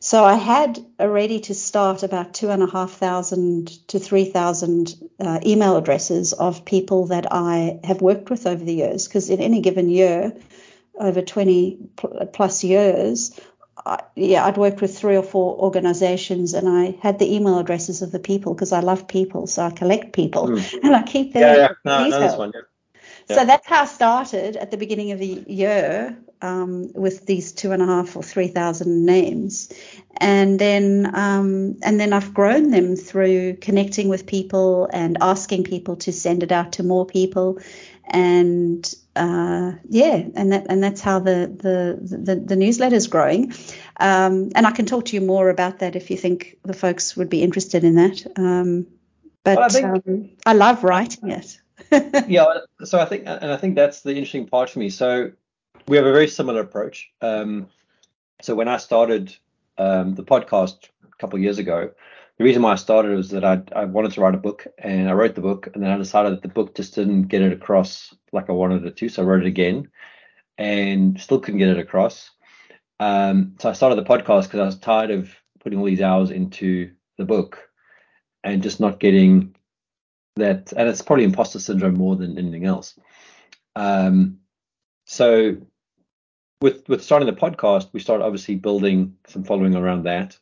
So, 0.00 0.24
I 0.24 0.34
had 0.34 0.78
already 1.00 1.40
to 1.40 1.54
start 1.54 2.02
about 2.02 2.34
two 2.34 2.50
and 2.50 2.62
a 2.62 2.70
half 2.70 2.92
thousand 2.92 3.68
to 3.88 3.98
three 3.98 4.26
thousand 4.26 4.94
uh, 5.20 5.40
email 5.44 5.76
addresses 5.76 6.32
of 6.32 6.64
people 6.64 7.06
that 7.06 7.26
I 7.30 7.80
have 7.84 8.00
worked 8.00 8.30
with 8.30 8.46
over 8.46 8.64
the 8.64 8.74
years, 8.74 9.08
because 9.08 9.28
in 9.30 9.40
any 9.40 9.60
given 9.60 9.88
year, 9.88 10.32
over 10.98 11.22
20 11.22 11.78
plus 12.32 12.64
years, 12.64 13.38
yeah, 14.14 14.44
I'd 14.44 14.56
worked 14.56 14.80
with 14.80 14.96
three 14.98 15.16
or 15.16 15.22
four 15.22 15.56
organizations 15.58 16.54
and 16.54 16.68
I 16.68 16.96
had 17.00 17.18
the 17.18 17.34
email 17.34 17.58
addresses 17.58 18.02
of 18.02 18.12
the 18.12 18.18
people 18.18 18.54
because 18.54 18.72
I 18.72 18.80
love 18.80 19.08
people. 19.08 19.46
So 19.46 19.62
I 19.62 19.70
collect 19.70 20.12
people 20.12 20.48
mm. 20.48 20.74
and 20.82 20.94
I 20.94 21.02
keep 21.02 21.32
their 21.32 21.56
yeah, 21.56 21.62
yeah. 21.62 21.68
No, 21.84 22.04
details. 22.04 22.38
One, 22.38 22.52
yeah. 22.54 22.60
Yeah. 23.28 23.36
So 23.36 23.44
that's 23.44 23.66
how 23.66 23.82
I 23.82 23.86
started 23.86 24.56
at 24.56 24.70
the 24.70 24.78
beginning 24.78 25.12
of 25.12 25.18
the 25.18 25.44
year 25.46 26.16
um, 26.40 26.90
with 26.94 27.26
these 27.26 27.52
two 27.52 27.72
and 27.72 27.82
a 27.82 27.86
half 27.86 28.16
or 28.16 28.22
three 28.22 28.48
thousand 28.48 29.04
names, 29.04 29.70
and 30.16 30.58
then 30.58 31.10
um, 31.14 31.76
and 31.82 32.00
then 32.00 32.12
I've 32.14 32.32
grown 32.32 32.70
them 32.70 32.96
through 32.96 33.56
connecting 33.56 34.08
with 34.08 34.26
people 34.26 34.88
and 34.92 35.18
asking 35.20 35.64
people 35.64 35.96
to 35.96 36.12
send 36.12 36.42
it 36.42 36.52
out 36.52 36.72
to 36.74 36.82
more 36.82 37.04
people, 37.04 37.58
and 38.06 38.94
uh, 39.18 39.72
yeah, 39.88 40.22
and 40.34 40.52
that 40.52 40.66
and 40.68 40.82
that's 40.82 41.00
how 41.00 41.18
the 41.18 41.50
the 41.52 42.16
the, 42.16 42.36
the 42.36 42.56
newsletter 42.56 42.96
is 42.96 43.06
growing. 43.06 43.52
Um, 43.98 44.50
and 44.54 44.66
I 44.66 44.70
can 44.70 44.86
talk 44.86 45.06
to 45.06 45.16
you 45.16 45.20
more 45.20 45.50
about 45.50 45.80
that 45.80 45.96
if 45.96 46.10
you 46.10 46.16
think 46.16 46.56
the 46.64 46.74
folks 46.74 47.16
would 47.16 47.28
be 47.28 47.42
interested 47.42 47.84
in 47.84 47.96
that. 47.96 48.26
Um, 48.36 48.86
but 49.44 49.56
well, 49.56 49.66
I, 49.66 49.68
think, 49.68 49.86
um, 49.86 50.30
I 50.46 50.52
love 50.52 50.84
writing 50.84 51.30
it. 51.30 51.60
yeah, 52.28 52.44
so 52.84 52.98
I 52.98 53.04
think, 53.04 53.24
and 53.26 53.52
I 53.52 53.56
think 53.56 53.76
that's 53.76 54.02
the 54.02 54.10
interesting 54.10 54.46
part 54.46 54.70
for 54.70 54.78
me. 54.78 54.90
So 54.90 55.32
we 55.86 55.96
have 55.96 56.06
a 56.06 56.12
very 56.12 56.28
similar 56.28 56.60
approach. 56.60 57.10
Um, 57.20 57.68
so 58.42 58.54
when 58.54 58.68
I 58.68 58.76
started 58.76 59.34
um, 59.78 60.14
the 60.14 60.24
podcast 60.24 60.88
a 61.04 61.16
couple 61.18 61.38
of 61.38 61.42
years 61.42 61.58
ago, 61.58 61.90
the 62.38 62.44
reason 62.44 62.62
why 62.62 62.72
I 62.72 62.76
started 62.76 63.16
was 63.16 63.30
that 63.30 63.44
I, 63.44 63.60
I 63.74 63.84
wanted 63.84 64.12
to 64.12 64.20
write 64.20 64.34
a 64.34 64.38
book, 64.38 64.66
and 64.78 65.08
I 65.08 65.12
wrote 65.12 65.34
the 65.34 65.40
book, 65.40 65.68
and 65.74 65.82
then 65.82 65.90
I 65.90 65.98
decided 65.98 66.32
that 66.32 66.42
the 66.42 66.48
book 66.48 66.74
just 66.74 66.94
didn't 66.94 67.24
get 67.24 67.42
it 67.42 67.52
across 67.52 68.14
like 68.32 68.48
I 68.48 68.52
wanted 68.52 68.86
it 68.86 68.96
to, 68.96 69.08
so 69.08 69.22
I 69.22 69.26
wrote 69.26 69.42
it 69.42 69.48
again, 69.48 69.90
and 70.56 71.20
still 71.20 71.40
couldn't 71.40 71.58
get 71.58 71.68
it 71.68 71.78
across. 71.78 72.30
Um, 73.00 73.54
so 73.58 73.68
I 73.68 73.72
started 73.72 73.96
the 73.96 74.08
podcast 74.08 74.44
because 74.44 74.60
I 74.60 74.66
was 74.66 74.78
tired 74.78 75.10
of 75.10 75.34
putting 75.60 75.78
all 75.78 75.84
these 75.84 76.00
hours 76.00 76.30
into 76.30 76.92
the 77.16 77.24
book 77.24 77.68
and 78.44 78.62
just 78.62 78.80
not 78.80 79.00
getting 79.00 79.54
that. 80.36 80.72
And 80.72 80.88
it's 80.88 81.02
probably 81.02 81.24
imposter 81.24 81.58
syndrome 81.58 81.94
more 81.94 82.16
than 82.16 82.38
anything 82.38 82.64
else. 82.64 82.98
Um, 83.76 84.38
so 85.06 85.56
with 86.60 86.88
with 86.88 87.02
starting 87.02 87.26
the 87.26 87.40
podcast, 87.40 87.88
we 87.92 88.00
started 88.00 88.24
obviously 88.24 88.56
building 88.56 89.16
some 89.26 89.44
following 89.44 89.76
around 89.76 90.04
that. 90.04 90.38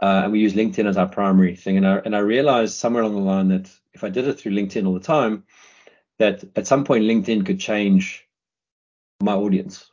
Uh, 0.00 0.22
and 0.24 0.32
we 0.32 0.38
use 0.38 0.54
LinkedIn 0.54 0.86
as 0.86 0.96
our 0.96 1.08
primary 1.08 1.56
thing. 1.56 1.76
And 1.76 1.86
I, 1.86 1.96
and 2.04 2.14
I 2.14 2.20
realized 2.20 2.74
somewhere 2.74 3.02
along 3.02 3.16
the 3.16 3.30
line 3.30 3.48
that 3.48 3.70
if 3.92 4.04
I 4.04 4.10
did 4.10 4.28
it 4.28 4.38
through 4.38 4.52
LinkedIn 4.52 4.86
all 4.86 4.94
the 4.94 5.00
time, 5.00 5.44
that 6.18 6.44
at 6.56 6.66
some 6.66 6.84
point 6.84 7.04
LinkedIn 7.04 7.46
could 7.46 7.58
change 7.58 8.26
my 9.20 9.34
audience, 9.34 9.90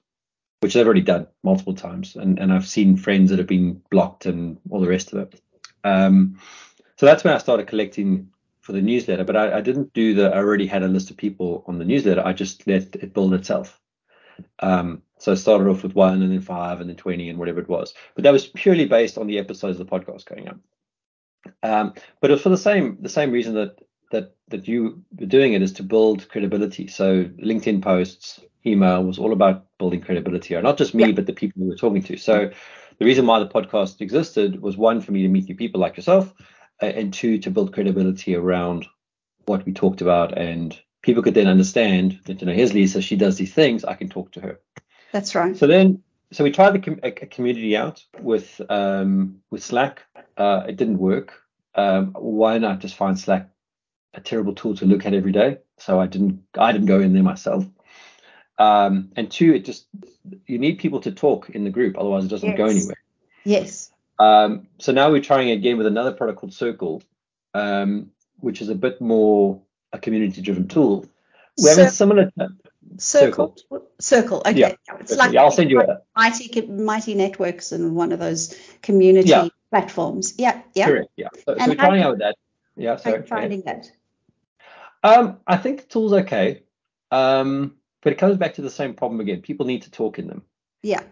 which 0.59 0.73
they've 0.73 0.85
already 0.85 1.01
done 1.01 1.27
multiple 1.43 1.73
times. 1.73 2.15
And, 2.15 2.37
and 2.37 2.53
I've 2.53 2.67
seen 2.67 2.97
friends 2.97 3.29
that 3.29 3.39
have 3.39 3.47
been 3.47 3.81
blocked 3.89 4.27
and 4.27 4.59
all 4.69 4.79
the 4.79 4.87
rest 4.87 5.11
of 5.13 5.19
it. 5.19 5.41
Um, 5.83 6.39
so 6.97 7.05
that's 7.05 7.23
when 7.23 7.33
I 7.33 7.39
started 7.39 7.67
collecting 7.67 8.29
for 8.61 8.73
the 8.73 8.81
newsletter. 8.81 9.23
But 9.23 9.35
I, 9.35 9.57
I 9.57 9.61
didn't 9.61 9.93
do 9.93 10.13
the, 10.13 10.31
I 10.31 10.37
already 10.37 10.67
had 10.67 10.83
a 10.83 10.87
list 10.87 11.09
of 11.09 11.17
people 11.17 11.63
on 11.67 11.79
the 11.79 11.85
newsletter. 11.85 12.21
I 12.23 12.33
just 12.33 12.67
let 12.67 12.95
it 12.95 13.13
build 13.13 13.33
itself. 13.33 13.79
Um, 14.59 15.01
so 15.17 15.31
I 15.31 15.35
started 15.35 15.67
off 15.67 15.83
with 15.83 15.95
one 15.95 16.21
and 16.21 16.31
then 16.31 16.41
five 16.41 16.81
and 16.81 16.89
then 16.89 16.97
20 16.97 17.29
and 17.29 17.39
whatever 17.39 17.59
it 17.59 17.69
was. 17.69 17.93
But 18.15 18.23
that 18.23 18.33
was 18.33 18.47
purely 18.47 18.85
based 18.85 19.17
on 19.17 19.27
the 19.27 19.39
episodes 19.39 19.79
of 19.79 19.87
the 19.87 19.91
podcast 19.91 20.25
going 20.25 20.49
up. 20.49 20.57
Um, 21.63 21.93
but 22.19 22.31
it 22.31 22.33
was 22.33 22.41
for 22.41 22.49
the 22.49 22.57
same 22.57 22.97
the 23.01 23.09
same 23.09 23.31
reason 23.31 23.53
that 23.53 23.79
that 24.11 24.35
that 24.49 24.67
you 24.67 25.03
were 25.17 25.27
doing 25.27 25.53
it 25.53 25.61
is 25.61 25.73
to 25.73 25.83
build 25.83 26.27
credibility. 26.27 26.87
So 26.87 27.25
LinkedIn 27.25 27.81
posts, 27.81 28.39
email 28.65 29.03
was 29.03 29.19
all 29.19 29.31
about 29.31 29.67
building 29.77 30.01
credibility, 30.01 30.55
or 30.55 30.61
not 30.61 30.77
just 30.77 30.95
me, 30.95 31.07
yeah. 31.07 31.11
but 31.11 31.27
the 31.27 31.33
people 31.33 31.61
we 31.61 31.69
were 31.69 31.75
talking 31.75 32.03
to. 32.03 32.17
So 32.17 32.51
the 32.97 33.05
reason 33.05 33.27
why 33.27 33.39
the 33.39 33.47
podcast 33.47 34.01
existed 34.01 34.61
was 34.61 34.75
one 34.75 35.01
for 35.01 35.11
me 35.11 35.21
to 35.21 35.27
meet 35.27 35.47
new 35.47 35.55
people 35.55 35.79
like 35.79 35.97
yourself, 35.97 36.33
and 36.79 37.13
two 37.13 37.37
to 37.39 37.51
build 37.51 37.73
credibility 37.73 38.35
around 38.35 38.87
what 39.45 39.65
we 39.65 39.73
talked 39.73 40.01
about 40.01 40.35
and 40.35 40.79
people 41.05 41.21
could 41.21 41.35
then 41.35 41.47
understand 41.47 42.19
that 42.25 42.41
you 42.41 42.47
know 42.47 42.53
here's 42.53 42.73
Lisa, 42.73 43.01
she 43.01 43.15
does 43.15 43.37
these 43.37 43.53
things, 43.53 43.85
I 43.85 43.93
can 43.93 44.09
talk 44.09 44.31
to 44.31 44.41
her. 44.41 44.59
That's 45.15 45.33
right. 45.33 45.55
So 45.55 45.65
then, 45.65 46.03
so 46.33 46.43
we 46.43 46.51
tried 46.51 46.71
the 46.71 46.79
com- 46.79 46.99
a, 47.01 47.09
community 47.09 47.77
out 47.77 48.03
with 48.19 48.59
um, 48.69 49.39
with 49.49 49.63
Slack. 49.63 50.01
Uh, 50.35 50.63
it 50.67 50.75
didn't 50.75 50.97
work. 50.97 51.41
Um, 51.73 52.11
why 52.19 52.57
not 52.57 52.79
just 52.79 52.97
find 52.97 53.17
Slack 53.17 53.49
a 54.13 54.19
terrible 54.19 54.53
tool 54.53 54.75
to 54.75 54.85
look 54.85 55.05
at 55.05 55.13
every 55.13 55.31
day? 55.31 55.59
So 55.77 56.01
I 56.01 56.07
didn't 56.07 56.43
I 56.57 56.73
didn't 56.73 56.87
go 56.87 56.99
in 56.99 57.13
there 57.13 57.23
myself. 57.23 57.65
Um, 58.59 59.13
and 59.15 59.31
two, 59.31 59.53
it 59.53 59.63
just 59.63 59.87
you 60.47 60.59
need 60.59 60.79
people 60.79 60.99
to 60.99 61.13
talk 61.13 61.49
in 61.49 61.63
the 61.63 61.69
group, 61.69 61.97
otherwise 61.97 62.25
it 62.25 62.27
doesn't 62.27 62.49
yes. 62.49 62.57
go 62.57 62.65
anywhere. 62.65 63.01
Yes. 63.45 63.91
Um, 64.19 64.67
so 64.79 64.91
now 64.91 65.11
we're 65.11 65.21
trying 65.21 65.51
again 65.51 65.77
with 65.77 65.87
another 65.87 66.11
product 66.11 66.39
called 66.39 66.53
Circle, 66.53 67.01
um, 67.53 68.11
which 68.41 68.61
is 68.61 68.67
a 68.67 68.75
bit 68.75 68.99
more 68.99 69.61
a 69.93 69.97
community-driven 69.97 70.67
tool. 70.67 71.05
We 71.63 71.69
have 71.69 71.77
a 71.77 71.89
similar 71.89 72.33
circle. 72.97 73.55
Circle. 73.57 73.87
Circle. 73.99 74.41
Okay. 74.45 74.59
Yeah. 74.59 74.73
It's 74.99 75.15
like 75.15 75.31
yeah, 75.31 75.43
I'll 75.43 75.51
send 75.51 75.71
you 75.71 75.81
a 75.81 76.01
mighty 76.15 76.61
mighty 76.67 77.15
networks 77.15 77.71
and 77.71 77.95
one 77.95 78.11
of 78.11 78.19
those 78.19 78.57
community 78.81 79.29
yeah. 79.29 79.47
platforms. 79.69 80.33
Yeah. 80.37 80.61
Yeah. 80.73 80.87
Correct. 80.87 81.09
Yeah. 81.15 81.29
So, 81.45 81.57
so 81.57 81.67
we're 81.67 81.75
trying 81.75 82.03
out 82.03 82.19
that. 82.19 82.35
Yeah. 82.75 82.95
Sorry. 82.97 83.23
Finding 83.23 83.61
that. 83.61 83.91
Um, 85.03 85.37
I 85.45 85.57
think 85.57 85.81
the 85.81 85.87
tool's 85.87 86.13
okay. 86.13 86.63
Um, 87.11 87.75
but 88.01 88.13
it 88.13 88.19
comes 88.19 88.37
back 88.37 88.55
to 88.55 88.61
the 88.61 88.69
same 88.69 88.93
problem 88.93 89.19
again. 89.19 89.41
People 89.41 89.65
need 89.65 89.83
to 89.83 89.91
talk 89.91 90.19
in 90.19 90.27
them. 90.27 90.43
Yeah. 90.81 91.03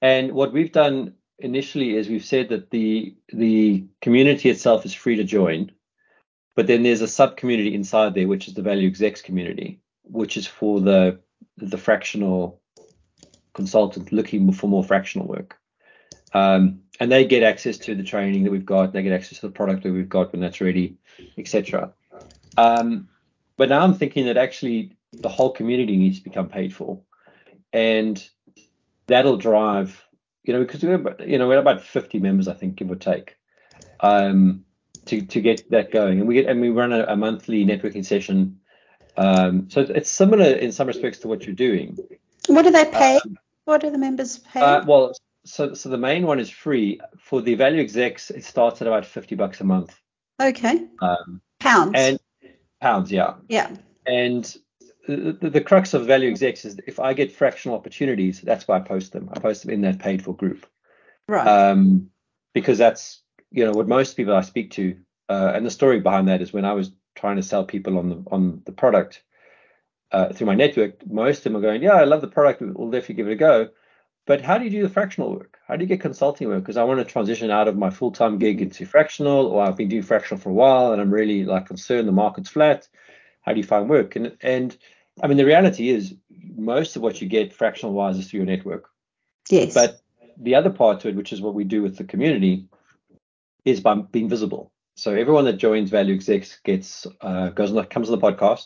And 0.00 0.32
what 0.32 0.52
we've 0.52 0.72
done 0.72 1.14
initially 1.38 1.96
is 1.96 2.08
we've 2.08 2.24
said 2.24 2.48
that 2.50 2.70
the 2.70 3.16
the 3.32 3.86
community 4.00 4.50
itself 4.50 4.84
is 4.84 4.94
free 4.94 5.16
to 5.16 5.24
join, 5.24 5.72
but 6.54 6.66
then 6.66 6.82
there's 6.82 7.00
a 7.00 7.08
sub 7.08 7.36
community 7.36 7.74
inside 7.74 8.14
there, 8.14 8.28
which 8.28 8.48
is 8.48 8.54
the 8.54 8.62
value 8.62 8.88
execs 8.88 9.22
community, 9.22 9.80
which 10.10 10.36
is 10.36 10.46
for 10.46 10.80
the 10.80 11.18
the 11.56 11.78
fractional 11.78 12.60
consultant 13.54 14.12
looking 14.12 14.52
for 14.52 14.68
more 14.68 14.84
fractional 14.84 15.26
work. 15.26 15.58
Um, 16.32 16.82
and 17.00 17.10
they 17.10 17.24
get 17.24 17.42
access 17.42 17.78
to 17.78 17.94
the 17.94 18.02
training 18.02 18.44
that 18.44 18.50
we've 18.50 18.66
got, 18.66 18.92
they 18.92 19.02
get 19.02 19.12
access 19.12 19.40
to 19.40 19.46
the 19.48 19.52
product 19.52 19.82
that 19.82 19.92
we've 19.92 20.08
got 20.08 20.32
when 20.32 20.40
that's 20.40 20.60
ready, 20.60 20.96
etc. 21.36 21.92
Um, 22.56 23.08
but 23.56 23.68
now 23.68 23.80
I'm 23.82 23.94
thinking 23.94 24.26
that 24.26 24.36
actually 24.36 24.96
the 25.12 25.28
whole 25.28 25.50
community 25.50 25.96
needs 25.96 26.18
to 26.18 26.24
become 26.24 26.48
paid 26.48 26.74
for, 26.74 27.00
and 27.72 28.16
that'll 29.06 29.36
drive, 29.36 30.04
you 30.44 30.52
know, 30.52 30.60
because 30.60 30.82
we're 30.82 31.16
you 31.26 31.38
know 31.38 31.48
we're 31.48 31.58
about 31.58 31.82
50 31.82 32.18
members, 32.20 32.48
I 32.48 32.54
think, 32.54 32.76
give 32.76 32.90
or 32.90 32.96
take, 32.96 33.36
um, 34.00 34.64
to 35.06 35.22
to 35.22 35.40
get 35.40 35.70
that 35.70 35.90
going, 35.90 36.18
and 36.18 36.28
we 36.28 36.34
get 36.34 36.46
and 36.46 36.60
we 36.60 36.70
run 36.70 36.92
a, 36.92 37.04
a 37.04 37.16
monthly 37.16 37.64
networking 37.64 38.04
session 38.04 38.60
um, 39.18 39.68
so 39.68 39.80
it's 39.80 40.10
similar 40.10 40.46
in 40.46 40.70
some 40.72 40.86
respects 40.86 41.18
to 41.18 41.28
what 41.28 41.44
you're 41.44 41.54
doing. 41.54 41.98
What 42.46 42.62
do 42.62 42.70
they 42.70 42.84
pay? 42.84 43.16
Um, 43.24 43.38
what 43.64 43.80
do 43.80 43.90
the 43.90 43.98
members 43.98 44.38
pay? 44.38 44.60
Uh, 44.60 44.84
well, 44.86 45.12
so 45.44 45.74
so 45.74 45.88
the 45.88 45.98
main 45.98 46.26
one 46.26 46.38
is 46.38 46.48
free. 46.48 47.00
For 47.18 47.42
the 47.42 47.54
value 47.54 47.80
execs, 47.80 48.30
it 48.30 48.44
starts 48.44 48.80
at 48.80 48.86
about 48.86 49.04
50 49.04 49.34
bucks 49.34 49.60
a 49.60 49.64
month. 49.64 49.98
Okay. 50.40 50.86
Um, 51.00 51.40
pounds. 51.58 51.92
And 51.96 52.20
pounds, 52.80 53.10
yeah. 53.10 53.34
Yeah. 53.48 53.74
And 54.06 54.44
the, 55.06 55.36
the, 55.40 55.50
the, 55.50 55.60
crux 55.60 55.94
of 55.94 56.06
value 56.06 56.30
execs 56.30 56.64
is 56.64 56.78
if 56.86 57.00
I 57.00 57.12
get 57.12 57.32
fractional 57.32 57.76
opportunities, 57.76 58.40
that's 58.40 58.68
why 58.68 58.76
I 58.76 58.80
post 58.80 59.12
them. 59.12 59.30
I 59.32 59.40
post 59.40 59.62
them 59.62 59.72
in 59.72 59.80
that 59.80 59.98
paid 59.98 60.22
for 60.22 60.34
group. 60.34 60.64
Right. 61.26 61.46
Um, 61.46 62.10
because 62.54 62.78
that's 62.78 63.22
you 63.50 63.64
know 63.64 63.72
what 63.72 63.88
most 63.88 64.16
people 64.16 64.34
I 64.34 64.42
speak 64.42 64.72
to, 64.72 64.96
uh, 65.28 65.52
and 65.54 65.66
the 65.66 65.70
story 65.70 66.00
behind 66.00 66.28
that 66.28 66.40
is 66.40 66.52
when 66.52 66.64
I 66.64 66.72
was 66.72 66.92
trying 67.18 67.36
to 67.36 67.42
sell 67.42 67.64
people 67.64 67.98
on 67.98 68.08
the 68.08 68.22
on 68.30 68.62
the 68.64 68.72
product 68.72 69.22
uh, 70.12 70.32
through 70.32 70.46
my 70.46 70.54
network, 70.54 71.06
most 71.06 71.38
of 71.38 71.44
them 71.44 71.56
are 71.56 71.60
going, 71.60 71.82
yeah, 71.82 71.94
I 71.94 72.04
love 72.04 72.20
the 72.20 72.28
product. 72.28 72.62
We'll 72.62 72.90
definitely 72.90 73.16
give 73.16 73.28
it 73.28 73.32
a 73.32 73.36
go. 73.36 73.68
But 74.26 74.42
how 74.42 74.58
do 74.58 74.64
you 74.64 74.70
do 74.70 74.82
the 74.82 74.88
fractional 74.88 75.32
work? 75.32 75.58
How 75.66 75.76
do 75.76 75.82
you 75.82 75.88
get 75.88 76.00
consulting 76.00 76.48
work? 76.48 76.62
Because 76.62 76.76
I 76.76 76.84
want 76.84 77.00
to 77.00 77.04
transition 77.04 77.50
out 77.50 77.68
of 77.68 77.78
my 77.78 77.90
full-time 77.90 78.38
gig 78.38 78.60
into 78.60 78.84
fractional, 78.84 79.46
or 79.46 79.62
I've 79.62 79.76
been 79.76 79.88
doing 79.88 80.02
fractional 80.02 80.40
for 80.40 80.50
a 80.50 80.54
while, 80.54 80.92
and 80.92 81.00
I'm 81.00 81.12
really 81.12 81.44
like 81.44 81.66
concerned 81.66 82.06
the 82.06 82.12
market's 82.12 82.50
flat. 82.50 82.88
How 83.42 83.52
do 83.52 83.58
you 83.58 83.66
find 83.66 83.88
work? 83.88 84.16
And 84.16 84.36
and 84.42 84.76
I 85.22 85.26
mean, 85.26 85.38
the 85.38 85.46
reality 85.46 85.88
is 85.88 86.14
most 86.56 86.96
of 86.96 87.02
what 87.02 87.20
you 87.20 87.28
get 87.28 87.52
fractional 87.52 87.94
wise 87.94 88.18
is 88.18 88.28
through 88.28 88.38
your 88.38 88.46
network. 88.46 88.90
Yes. 89.50 89.74
But 89.74 90.00
the 90.36 90.54
other 90.54 90.70
part 90.70 91.00
to 91.00 91.08
it, 91.08 91.16
which 91.16 91.32
is 91.32 91.40
what 91.40 91.54
we 91.54 91.64
do 91.64 91.82
with 91.82 91.96
the 91.96 92.04
community, 92.04 92.66
is 93.64 93.80
by 93.80 93.94
being 93.94 94.28
visible. 94.28 94.70
So 94.98 95.14
everyone 95.14 95.44
that 95.44 95.58
joins 95.58 95.90
Value 95.90 96.12
Execs 96.12 96.58
gets 96.64 97.06
uh, 97.20 97.50
goes 97.50 97.70
on 97.70 97.76
the, 97.76 97.84
comes 97.84 98.10
on 98.10 98.18
the 98.18 98.26
podcast. 98.26 98.64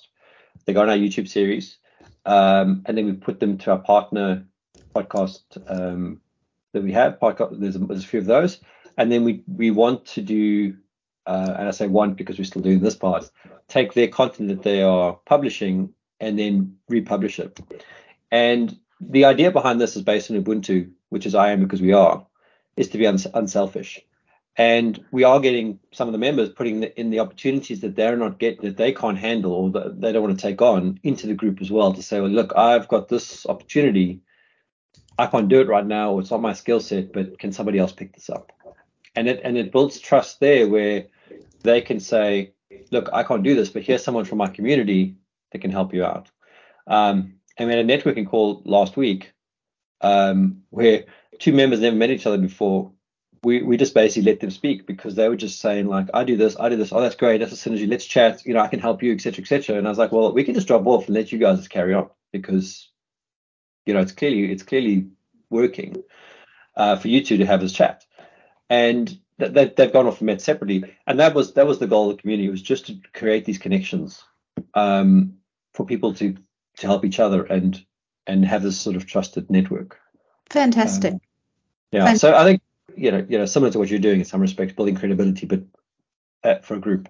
They 0.64 0.72
go 0.72 0.80
on 0.80 0.88
our 0.88 0.96
YouTube 0.96 1.28
series, 1.28 1.76
um, 2.24 2.84
and 2.86 2.96
then 2.96 3.04
we 3.04 3.12
put 3.12 3.38
them 3.38 3.58
to 3.58 3.72
our 3.72 3.78
partner 3.78 4.46
podcast 4.94 5.42
um, 5.66 6.22
that 6.72 6.82
we 6.82 6.90
have. 6.92 7.18
Podcast, 7.20 7.60
there's, 7.60 7.74
there's 7.74 8.04
a 8.04 8.06
few 8.06 8.20
of 8.20 8.24
those, 8.24 8.60
and 8.96 9.12
then 9.12 9.24
we 9.24 9.44
we 9.46 9.70
want 9.70 10.06
to 10.06 10.22
do, 10.22 10.74
uh, 11.26 11.54
and 11.58 11.68
I 11.68 11.70
say 11.70 11.86
want 11.86 12.16
because 12.16 12.38
we're 12.38 12.46
still 12.46 12.62
doing 12.62 12.80
this 12.80 12.96
part, 12.96 13.30
take 13.68 13.92
their 13.92 14.08
content 14.08 14.48
that 14.48 14.62
they 14.62 14.82
are 14.82 15.18
publishing 15.26 15.92
and 16.18 16.38
then 16.38 16.78
republish 16.88 17.40
it. 17.40 17.60
And 18.30 18.74
the 19.02 19.26
idea 19.26 19.50
behind 19.50 19.82
this 19.82 19.96
is 19.96 20.02
based 20.02 20.30
on 20.30 20.42
Ubuntu, 20.42 20.92
which 21.10 21.26
is 21.26 21.34
I 21.34 21.50
am 21.50 21.60
because 21.60 21.82
we 21.82 21.92
are, 21.92 22.26
is 22.78 22.88
to 22.88 22.96
be 22.96 23.06
uns- 23.06 23.26
unselfish 23.34 24.00
and 24.56 25.02
we 25.12 25.24
are 25.24 25.40
getting 25.40 25.78
some 25.92 26.08
of 26.08 26.12
the 26.12 26.18
members 26.18 26.50
putting 26.50 26.80
the, 26.80 27.00
in 27.00 27.10
the 27.10 27.20
opportunities 27.20 27.80
that 27.80 27.96
they're 27.96 28.16
not 28.16 28.38
get 28.38 28.60
that 28.60 28.76
they 28.76 28.92
can't 28.92 29.18
handle 29.18 29.52
or 29.52 29.70
that 29.70 30.00
they 30.00 30.12
don't 30.12 30.22
want 30.22 30.38
to 30.38 30.42
take 30.42 30.60
on 30.60 31.00
into 31.02 31.26
the 31.26 31.34
group 31.34 31.60
as 31.60 31.70
well 31.70 31.92
to 31.92 32.02
say 32.02 32.20
well 32.20 32.30
look 32.30 32.52
i've 32.56 32.88
got 32.88 33.08
this 33.08 33.46
opportunity. 33.46 34.20
I 35.18 35.26
can't 35.26 35.48
do 35.48 35.60
it 35.60 35.68
right 35.68 35.86
now. 35.86 36.12
Or 36.12 36.20
it's 36.20 36.30
not 36.30 36.40
my 36.40 36.52
skill 36.52 36.80
set 36.80 37.12
but 37.12 37.38
can 37.38 37.52
somebody 37.52 37.78
else 37.78 37.92
pick 37.92 38.14
this 38.14 38.30
up? 38.30 38.52
And 39.14 39.28
it 39.28 39.40
and 39.44 39.56
it 39.56 39.72
builds 39.72 39.98
trust 39.98 40.40
there 40.40 40.68
where 40.68 41.06
they 41.62 41.80
can 41.80 42.00
say 42.00 42.52
look 42.90 43.08
i 43.12 43.22
can't 43.22 43.42
do 43.42 43.54
this 43.54 43.68
but 43.68 43.82
here's 43.82 44.02
someone 44.02 44.24
from 44.24 44.38
my 44.38 44.48
community 44.48 45.14
that 45.52 45.60
can 45.60 45.70
help 45.70 45.94
you 45.94 46.04
out. 46.04 46.30
Um, 46.86 47.34
and 47.56 47.68
we 47.68 47.76
had 47.76 47.88
a 47.88 47.98
networking 47.98 48.26
call 48.26 48.62
last 48.64 48.96
week 48.96 49.32
um, 50.00 50.62
where 50.70 51.04
two 51.38 51.52
members 51.52 51.80
never 51.80 51.96
met 51.96 52.10
each 52.10 52.26
other 52.26 52.38
before. 52.38 52.90
We, 53.44 53.60
we 53.62 53.76
just 53.76 53.94
basically 53.94 54.30
let 54.30 54.38
them 54.38 54.52
speak 54.52 54.86
because 54.86 55.16
they 55.16 55.28
were 55.28 55.36
just 55.36 55.60
saying 55.60 55.86
like 55.86 56.06
I 56.14 56.22
do 56.22 56.36
this 56.36 56.56
I 56.60 56.68
do 56.68 56.76
this 56.76 56.92
oh 56.92 57.00
that's 57.00 57.16
great 57.16 57.38
that's 57.38 57.52
a 57.52 57.56
synergy 57.56 57.90
let's 57.90 58.04
chat 58.04 58.46
you 58.46 58.54
know 58.54 58.60
I 58.60 58.68
can 58.68 58.78
help 58.78 59.02
you 59.02 59.12
etc 59.12 59.42
etc 59.42 59.78
and 59.78 59.86
I 59.86 59.90
was 59.90 59.98
like 59.98 60.12
well 60.12 60.32
we 60.32 60.44
can 60.44 60.54
just 60.54 60.68
drop 60.68 60.86
off 60.86 61.06
and 61.06 61.14
let 61.16 61.32
you 61.32 61.38
guys 61.38 61.58
just 61.58 61.70
carry 61.70 61.92
on 61.92 62.08
because 62.30 62.88
you 63.84 63.94
know 63.94 64.00
it's 64.00 64.12
clearly 64.12 64.52
it's 64.52 64.62
clearly 64.62 65.08
working 65.50 66.04
uh, 66.76 66.96
for 66.96 67.08
you 67.08 67.24
two 67.24 67.38
to 67.38 67.46
have 67.46 67.60
this 67.60 67.72
chat 67.72 68.04
and 68.70 69.18
they, 69.38 69.72
they've 69.76 69.92
gone 69.92 70.06
off 70.06 70.20
and 70.20 70.26
met 70.26 70.40
separately 70.40 70.84
and 71.08 71.18
that 71.18 71.34
was 71.34 71.54
that 71.54 71.66
was 71.66 71.80
the 71.80 71.88
goal 71.88 72.10
of 72.10 72.16
the 72.16 72.22
community 72.22 72.48
was 72.48 72.62
just 72.62 72.86
to 72.86 73.00
create 73.12 73.44
these 73.44 73.58
connections 73.58 74.22
um, 74.74 75.34
for 75.74 75.84
people 75.84 76.14
to 76.14 76.36
to 76.76 76.86
help 76.86 77.04
each 77.04 77.20
other 77.20 77.44
and 77.44 77.84
and 78.26 78.44
have 78.44 78.62
this 78.62 78.78
sort 78.78 78.96
of 78.96 79.06
trusted 79.06 79.50
network. 79.50 79.98
Fantastic. 80.50 81.14
Um, 81.14 81.20
yeah. 81.90 82.04
Fantastic. 82.04 82.20
So 82.20 82.34
I 82.34 82.44
think 82.44 82.62
you 82.96 83.10
know 83.10 83.26
you 83.28 83.38
know 83.38 83.46
similar 83.46 83.72
to 83.72 83.78
what 83.78 83.88
you're 83.90 83.98
doing 83.98 84.20
in 84.20 84.24
some 84.24 84.40
respects, 84.40 84.74
building 84.74 84.94
credibility, 84.94 85.46
but 85.46 85.62
uh, 86.44 86.58
for 86.60 86.74
a 86.74 86.80
group. 86.80 87.08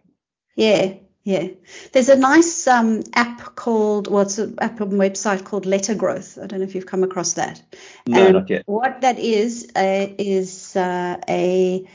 Yeah. 0.56 0.94
Yeah, 1.24 1.50
there's 1.92 2.08
a 2.08 2.16
nice 2.16 2.66
um, 2.66 3.04
app 3.14 3.54
called, 3.54 4.10
well, 4.10 4.22
it's 4.22 4.38
an 4.38 4.58
app 4.60 4.80
and 4.80 4.94
website 4.94 5.44
called 5.44 5.66
Letter 5.66 5.94
Growth. 5.94 6.36
I 6.36 6.48
don't 6.48 6.58
know 6.58 6.64
if 6.64 6.74
you've 6.74 6.84
come 6.84 7.04
across 7.04 7.34
that. 7.34 7.62
No, 8.08 8.24
and 8.24 8.32
not 8.34 8.50
yet. 8.50 8.64
What 8.66 9.02
that 9.02 9.20
is 9.20 9.70
uh, 9.76 10.08
is 10.18 10.74
uh, 10.74 11.20
a, 11.28 11.88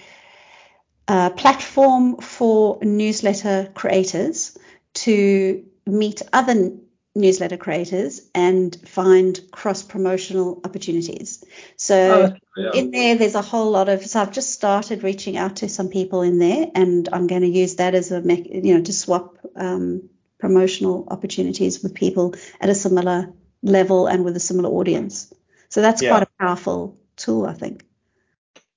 a 1.09 1.29
platform 1.31 2.21
for 2.21 2.79
newsletter 2.81 3.69
creators 3.75 4.57
to 4.93 5.65
meet 5.85 6.21
other 6.31 6.71
newsletter 7.17 7.57
creators 7.57 8.21
and 8.33 8.75
find 8.87 9.39
cross 9.51 9.83
promotional 9.83 10.61
opportunities. 10.63 11.43
So 11.75 12.33
oh, 12.33 12.37
yeah. 12.55 12.71
in 12.73 12.91
there, 12.91 13.15
there's 13.15 13.35
a 13.35 13.41
whole 13.41 13.71
lot 13.71 13.89
of. 13.89 14.05
So 14.05 14.21
I've 14.21 14.31
just 14.31 14.51
started 14.51 15.03
reaching 15.03 15.37
out 15.37 15.57
to 15.57 15.69
some 15.69 15.89
people 15.89 16.21
in 16.21 16.39
there, 16.39 16.67
and 16.73 17.09
I'm 17.11 17.27
going 17.27 17.41
to 17.41 17.47
use 17.47 17.75
that 17.75 17.95
as 17.95 18.11
a 18.11 18.21
you 18.21 18.75
know 18.75 18.83
to 18.83 18.93
swap 18.93 19.37
um, 19.55 20.09
promotional 20.39 21.07
opportunities 21.09 21.81
with 21.81 21.93
people 21.93 22.35
at 22.61 22.69
a 22.69 22.75
similar 22.75 23.33
level 23.61 24.07
and 24.07 24.23
with 24.23 24.35
a 24.37 24.39
similar 24.39 24.69
audience. 24.69 25.33
So 25.69 25.81
that's 25.81 26.01
yeah. 26.01 26.09
quite 26.09 26.23
a 26.23 26.29
powerful 26.39 26.97
tool, 27.15 27.45
I 27.45 27.53
think. 27.53 27.83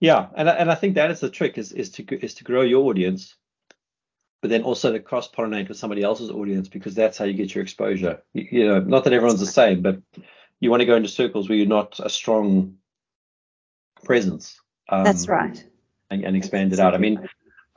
Yeah, 0.01 0.29
and 0.35 0.49
and 0.49 0.71
I 0.71 0.75
think 0.75 0.95
that 0.95 1.11
is 1.11 1.21
the 1.21 1.31
trick 1.31 1.59
is 1.59 1.73
is 1.73 1.91
to 1.93 2.25
is 2.25 2.35
to 2.35 2.45
grow 2.45 2.63
your 2.63 2.89
audience 2.89 3.37
but 4.41 4.51
then 4.51 4.63
also 4.63 4.93
to 4.93 5.01
cross 5.01 5.31
pollinate 5.31 5.69
with 5.69 5.77
somebody 5.77 6.03
else's 6.03 6.31
audience 6.31 6.69
because 6.69 6.95
that's 6.95 7.19
how 7.19 7.25
you 7.25 7.35
get 7.35 7.55
your 7.55 7.63
exposure. 7.63 8.23
You, 8.33 8.49
you, 8.51 8.67
know, 8.67 8.81
not 8.81 9.05
that 9.05 9.13
everyone's 9.13 9.41
the 9.41 9.47
same, 9.47 9.83
but 9.83 10.01
you 10.61 10.71
want 10.71 10.81
to 10.81 10.87
go 10.87 10.97
into 10.97 11.09
circles 11.09 11.49
where 11.49 11.59
you're 11.59 11.67
not 11.67 12.01
a 12.01 12.09
strong 12.09 12.77
presence. 14.03 14.59
Um, 14.89 15.05
that's 15.05 15.29
right. 15.29 15.63
And, 16.11 16.25
and 16.25 16.37
expand 16.37 16.73
it 16.73 16.81
out. 16.81 16.95
I 16.95 16.99
mean, 16.99 17.29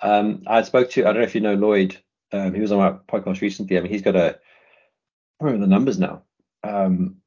um, 0.01 0.43
I 0.47 0.61
spoke 0.61 0.89
to, 0.91 1.01
I 1.01 1.07
don't 1.07 1.17
know 1.17 1.23
if 1.23 1.35
you 1.35 1.41
know 1.41 1.55
Lloyd, 1.55 1.97
um, 2.31 2.53
he 2.53 2.61
was 2.61 2.71
on 2.71 2.79
my 2.79 2.91
podcast 2.91 3.41
recently. 3.41 3.77
I 3.77 3.81
mean, 3.81 3.91
he's 3.91 4.01
got 4.01 4.15
a, 4.15 4.39
I 5.39 5.43
remember 5.43 5.65
the 5.65 5.69
numbers 5.69 5.99
now, 5.99 6.23
um, 6.63 7.17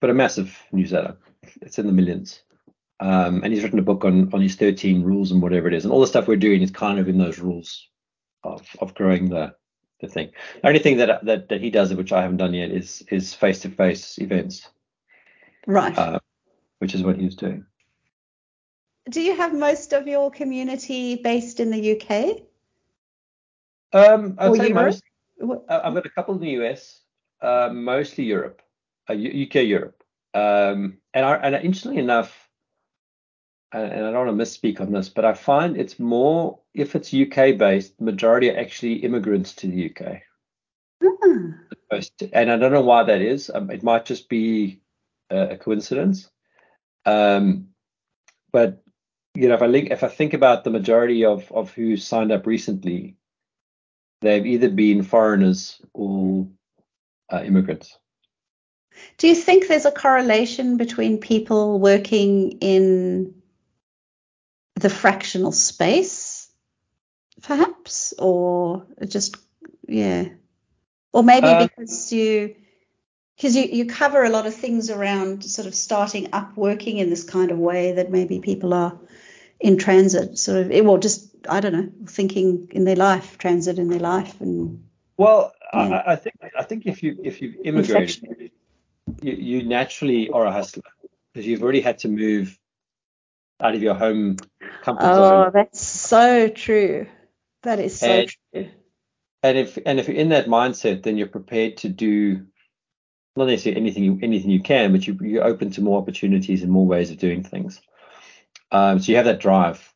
but 0.00 0.10
a 0.10 0.14
massive 0.14 0.58
newsletter. 0.72 1.16
It's 1.60 1.78
in 1.78 1.86
the 1.86 1.92
millions. 1.92 2.42
Um, 3.00 3.42
and 3.42 3.52
he's 3.52 3.62
written 3.62 3.78
a 3.78 3.82
book 3.82 4.04
on, 4.04 4.32
on 4.32 4.40
his 4.40 4.56
13 4.56 5.02
rules 5.02 5.32
and 5.32 5.40
whatever 5.40 5.68
it 5.68 5.74
is. 5.74 5.84
And 5.84 5.92
all 5.92 6.00
the 6.00 6.06
stuff 6.06 6.28
we're 6.28 6.36
doing 6.36 6.62
is 6.62 6.70
kind 6.70 6.98
of 6.98 7.08
in 7.08 7.18
those 7.18 7.38
rules 7.38 7.88
of, 8.44 8.66
of 8.80 8.94
growing 8.94 9.28
the 9.28 9.54
the 10.00 10.08
thing. 10.08 10.30
The 10.60 10.68
only 10.68 10.80
thing 10.80 10.96
that, 10.98 11.24
that 11.24 11.48
that 11.48 11.60
he 11.60 11.70
does, 11.70 11.94
which 11.94 12.12
I 12.12 12.22
haven't 12.22 12.38
done 12.38 12.54
yet, 12.54 12.70
is 12.70 13.02
is 13.10 13.34
face 13.34 13.60
to 13.60 13.70
face 13.70 14.18
events. 14.18 14.68
Right. 15.66 15.96
Uh, 15.96 16.18
which 16.80 16.94
is 16.94 17.02
what 17.02 17.16
he's 17.16 17.36
doing. 17.36 17.64
Do 19.08 19.20
you 19.20 19.36
have 19.36 19.54
most 19.54 19.92
of 19.92 20.06
your 20.06 20.30
community 20.30 21.16
based 21.16 21.60
in 21.60 21.70
the 21.70 21.92
UK? 21.92 22.42
Um, 23.92 24.36
I'd 24.38 24.48
or 24.48 24.56
say 24.56 24.68
Europe? 24.68 24.86
most. 24.86 25.02
I've 25.68 25.94
got 25.94 26.06
a 26.06 26.10
couple 26.10 26.34
in 26.34 26.40
the 26.40 26.50
US, 26.62 27.00
uh, 27.40 27.70
mostly 27.72 28.24
Europe, 28.24 28.62
uh, 29.08 29.12
UK, 29.12 29.66
Europe. 29.66 30.02
Um, 30.34 30.98
and 31.14 31.26
I, 31.26 31.34
and 31.36 31.54
interestingly 31.56 31.98
enough, 31.98 32.48
and 33.72 34.06
I 34.06 34.10
don't 34.10 34.26
want 34.26 34.38
to 34.38 34.44
misspeak 34.44 34.80
on 34.80 34.92
this, 34.92 35.08
but 35.08 35.24
I 35.24 35.34
find 35.34 35.76
it's 35.76 35.98
more 35.98 36.58
if 36.74 36.94
it's 36.94 37.14
UK 37.14 37.56
based, 37.56 38.00
majority 38.00 38.50
are 38.50 38.58
actually 38.58 38.96
immigrants 38.96 39.54
to 39.56 39.66
the 39.66 39.90
UK. 39.90 40.22
Mm. 41.02 41.58
And 42.32 42.50
I 42.50 42.56
don't 42.56 42.72
know 42.72 42.82
why 42.82 43.04
that 43.04 43.20
is. 43.20 43.50
Um, 43.52 43.70
it 43.70 43.82
might 43.82 44.04
just 44.04 44.28
be 44.28 44.80
a, 45.30 45.50
a 45.50 45.58
coincidence. 45.58 46.30
Um, 47.04 47.68
but 48.52 48.82
you 49.34 49.48
know, 49.48 49.54
if 49.54 49.62
I 49.62 49.66
link, 49.66 49.90
if 49.90 50.04
I 50.04 50.08
think 50.08 50.34
about 50.34 50.64
the 50.64 50.70
majority 50.70 51.24
of 51.24 51.50
of 51.50 51.72
who 51.72 51.96
signed 51.96 52.32
up 52.32 52.46
recently, 52.46 53.16
they've 54.20 54.46
either 54.46 54.68
been 54.68 55.02
foreigners 55.02 55.80
or 55.94 56.46
uh, 57.32 57.42
immigrants. 57.42 57.98
Do 59.16 59.26
you 59.26 59.34
think 59.34 59.66
there's 59.66 59.86
a 59.86 59.90
correlation 59.90 60.76
between 60.76 61.16
people 61.16 61.80
working 61.80 62.58
in 62.60 63.41
the 64.82 64.90
fractional 64.90 65.52
space, 65.52 66.50
perhaps, 67.42 68.12
or 68.18 68.86
just 69.06 69.36
yeah, 69.88 70.28
or 71.12 71.22
maybe 71.22 71.46
uh, 71.46 71.66
because 71.66 72.12
you 72.12 72.54
because 73.36 73.56
you, 73.56 73.64
you 73.64 73.86
cover 73.86 74.22
a 74.22 74.28
lot 74.28 74.46
of 74.46 74.54
things 74.54 74.90
around 74.90 75.44
sort 75.44 75.66
of 75.66 75.74
starting 75.74 76.28
up 76.32 76.56
working 76.56 76.98
in 76.98 77.10
this 77.10 77.24
kind 77.24 77.50
of 77.50 77.58
way 77.58 77.92
that 77.92 78.10
maybe 78.10 78.40
people 78.40 78.74
are 78.74 78.98
in 79.58 79.78
transit, 79.78 80.38
sort 80.38 80.58
of, 80.58 80.84
well, 80.84 80.98
just 80.98 81.30
I 81.48 81.60
don't 81.60 81.72
know, 81.72 81.88
thinking 82.06 82.68
in 82.72 82.84
their 82.84 82.96
life, 82.96 83.38
transit 83.38 83.78
in 83.78 83.88
their 83.88 84.00
life, 84.00 84.40
and 84.40 84.84
well, 85.16 85.52
yeah. 85.72 86.02
I, 86.06 86.12
I, 86.12 86.16
think 86.16 86.36
I 86.58 86.62
think 86.64 86.86
if 86.86 87.02
you 87.02 87.18
if 87.22 87.40
you've 87.40 87.56
immigrated, 87.64 88.50
you, 89.22 89.32
you 89.32 89.62
naturally 89.62 90.30
are 90.30 90.44
a 90.44 90.52
hustler 90.52 90.82
because 91.32 91.46
you've 91.46 91.62
already 91.62 91.80
had 91.80 91.98
to 92.00 92.08
move 92.08 92.58
out 93.60 93.74
of 93.74 93.82
your 93.82 93.94
home 93.94 94.36
comfort 94.82 95.04
oh, 95.04 95.14
zone. 95.14 95.46
Oh, 95.46 95.50
that's 95.52 95.80
so 95.80 96.48
true. 96.48 97.06
That 97.62 97.78
is 97.78 97.98
so 97.98 98.06
and, 98.06 98.28
true. 98.28 98.68
And 99.42 99.58
if 99.58 99.78
and 99.84 99.98
if 99.98 100.08
you're 100.08 100.16
in 100.16 100.30
that 100.30 100.46
mindset, 100.46 101.02
then 101.02 101.16
you're 101.16 101.26
prepared 101.26 101.78
to 101.78 101.88
do 101.88 102.46
not 103.36 103.46
necessarily 103.46 103.80
anything 103.80 104.04
you, 104.04 104.18
anything 104.22 104.50
you 104.50 104.62
can, 104.62 104.92
but 104.92 105.06
you, 105.06 105.18
you're 105.20 105.44
open 105.44 105.70
to 105.72 105.80
more 105.80 106.00
opportunities 106.00 106.62
and 106.62 106.70
more 106.70 106.86
ways 106.86 107.10
of 107.10 107.18
doing 107.18 107.42
things. 107.42 107.80
Um, 108.70 109.00
so 109.00 109.10
you 109.10 109.16
have 109.16 109.24
that 109.24 109.40
drive 109.40 109.92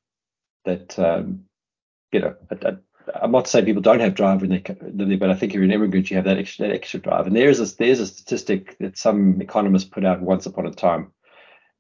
that 0.65 0.99
um, 0.99 1.45
you 2.13 2.21
know. 2.21 2.35
I, 2.51 2.69
I, 2.69 2.77
I'm 3.15 3.31
not 3.31 3.47
saying 3.47 3.67
people 3.67 3.83
don't 3.83 4.01
have 4.01 4.17
drive 4.17 4.41
when 4.41 4.51
they 4.51 4.63
live 4.67 5.09
there, 5.09 5.17
but 5.17 5.31
I 5.31 5.35
think 5.35 5.53
if 5.53 5.55
you're 5.55 5.63
an 5.63 5.71
immigrant, 5.71 6.11
you 6.11 6.17
have 6.17 6.25
that 6.25 6.39
extra, 6.39 6.67
that 6.67 6.75
extra 6.75 6.99
drive. 6.99 7.29
And 7.29 7.37
there 7.37 7.49
is 7.49 7.61
a 7.61 7.77
there's 7.77 8.01
a 8.01 8.07
statistic 8.07 8.77
that 8.79 8.99
some 8.99 9.41
economists 9.41 9.85
put 9.85 10.05
out 10.05 10.21
once 10.21 10.47
upon 10.47 10.67
a 10.67 10.73
time 10.73 11.13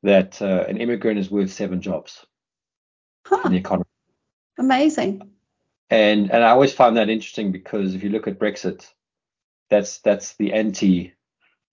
that 0.04 0.40
uh, 0.40 0.64
an 0.68 0.76
immigrant 0.76 1.18
is 1.18 1.28
worth 1.28 1.52
seven 1.52 1.80
jobs 1.80 2.24
huh. 3.28 3.42
in 3.44 3.52
the 3.52 3.58
economy. 3.58 3.84
Amazing. 4.58 5.30
And 5.90 6.30
and 6.30 6.42
I 6.42 6.50
always 6.50 6.72
find 6.72 6.96
that 6.96 7.08
interesting 7.08 7.52
because 7.52 7.94
if 7.94 8.02
you 8.02 8.10
look 8.10 8.26
at 8.26 8.38
Brexit, 8.38 8.90
that's 9.70 9.98
that's 9.98 10.34
the 10.34 10.52
anti 10.52 11.12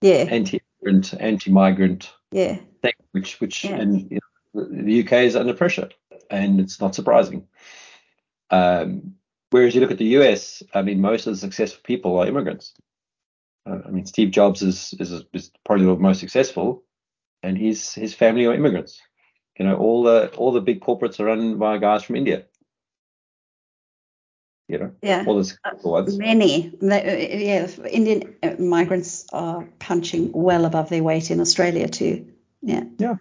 yeah 0.02 0.26
anti-immigrant 0.30 1.14
anti-migrant 1.20 2.12
yeah 2.32 2.58
thing, 2.82 2.94
which 3.12 3.40
which 3.40 3.66
yeah. 3.66 3.78
and 3.78 4.12
you 4.12 4.20
know, 4.54 4.68
the 4.70 5.04
UK 5.04 5.14
is 5.24 5.36
under 5.36 5.54
pressure, 5.54 5.90
and 6.30 6.60
it's 6.60 6.80
not 6.80 6.94
surprising. 6.94 7.48
Um, 8.52 9.16
whereas 9.50 9.74
you 9.74 9.82
look 9.82 9.92
at 9.92 9.98
the 9.98 10.18
US, 10.20 10.62
I 10.74 10.84
mean, 10.84 11.02
most 11.02 11.26
of 11.26 11.34
the 11.34 11.38
successful 11.38 11.82
people 11.84 12.20
are 12.20 12.28
immigrants. 12.28 12.74
Uh, 13.66 13.80
I 13.86 13.90
mean, 13.90 14.06
Steve 14.06 14.32
Jobs 14.32 14.62
is, 14.62 14.94
is 15.00 15.24
is 15.34 15.52
probably 15.66 15.86
the 15.86 15.96
most 15.96 16.20
successful, 16.20 16.84
and 17.42 17.58
his 17.58 17.94
his 17.94 18.14
family 18.14 18.46
are 18.46 18.54
immigrants. 18.54 19.02
You 19.58 19.66
know, 19.66 19.76
all 19.76 20.04
the 20.04 20.34
all 20.36 20.52
the 20.52 20.62
big 20.62 20.82
corporates 20.82 21.20
are 21.20 21.26
run 21.26 21.58
by 21.58 21.78
guys 21.78 22.04
from 22.04 22.16
India. 22.16 22.46
You 24.68 24.80
know, 24.80 24.92
yeah, 25.02 25.26
all 25.28 25.42
the 25.44 25.58
ones. 25.84 26.18
Many, 26.18 26.74
yeah, 26.82 27.68
Indian 27.90 28.36
uh, 28.42 28.56
migrants 28.58 29.26
are 29.32 29.68
punching 29.78 30.32
well 30.34 30.66
above 30.66 30.90
their 30.90 31.04
weight 31.04 31.30
in 31.30 31.40
Australia 31.40 31.88
too. 31.88 32.34
Yeah. 32.62 32.86
Yeah, 32.98 33.16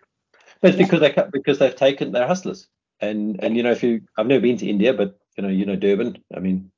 but 0.61 0.71
it's 0.71 0.79
yeah. 0.79 0.87
because 0.87 1.01
they 1.01 1.25
because 1.33 1.59
they've 1.59 1.77
taken 1.77 2.13
they're 2.13 2.27
hustlers, 2.27 2.69
and 3.01 3.43
and 3.43 3.57
you 3.57 3.63
know 3.63 3.73
if 3.73 3.83
you 3.83 4.03
I've 4.17 4.29
never 4.29 4.41
been 4.41 4.57
to 4.59 4.69
India, 4.69 4.95
but 4.95 5.19
you 5.37 5.43
know 5.43 5.49
you 5.49 5.67
know 5.67 5.77
Durban. 5.77 6.23
I 6.35 6.39
mean, 6.39 6.71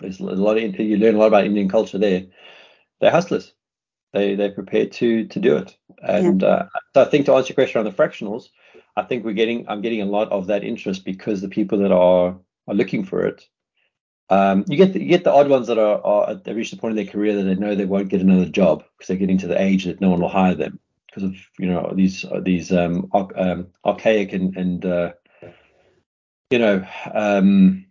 there's 0.00 0.20
a 0.20 0.24
lot 0.24 0.58
of 0.58 0.78
you 0.80 0.96
learn 0.96 1.14
a 1.14 1.18
lot 1.18 1.28
about 1.28 1.46
Indian 1.46 1.68
culture 1.68 1.98
there. 1.98 2.26
They're 3.00 3.10
hustlers. 3.10 3.52
They 4.12 4.34
they're 4.34 4.50
prepared 4.50 4.92
to 4.92 5.26
to 5.28 5.40
do 5.40 5.56
it. 5.58 5.76
And 6.02 6.42
yeah. 6.42 6.48
uh, 6.48 6.68
so 6.94 7.02
I 7.02 7.04
think 7.04 7.26
to 7.26 7.34
answer 7.34 7.52
your 7.52 7.54
question 7.54 7.78
on 7.78 7.84
the 7.84 7.92
fractionals, 7.92 8.48
I 8.96 9.02
think 9.02 9.24
we're 9.24 9.32
getting 9.34 9.68
I'm 9.68 9.82
getting 9.82 10.02
a 10.02 10.06
lot 10.06 10.30
of 10.32 10.46
that 10.48 10.64
interest 10.64 11.04
because 11.04 11.40
the 11.40 11.48
people 11.48 11.78
that 11.78 11.92
are 11.92 12.38
are 12.68 12.74
looking 12.74 13.04
for 13.04 13.26
it 13.26 13.46
Um, 14.28 14.64
you 14.68 14.76
get 14.76 14.92
the, 14.92 15.00
you 15.00 15.08
get 15.08 15.24
the 15.24 15.32
odd 15.32 15.48
ones 15.48 15.68
that 15.68 15.78
are, 15.78 16.00
are 16.04 16.34
they 16.34 16.52
reach 16.54 16.70
the 16.72 16.76
point 16.78 16.98
in 16.98 17.04
their 17.04 17.12
career 17.12 17.36
that 17.36 17.44
they 17.44 17.54
know 17.54 17.74
they 17.74 17.84
won't 17.84 18.08
get 18.08 18.20
another 18.22 18.46
job 18.50 18.82
because 18.82 19.08
they're 19.08 19.16
getting 19.16 19.38
to 19.38 19.46
the 19.48 19.60
age 19.60 19.84
that 19.84 20.00
no 20.00 20.10
one 20.10 20.20
will 20.20 20.28
hire 20.28 20.54
them 20.56 20.80
because 21.06 21.22
of 21.22 21.34
you 21.58 21.66
know 21.68 21.92
these 21.94 22.24
these 22.42 22.72
um, 22.72 23.08
um 23.14 23.68
archaic 23.84 24.32
and 24.32 24.56
and 24.56 24.84
uh, 24.84 25.12
you 26.50 26.58
know 26.58 26.84
um, 27.14 27.86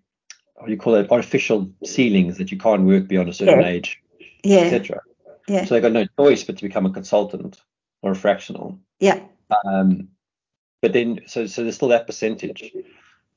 what 0.56 0.66
do 0.68 0.72
you 0.72 0.78
call 0.78 0.96
it 0.96 1.12
artificial 1.12 1.70
ceilings 1.86 2.38
that 2.38 2.52
you 2.52 2.58
can't 2.58 2.84
work 2.84 3.08
beyond 3.08 3.30
a 3.30 3.34
certain 3.34 3.62
Yeah. 3.62 3.68
age, 3.68 4.02
Yeah. 4.44 4.60
etc. 4.60 5.02
Yeah. 5.48 5.66
So 5.66 5.76
they've 5.76 5.84
got 5.84 5.92
no 5.94 6.08
choice 6.20 6.44
but 6.44 6.58
to 6.58 6.64
become 6.68 6.86
a 6.86 6.92
consultant 6.92 7.62
or 8.02 8.12
a 8.12 8.16
fractional. 8.16 8.80
Yeah. 9.00 9.20
Um, 9.66 10.10
but 10.86 10.94
then, 10.94 11.22
so 11.26 11.48
so 11.48 11.64
there's 11.64 11.74
still 11.78 11.88
that 11.88 12.06
percentage, 12.06 12.72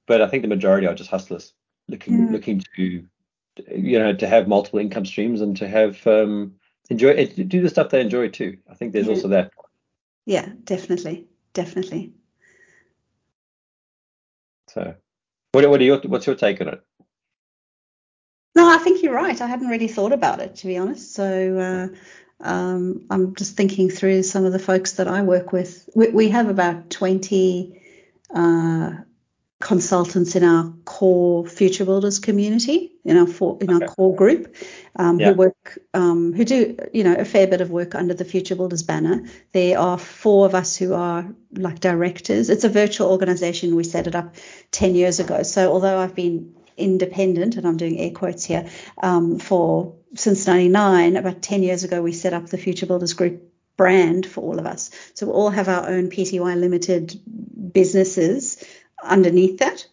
but 0.04 0.20
I 0.20 0.28
think 0.28 0.42
the 0.42 0.48
majority 0.48 0.86
are 0.86 0.94
just 0.94 1.08
hustlers 1.08 1.54
looking 1.88 2.26
Yeah. 2.26 2.32
looking 2.32 2.62
to, 2.76 2.82
you 3.74 3.98
know, 3.98 4.12
to 4.12 4.28
have 4.28 4.48
multiple 4.48 4.80
income 4.80 5.06
streams 5.06 5.40
and 5.40 5.56
to 5.56 5.66
have 5.66 6.06
um 6.06 6.56
enjoy 6.90 7.08
it, 7.12 7.48
do 7.48 7.62
the 7.62 7.70
stuff 7.70 7.88
they 7.88 8.02
enjoy 8.02 8.28
too. 8.28 8.58
I 8.70 8.74
think 8.74 8.92
there's 8.92 9.06
Yeah. 9.06 9.14
also 9.14 9.28
that. 9.28 9.52
Yeah. 10.26 10.50
Definitely. 10.64 11.26
Definitely. 11.54 12.12
So, 14.68 14.94
what 15.52 15.70
what 15.70 15.80
are 15.80 15.84
your 15.84 16.00
what's 16.00 16.26
your 16.26 16.36
take 16.36 16.60
on 16.60 16.68
it? 16.68 16.82
No, 18.54 18.68
I 18.68 18.76
think 18.76 19.02
you're 19.02 19.14
right. 19.14 19.40
I 19.40 19.46
hadn't 19.46 19.68
really 19.68 19.88
thought 19.88 20.12
about 20.12 20.40
it, 20.40 20.56
to 20.56 20.66
be 20.66 20.76
honest. 20.76 21.14
So 21.14 21.56
uh, 21.58 21.96
um, 22.40 23.06
I'm 23.10 23.34
just 23.34 23.56
thinking 23.56 23.90
through 23.90 24.22
some 24.22 24.44
of 24.44 24.52
the 24.52 24.58
folks 24.58 24.92
that 24.92 25.08
I 25.08 25.22
work 25.22 25.52
with. 25.52 25.88
We, 25.94 26.08
we 26.08 26.28
have 26.28 26.48
about 26.48 26.90
20 26.90 27.80
uh, 28.34 28.90
consultants 29.60 30.36
in 30.36 30.44
our 30.44 30.72
core 30.84 31.44
Future 31.46 31.84
Builders 31.84 32.20
community, 32.20 32.92
in 33.04 33.16
our 33.16 33.26
for, 33.26 33.58
in 33.60 33.70
our 33.70 33.88
core 33.88 34.14
group, 34.14 34.54
um, 34.94 35.18
Yeah. 35.18 35.30
who 35.30 35.34
work, 35.34 35.78
um, 35.94 36.32
who 36.32 36.44
do 36.44 36.76
you 36.92 37.02
know 37.02 37.14
a 37.14 37.24
fair 37.24 37.48
bit 37.48 37.60
of 37.60 37.70
work 37.70 37.96
under 37.96 38.14
the 38.14 38.24
Future 38.24 38.54
Builders 38.54 38.84
banner. 38.84 39.24
There 39.52 39.76
are 39.78 39.98
four 39.98 40.46
of 40.46 40.54
us 40.54 40.76
who 40.76 40.94
are 40.94 41.26
like 41.52 41.80
directors. 41.80 42.50
It's 42.50 42.64
a 42.64 42.68
virtual 42.68 43.10
organization. 43.10 43.74
We 43.74 43.82
set 43.84 44.06
it 44.06 44.14
up 44.14 44.36
10 44.70 44.94
years 44.94 45.18
ago. 45.18 45.42
So 45.42 45.72
although 45.72 45.98
I've 45.98 46.14
been 46.14 46.54
independent, 46.76 47.56
and 47.56 47.66
I'm 47.66 47.76
doing 47.76 47.98
air 47.98 48.12
quotes 48.12 48.44
here, 48.44 48.68
um, 49.02 49.40
for 49.40 49.94
since 50.14 50.46
99, 50.46 51.16
about 51.16 51.42
10 51.42 51.62
years 51.62 51.84
ago, 51.84 52.02
we 52.02 52.12
set 52.12 52.32
up 52.34 52.46
the 52.46 52.58
Future 52.58 52.86
Builders 52.86 53.12
Group 53.14 53.42
brand 53.76 54.26
for 54.26 54.42
all 54.42 54.58
of 54.58 54.66
us. 54.66 54.90
So 55.14 55.26
we 55.26 55.32
all 55.32 55.50
have 55.50 55.68
our 55.68 55.88
own 55.88 56.10
PTY 56.10 56.58
Limited 56.58 57.20
businesses 57.72 58.64
underneath 59.02 59.58
that, 59.58 59.86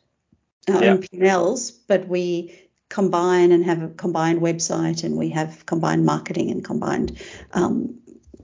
our 0.68 0.84
Yeah. 0.84 0.91
own 0.91 0.97
P&Ls, 0.99 1.72
but 1.72 2.07
we 2.07 2.59
combine 2.89 3.51
and 3.51 3.66
have 3.66 3.84
a 3.84 3.89
combined 3.89 4.41
website 4.41 5.03
and 5.03 5.18
we 5.18 5.30
have 5.30 5.66
combined 5.66 6.05
marketing 6.05 6.51
and 6.51 6.63
combined 6.63 7.20
um, 7.51 7.95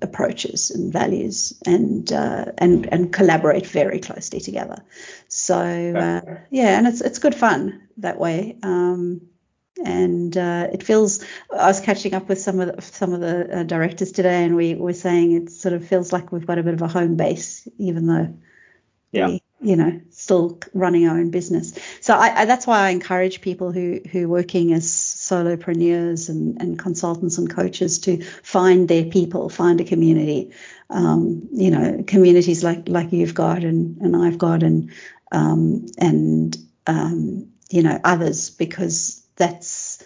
approaches 0.01 0.71
and 0.71 0.91
values 0.91 1.53
and 1.65 2.11
uh, 2.11 2.45
and 2.57 2.91
and 2.91 3.13
collaborate 3.13 3.67
very 3.67 3.99
closely 3.99 4.39
together. 4.39 4.83
So 5.27 5.55
uh, 5.57 6.21
yeah, 6.49 6.77
and 6.77 6.87
it's 6.87 7.01
it's 7.01 7.19
good 7.19 7.35
fun 7.35 7.87
that 7.97 8.19
way. 8.19 8.57
Um, 8.63 9.21
and 9.83 10.35
uh, 10.37 10.67
it 10.71 10.83
feels. 10.83 11.23
I 11.51 11.67
was 11.67 11.79
catching 11.79 12.13
up 12.13 12.29
with 12.29 12.39
some 12.41 12.59
of 12.59 12.75
the, 12.75 12.81
some 12.81 13.13
of 13.13 13.21
the 13.21 13.59
uh, 13.59 13.63
directors 13.63 14.11
today, 14.11 14.43
and 14.45 14.55
we 14.55 14.75
were 14.75 14.93
saying 14.93 15.33
it 15.33 15.51
sort 15.51 15.73
of 15.73 15.87
feels 15.87 16.13
like 16.13 16.31
we've 16.31 16.45
got 16.47 16.59
a 16.59 16.63
bit 16.63 16.73
of 16.73 16.81
a 16.81 16.87
home 16.87 17.15
base, 17.17 17.67
even 17.77 18.07
though 18.07 18.33
Yeah. 19.11 19.27
we, 19.27 19.43
you 19.61 19.75
know, 19.75 20.01
still 20.09 20.59
running 20.73 21.07
our 21.07 21.17
own 21.19 21.29
business. 21.31 21.77
So 22.01 22.15
I, 22.15 22.41
I, 22.41 22.45
that's 22.45 22.65
why 22.65 22.87
I 22.87 22.89
encourage 22.89 23.41
people 23.41 23.71
who 23.71 24.01
who 24.11 24.25
are 24.25 24.29
working 24.29 24.73
as 24.73 24.85
solopreneurs 24.87 26.29
and, 26.29 26.61
and 26.61 26.79
consultants 26.79 27.37
and 27.37 27.49
coaches 27.49 27.99
to 27.99 28.23
find 28.23 28.87
their 28.87 29.05
people, 29.05 29.49
find 29.49 29.79
a 29.81 29.85
community. 29.85 30.51
Um, 30.89 31.47
you 31.53 31.71
know, 31.71 32.03
communities 32.05 32.63
like 32.63 32.89
like 32.89 33.13
you've 33.13 33.35
got 33.35 33.63
and 33.63 33.97
and 34.01 34.15
I've 34.15 34.37
got 34.37 34.63
and 34.63 34.91
um, 35.31 35.85
and 35.97 36.57
um, 36.87 37.47
you 37.69 37.83
know 37.83 37.99
others 38.03 38.49
because 38.49 39.20
that's 39.41 40.03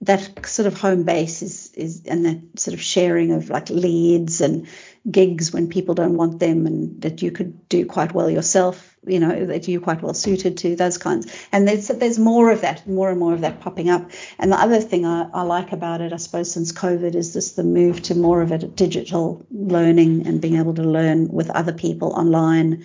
that 0.00 0.46
sort 0.46 0.66
of 0.68 0.78
home 0.78 1.02
base 1.02 1.42
is 1.42 1.72
is 1.74 2.02
and 2.06 2.24
that 2.24 2.60
sort 2.60 2.74
of 2.74 2.80
sharing 2.80 3.32
of 3.32 3.50
like 3.50 3.68
leads 3.68 4.40
and 4.40 4.68
gigs 5.10 5.52
when 5.52 5.68
people 5.68 5.94
don't 5.94 6.16
want 6.16 6.38
them 6.38 6.66
and 6.66 7.02
that 7.02 7.20
you 7.22 7.32
could 7.32 7.68
do 7.68 7.84
quite 7.84 8.12
well 8.14 8.30
yourself 8.30 8.96
you 9.06 9.18
know 9.18 9.46
that 9.46 9.66
you're 9.66 9.80
quite 9.80 10.02
well 10.02 10.14
suited 10.14 10.58
to 10.58 10.76
those 10.76 10.98
kinds. 10.98 11.26
And 11.52 11.66
there's 11.66 11.88
there's 11.88 12.18
more 12.18 12.50
of 12.50 12.60
that 12.60 12.86
more 12.86 13.10
and 13.10 13.18
more 13.18 13.34
of 13.34 13.40
that 13.40 13.60
popping 13.60 13.88
up. 13.88 14.10
And 14.38 14.52
the 14.52 14.60
other 14.60 14.80
thing 14.80 15.06
I, 15.06 15.28
I 15.32 15.42
like 15.42 15.72
about 15.72 16.00
it 16.00 16.12
I 16.12 16.16
suppose 16.16 16.52
since 16.52 16.72
COVID 16.72 17.14
is 17.14 17.32
this 17.32 17.52
the 17.52 17.64
move 17.64 18.02
to 18.02 18.14
more 18.14 18.42
of 18.42 18.52
a 18.52 18.58
digital 18.58 19.46
learning 19.50 20.26
and 20.26 20.40
being 20.40 20.56
able 20.56 20.74
to 20.74 20.82
learn 20.82 21.28
with 21.28 21.50
other 21.50 21.72
people 21.72 22.12
online 22.12 22.84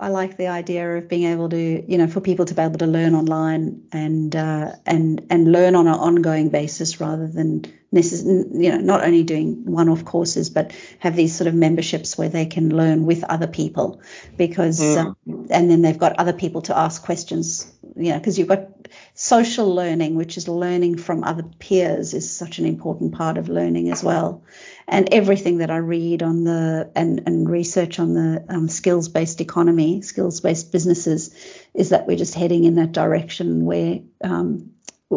I 0.00 0.08
like 0.08 0.38
the 0.38 0.46
idea 0.48 0.96
of 0.96 1.08
being 1.08 1.24
able 1.24 1.50
to, 1.50 1.84
you 1.90 1.98
know, 1.98 2.06
for 2.06 2.22
people 2.22 2.46
to 2.46 2.54
be 2.54 2.62
able 2.62 2.78
to 2.78 2.86
learn 2.86 3.14
online 3.14 3.82
and 3.92 4.34
uh, 4.34 4.72
and 4.86 5.26
and 5.28 5.52
learn 5.52 5.74
on 5.74 5.86
an 5.86 5.94
ongoing 5.94 6.48
basis 6.48 7.00
rather 7.00 7.28
than 7.28 7.66
necess- 7.94 8.24
you 8.24 8.70
know, 8.70 8.78
not 8.78 9.04
only 9.04 9.24
doing 9.24 9.66
one-off 9.66 10.04
courses, 10.06 10.48
but 10.48 10.72
have 11.00 11.16
these 11.16 11.36
sort 11.36 11.48
of 11.48 11.54
memberships 11.54 12.16
where 12.16 12.30
they 12.30 12.46
can 12.46 12.74
learn 12.74 13.04
with 13.04 13.24
other 13.24 13.46
people, 13.46 14.00
because 14.38 14.80
Mm. 14.80 14.96
um, 14.98 15.16
and 15.50 15.70
then 15.70 15.82
they've 15.82 15.98
got 15.98 16.18
other 16.18 16.32
people 16.32 16.62
to 16.62 16.78
ask 16.78 17.02
questions, 17.02 17.70
you 17.94 18.12
know, 18.12 18.18
because 18.18 18.38
you've 18.38 18.48
got 18.48 18.68
social 19.14 19.74
learning, 19.74 20.14
which 20.14 20.38
is 20.38 20.48
learning 20.48 20.96
from 20.96 21.24
other 21.24 21.44
peers, 21.58 22.14
is 22.14 22.30
such 22.30 22.58
an 22.58 22.64
important 22.64 23.12
part 23.12 23.36
of 23.36 23.48
learning 23.48 23.90
as 23.90 24.02
well 24.02 24.42
and 24.90 25.14
everything 25.14 25.58
that 25.58 25.70
I 25.70 25.76
read 25.76 26.22
on 26.22 26.42
the 26.42 26.90
and, 26.96 27.22
and 27.24 27.48
research 27.48 28.00
on 28.00 28.12
the 28.12 28.44
um, 28.48 28.68
skills 28.68 29.08
based 29.08 29.40
economy, 29.40 30.02
skills 30.02 30.40
based 30.40 30.72
businesses, 30.72 31.32
is 31.74 31.90
that 31.90 32.08
we're 32.08 32.16
just 32.16 32.34
heading 32.34 32.64
in 32.64 32.74
that 32.74 32.90
direction 32.90 33.64
where 33.64 34.00
um, 34.22 34.72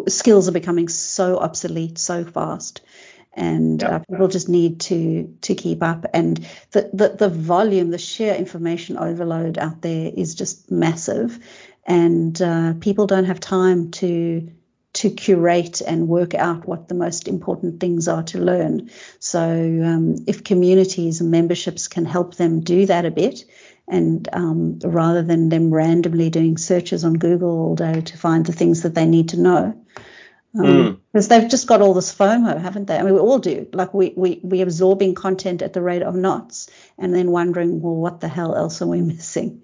skills 0.08 0.48
are 0.48 0.52
becoming 0.54 0.90
so 0.90 1.40
obsolete 1.40 1.98
so 1.98 2.24
fast. 2.24 2.82
And 3.36 3.82
Yeah. 3.82 3.96
uh, 3.96 4.00
people 4.08 4.28
just 4.28 4.48
need 4.48 4.80
to 4.82 5.36
to 5.42 5.56
keep 5.56 5.82
up, 5.82 6.06
and 6.14 6.38
the, 6.70 6.92
the 6.94 7.10
the 7.18 7.30
volume, 7.30 7.90
the 7.90 7.98
sheer 7.98 8.36
information 8.36 8.96
overload 8.98 9.58
out 9.58 9.82
there 9.82 10.12
is 10.16 10.36
just 10.36 10.70
massive, 10.70 11.40
and 11.84 12.40
uh, 12.40 12.76
people 12.80 13.08
don't 13.08 13.26
have 13.26 13.40
time 13.40 13.90
to 13.92 14.52
to 14.94 15.10
curate 15.10 15.82
and 15.82 16.08
work 16.08 16.36
out 16.36 16.68
what 16.68 16.88
the 16.88 16.96
most 16.96 17.28
important 17.28 17.80
things 17.80 18.08
are 18.08 18.24
to 18.24 18.38
learn. 18.40 18.90
So, 19.20 19.42
um, 19.42 20.16
if 20.28 20.44
communities 20.44 21.20
and 21.22 21.32
memberships 21.32 21.88
can 21.88 22.06
help 22.06 22.36
them 22.36 22.62
do 22.62 22.86
that 22.86 23.06
a 23.06 23.12
bit, 23.12 23.46
and 23.88 24.30
um, 24.32 24.80
rather 24.84 25.24
than 25.24 25.50
them 25.50 25.74
randomly 25.74 26.30
doing 26.30 26.58
searches 26.58 27.04
on 27.04 27.14
Google 27.14 27.50
all 27.50 27.76
day 27.76 28.02
to 28.02 28.18
find 28.18 28.46
the 28.46 28.54
things 28.54 28.84
that 28.84 28.96
they 28.96 29.06
need 29.06 29.30
to 29.30 29.40
know, 29.40 29.84
Mm. 30.56 31.00
because 31.12 31.30
they've 31.30 31.50
just 31.50 31.66
got 31.66 31.82
all 31.82 31.96
this 31.96 32.14
FOMO, 32.14 32.62
haven't 32.62 32.86
they? 32.86 32.96
I 32.96 33.02
mean, 33.02 33.16
we 33.16 33.20
all 33.20 33.40
do. 33.40 33.68
Like 33.74 33.92
we 33.92 34.14
we 34.16 34.40
we 34.44 34.62
absorbing 34.62 35.16
content 35.16 35.64
at 35.64 35.74
the 35.74 35.82
rate 35.82 36.04
of 36.04 36.14
knots, 36.16 36.70
and 37.00 37.14
then 37.14 37.32
wondering, 37.32 37.82
well, 37.82 37.96
what 37.96 38.20
the 38.20 38.28
hell 38.28 38.56
else 38.56 38.80
are 38.84 38.88
we 38.88 39.02
missing? 39.14 39.64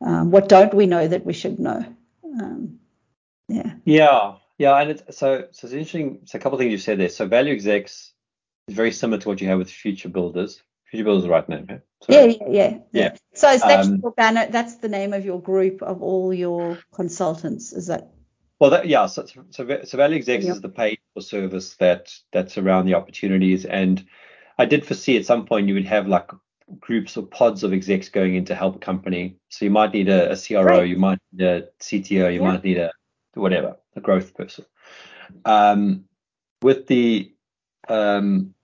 Um, 0.00 0.30
what 0.30 0.48
don't 0.48 0.72
we 0.72 0.86
know 0.86 1.06
that 1.06 1.26
we 1.26 1.32
should 1.32 1.58
know? 1.58 1.84
Um, 2.24 2.78
yeah. 3.48 3.72
Yeah, 3.84 4.34
yeah, 4.60 4.76
and 4.76 4.90
it's, 4.90 5.16
so 5.16 5.46
so 5.52 5.66
it's 5.66 5.72
interesting. 5.72 6.20
So 6.26 6.36
a 6.36 6.40
couple 6.40 6.58
of 6.58 6.60
things 6.60 6.70
you 6.70 6.76
said 6.76 7.00
there. 7.00 7.08
So 7.08 7.26
value 7.26 7.54
execs 7.54 8.12
is 8.68 8.74
very 8.74 8.92
similar 8.92 9.18
to 9.22 9.28
what 9.28 9.40
you 9.40 9.48
have 9.48 9.56
with 9.56 9.70
future 9.70 10.10
builders. 10.10 10.62
Future 10.90 11.04
builders 11.04 11.24
the 11.24 11.30
right 11.30 11.48
name, 11.48 11.66
yeah? 11.70 11.78
Yeah, 12.10 12.24
yeah, 12.26 12.46
yeah, 12.50 12.78
yeah. 12.92 13.16
So 13.32 13.48
is 13.48 13.62
that 13.62 13.86
Um, 13.86 14.00
your 14.02 14.10
banner? 14.12 14.48
That's 14.50 14.76
the 14.76 14.90
name 14.90 15.14
of 15.14 15.24
your 15.24 15.40
group 15.40 15.80
of 15.80 16.02
all 16.02 16.34
your 16.34 16.76
consultants. 16.92 17.72
Is 17.72 17.86
that? 17.86 18.10
Well, 18.58 18.68
that, 18.68 18.86
yeah. 18.86 19.06
So, 19.06 19.24
so, 19.48 19.80
so 19.84 19.96
value 19.96 20.16
execs 20.16 20.44
is 20.44 20.60
the 20.60 20.68
paid 20.68 20.98
for 21.14 21.22
service 21.22 21.76
that 21.76 22.12
that's 22.30 22.58
around 22.58 22.84
the 22.84 22.96
opportunities. 22.96 23.64
And 23.64 24.04
I 24.58 24.66
did 24.66 24.84
foresee 24.84 25.16
at 25.16 25.24
some 25.24 25.46
point 25.46 25.68
you 25.68 25.74
would 25.74 25.86
have 25.86 26.06
like 26.06 26.30
groups 26.80 27.16
or 27.16 27.22
pods 27.22 27.64
of 27.64 27.72
execs 27.72 28.10
going 28.10 28.34
in 28.34 28.44
to 28.44 28.54
help 28.54 28.76
a 28.76 28.78
company. 28.78 29.38
So 29.48 29.64
you 29.64 29.70
might 29.70 29.94
need 29.94 30.10
a, 30.10 30.32
a 30.32 30.36
CRO, 30.36 30.62
Right. 30.64 30.86
you 30.86 30.98
might 30.98 31.18
need 31.32 31.46
a 31.46 31.62
CTO, 31.80 32.34
you 32.34 32.42
Yeah. 32.42 32.50
might 32.52 32.62
need 32.62 32.76
a 32.76 32.90
whatever, 33.34 33.76
a 33.96 34.00
growth 34.00 34.34
person. 34.34 34.64
Um, 35.44 36.04
with 36.62 36.86
the 36.86 37.32
um, 37.88 38.54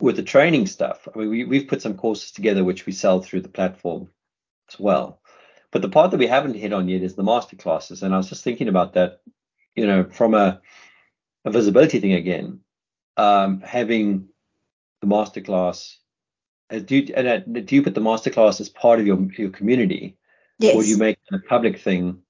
with 0.00 0.16
the 0.16 0.22
training 0.22 0.66
stuff, 0.66 1.06
I 1.14 1.18
mean, 1.18 1.30
we, 1.30 1.44
we've 1.44 1.68
put 1.68 1.82
some 1.82 1.96
courses 1.96 2.32
together 2.32 2.64
which 2.64 2.86
we 2.86 2.92
sell 2.92 3.20
through 3.20 3.42
the 3.42 3.48
platform 3.48 4.08
as 4.70 4.78
well. 4.78 5.20
But 5.70 5.82
the 5.82 5.88
part 5.88 6.10
that 6.10 6.18
we 6.18 6.26
haven't 6.26 6.54
hit 6.54 6.72
on 6.72 6.88
yet 6.88 7.02
is 7.02 7.14
the 7.14 7.22
master 7.22 7.56
classes. 7.56 8.02
And 8.02 8.14
I 8.14 8.16
was 8.16 8.28
just 8.28 8.44
thinking 8.44 8.68
about 8.68 8.94
that, 8.94 9.20
you 9.74 9.86
know, 9.86 10.04
from 10.04 10.34
a, 10.34 10.60
a 11.44 11.50
visibility 11.50 12.00
thing 12.00 12.12
again, 12.12 12.60
um, 13.16 13.60
having 13.60 14.28
the 15.00 15.06
masterclass. 15.06 15.96
uh, 16.70 16.78
Do 16.78 16.96
you, 16.96 17.14
and 17.14 17.28
uh, 17.28 17.38
do 17.60 17.74
you 17.74 17.82
put 17.82 17.94
the 17.94 18.00
masterclass 18.00 18.60
as 18.60 18.68
part 18.68 19.00
of 19.00 19.06
your 19.06 19.20
your 19.32 19.50
community, 19.50 20.16
Yes. 20.58 20.76
or 20.76 20.82
do 20.82 20.88
you 20.88 20.96
make 20.98 21.18
it 21.30 21.34
a 21.34 21.48
public 21.48 21.80
thing 21.80 22.22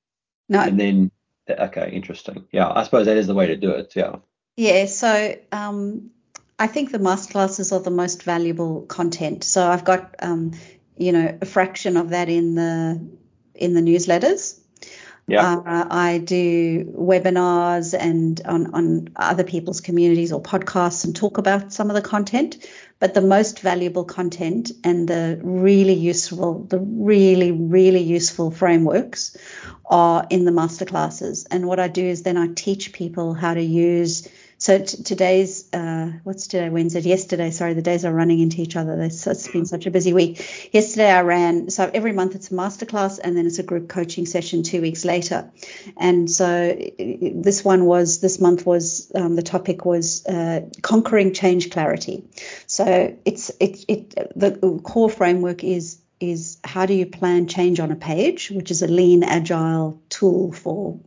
no. 0.49 0.61
and 0.61 0.81
then 0.81 1.11
Okay, 1.49 1.91
interesting. 1.93 2.47
Yeah, 2.53 2.71
I 2.71 2.85
suppose 2.85 3.07
that 3.07 3.17
is 3.17 3.27
the 3.27 3.35
way 3.35 3.47
to 3.49 3.57
do 3.57 3.71
it. 3.71 3.93
Yeah. 3.95 4.17
Yeah. 4.57 4.87
So 4.87 5.37
um, 5.53 6.11
I 6.59 6.67
think 6.67 6.91
the 6.91 6.99
masterclasses 6.99 7.73
are 7.73 7.83
the 7.83 7.91
most 7.91 8.23
valuable 8.23 8.83
content. 8.83 9.45
So 9.45 9.67
I've 9.67 9.85
got 9.85 10.15
um, 10.21 10.53
you 10.97 11.13
know 11.13 11.37
a 11.41 11.47
fraction 11.47 11.97
of 11.97 12.11
that 12.11 12.29
in 12.29 12.55
the 12.55 13.07
in 13.55 13.75
the 13.75 13.81
newsletters. 13.81 14.59
Yeah. 15.27 15.57
Uh, 15.57 15.87
I 15.91 16.19
do 16.19 16.85
webinars 16.85 17.99
and 17.99 18.41
on, 18.45 18.75
on 18.75 19.09
other 19.17 19.45
people's 19.45 19.81
communities 19.81 20.33
or 20.33 20.43
podcasts 20.43 21.05
and 21.05 21.17
talk 21.17 21.39
about 21.39 21.73
some 21.73 21.89
of 21.89 21.97
the 21.97 22.03
content. 22.03 22.67
But 23.01 23.15
the 23.15 23.23
most 23.23 23.61
valuable 23.61 24.05
content 24.05 24.71
and 24.83 25.09
the 25.09 25.41
really 25.43 25.95
useful, 25.95 26.65
the 26.65 26.79
really, 26.79 27.53
really 27.53 28.03
useful 28.03 28.51
frameworks 28.51 29.37
are 29.87 30.27
in 30.31 30.45
the 30.45 30.53
masterclasses. 30.53 31.47
And 31.51 31.67
what 31.67 31.81
I 31.81 31.89
do 31.89 32.05
is 32.05 32.23
then 32.23 32.37
I 32.37 32.49
teach 32.55 32.93
people 32.93 33.35
how 33.35 33.55
to 33.55 33.63
use 33.63 34.29
so 34.59 34.79
t- 34.79 35.03
today's 35.03 35.73
uh, 35.73 36.13
what's 36.23 36.47
today 36.47 36.69
Wednesday? 36.69 37.01
Yesterday, 37.01 37.51
sorry, 37.51 37.75
the 37.75 37.83
days 37.83 38.05
are 38.05 38.13
running 38.13 38.41
into 38.41 38.61
each 38.61 38.77
other. 38.77 39.01
it's 39.03 39.49
been 39.49 39.67
such 39.67 39.87
a 39.87 39.91
busy 39.91 40.13
week. 40.13 40.71
Yesterday 40.73 41.11
I 41.11 41.23
ran 41.23 41.71
so 41.71 41.91
every 41.93 42.13
month 42.13 42.35
it's 42.35 42.51
a 42.51 42.55
masterclass 42.55 43.19
and 43.23 43.37
then 43.37 43.47
it's 43.47 43.59
a 43.59 43.63
group 43.63 43.89
coaching 43.89 44.27
session 44.27 44.63
two 44.63 44.81
weeks 44.81 45.05
later. 45.05 45.51
And 45.97 46.31
so 46.31 46.77
this 46.99 47.65
one 47.65 47.85
was 47.85 48.21
this 48.21 48.41
month 48.41 48.65
was 48.65 49.11
um, 49.15 49.35
the 49.35 49.43
topic 49.43 49.85
was 49.85 50.25
uh, 50.27 50.63
conquering 50.83 51.33
change 51.35 51.71
clarity. 51.71 52.25
So 52.67 53.17
it's 53.25 53.51
it 53.61 53.85
it 53.89 54.15
the 54.37 54.81
core 54.83 55.11
framework 55.11 55.65
is 55.65 56.01
is 56.21 56.59
how 56.65 56.87
do 56.87 56.95
you 56.95 57.07
plan 57.07 57.49
change 57.49 57.81
on 57.81 57.91
a 57.91 57.97
page, 57.97 58.51
which 58.51 58.71
is 58.71 58.83
a 58.83 58.87
lean 58.87 59.25
agile 59.25 60.01
tool 60.09 60.53
for 60.53 61.01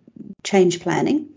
change 0.44 0.82
planning 0.82 1.30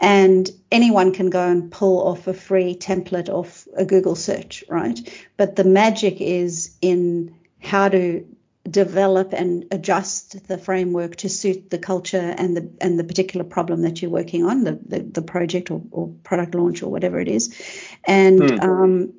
and 0.00 0.50
anyone 0.70 1.12
can 1.12 1.30
go 1.30 1.48
and 1.48 1.70
pull 1.70 2.06
off 2.06 2.26
a 2.26 2.34
free 2.34 2.76
template 2.76 3.28
off 3.28 3.66
a 3.76 3.84
Google 3.84 4.14
search, 4.14 4.62
right? 4.68 4.98
But 5.36 5.56
the 5.56 5.64
magic 5.64 6.20
is 6.20 6.76
in 6.80 7.34
how 7.60 7.88
to 7.88 8.24
develop 8.70 9.32
and 9.32 9.66
adjust 9.70 10.46
the 10.46 10.58
framework 10.58 11.16
to 11.16 11.28
suit 11.28 11.70
the 11.70 11.78
culture 11.78 12.34
and 12.36 12.56
the 12.56 12.70
and 12.80 12.98
the 12.98 13.04
particular 13.04 13.44
problem 13.44 13.82
that 13.82 14.00
you're 14.00 14.10
working 14.10 14.44
on, 14.44 14.64
the 14.64 14.78
the, 14.86 15.00
the 15.00 15.22
project 15.22 15.70
or, 15.70 15.82
or, 15.90 16.08
product 16.22 16.54
launch 16.54 16.82
or 16.82 16.90
whatever 16.90 17.18
it 17.18 17.28
is, 17.28 17.54
and 18.04 18.40
mm. 18.40 18.62
um, 18.62 19.14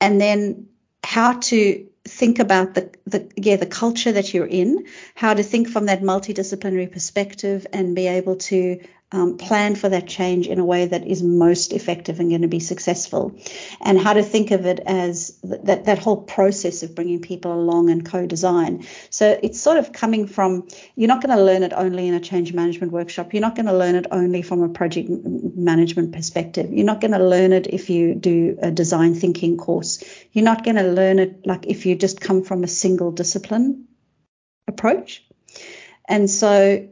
and 0.00 0.20
then 0.20 0.68
how 1.02 1.34
to 1.34 1.86
think 2.06 2.38
about 2.38 2.74
the, 2.74 2.90
the 3.06 3.30
yeah 3.36 3.56
the 3.56 3.66
culture 3.66 4.12
that 4.12 4.34
you're 4.34 4.46
in, 4.46 4.86
how 5.14 5.34
to 5.34 5.42
think 5.42 5.68
from 5.68 5.86
that 5.86 6.02
multidisciplinary 6.02 6.90
perspective 6.90 7.66
and 7.72 7.96
be 7.96 8.06
able 8.06 8.36
to 8.36 8.80
um, 9.12 9.36
plan 9.36 9.76
for 9.76 9.88
that 9.88 10.08
change 10.08 10.48
in 10.48 10.58
a 10.58 10.64
way 10.64 10.86
that 10.86 11.06
is 11.06 11.22
most 11.22 11.72
effective 11.72 12.18
and 12.18 12.30
going 12.30 12.42
to 12.42 12.48
be 12.48 12.60
successful, 12.60 13.38
and 13.80 13.98
how 13.98 14.12
to 14.12 14.22
think 14.22 14.50
of 14.50 14.66
it 14.66 14.80
as 14.86 15.38
th- 15.48 15.60
that 15.64 15.84
that 15.84 15.98
whole 15.98 16.16
process 16.16 16.82
of 16.82 16.94
bringing 16.94 17.20
people 17.20 17.52
along 17.52 17.90
and 17.90 18.04
co-design. 18.04 18.84
So 19.10 19.38
it's 19.42 19.60
sort 19.60 19.78
of 19.78 19.92
coming 19.92 20.26
from 20.26 20.66
you're 20.96 21.08
not 21.08 21.22
going 21.22 21.36
to 21.36 21.44
learn 21.44 21.62
it 21.62 21.72
only 21.72 22.08
in 22.08 22.14
a 22.14 22.20
change 22.20 22.52
management 22.52 22.92
workshop. 22.92 23.32
You're 23.32 23.40
not 23.40 23.54
going 23.54 23.66
to 23.66 23.76
learn 23.76 23.94
it 23.94 24.06
only 24.10 24.42
from 24.42 24.62
a 24.62 24.68
project 24.68 25.08
management 25.10 26.12
perspective. 26.12 26.72
You're 26.72 26.86
not 26.86 27.00
going 27.00 27.12
to 27.12 27.24
learn 27.24 27.52
it 27.52 27.68
if 27.68 27.90
you 27.90 28.14
do 28.14 28.58
a 28.60 28.70
design 28.70 29.14
thinking 29.14 29.56
course. 29.56 30.02
You're 30.32 30.44
not 30.44 30.64
going 30.64 30.76
to 30.76 30.82
learn 30.82 31.18
it 31.18 31.46
like 31.46 31.66
if 31.66 31.86
you 31.86 31.94
just 31.94 32.20
come 32.20 32.42
from 32.42 32.64
a 32.64 32.68
single 32.68 33.12
discipline 33.12 33.86
approach. 34.66 35.24
And 36.08 36.28
so 36.28 36.88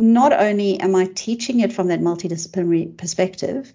not 0.00 0.32
only 0.32 0.80
am 0.80 0.94
I 0.94 1.06
teaching 1.14 1.60
it 1.60 1.72
from 1.72 1.88
that 1.88 2.00
multidisciplinary 2.00 2.96
perspective, 2.96 3.72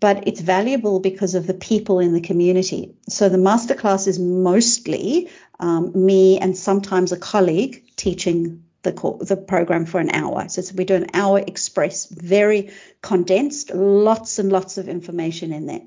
but 0.00 0.26
it's 0.26 0.40
valuable 0.40 0.98
because 1.00 1.34
of 1.34 1.46
the 1.46 1.54
people 1.54 2.00
in 2.00 2.14
the 2.14 2.20
community. 2.20 2.94
So 3.08 3.28
the 3.28 3.36
masterclass 3.36 4.08
is 4.08 4.18
mostly 4.18 5.28
um, 5.58 5.92
me 5.94 6.38
and 6.38 6.56
sometimes 6.56 7.12
a 7.12 7.18
colleague 7.18 7.84
teaching 7.96 8.64
the, 8.82 8.92
the 9.20 9.36
program 9.36 9.84
for 9.84 10.00
an 10.00 10.10
hour. 10.10 10.48
So 10.48 10.62
we 10.74 10.84
do 10.84 10.94
an 10.94 11.08
hour 11.12 11.38
express, 11.38 12.06
very 12.06 12.72
condensed, 13.02 13.74
lots 13.74 14.38
and 14.38 14.50
lots 14.50 14.78
of 14.78 14.88
information 14.88 15.52
in 15.52 15.66
there. 15.66 15.82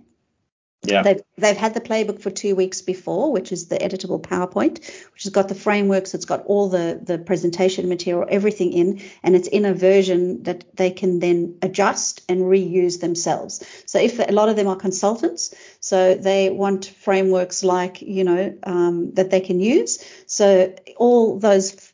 Yeah. 0.86 1.02
They've, 1.02 1.22
they've 1.38 1.58
had 1.58 1.74
the 1.74 1.82
playbook 1.82 2.22
for 2.22 2.30
two 2.30 2.56
weeks 2.56 2.82
before, 2.82 3.32
which 3.32 3.52
is 3.52 3.68
the 3.68 3.78
editable 3.78 4.22
PowerPoint, 4.22 4.80
which 5.14 5.24
has 5.24 5.32
got 5.32 5.48
the 5.48 5.56
frameworks, 5.56 6.14
it's 6.14 6.26
got 6.26 6.46
all 6.46 6.68
the, 6.68 7.00
the 7.02 7.18
presentation 7.18 7.88
material, 7.88 8.28
everything 8.30 8.74
in, 8.74 9.02
and 9.24 9.36
it's 9.36 9.48
in 9.48 9.64
a 9.64 9.74
version 9.74 10.44
that 10.44 10.66
they 10.76 10.92
can 10.92 11.20
then 11.20 11.58
adjust 11.62 12.22
and 12.28 12.42
reuse 12.42 13.00
themselves. 13.00 13.64
So 13.86 13.98
if 14.00 14.20
a 14.20 14.34
lot 14.34 14.50
of 14.50 14.58
them 14.58 14.68
are 14.68 14.76
consultants, 14.76 15.56
so 15.80 16.16
they 16.16 16.50
want 16.50 16.86
frameworks 16.86 17.64
like, 17.64 18.02
you 18.02 18.26
know, 18.26 18.58
um, 18.64 19.14
that 19.14 19.32
they 19.32 19.40
can 19.40 19.62
use. 19.62 20.04
So 20.28 20.76
all 20.98 21.40
those 21.40 21.92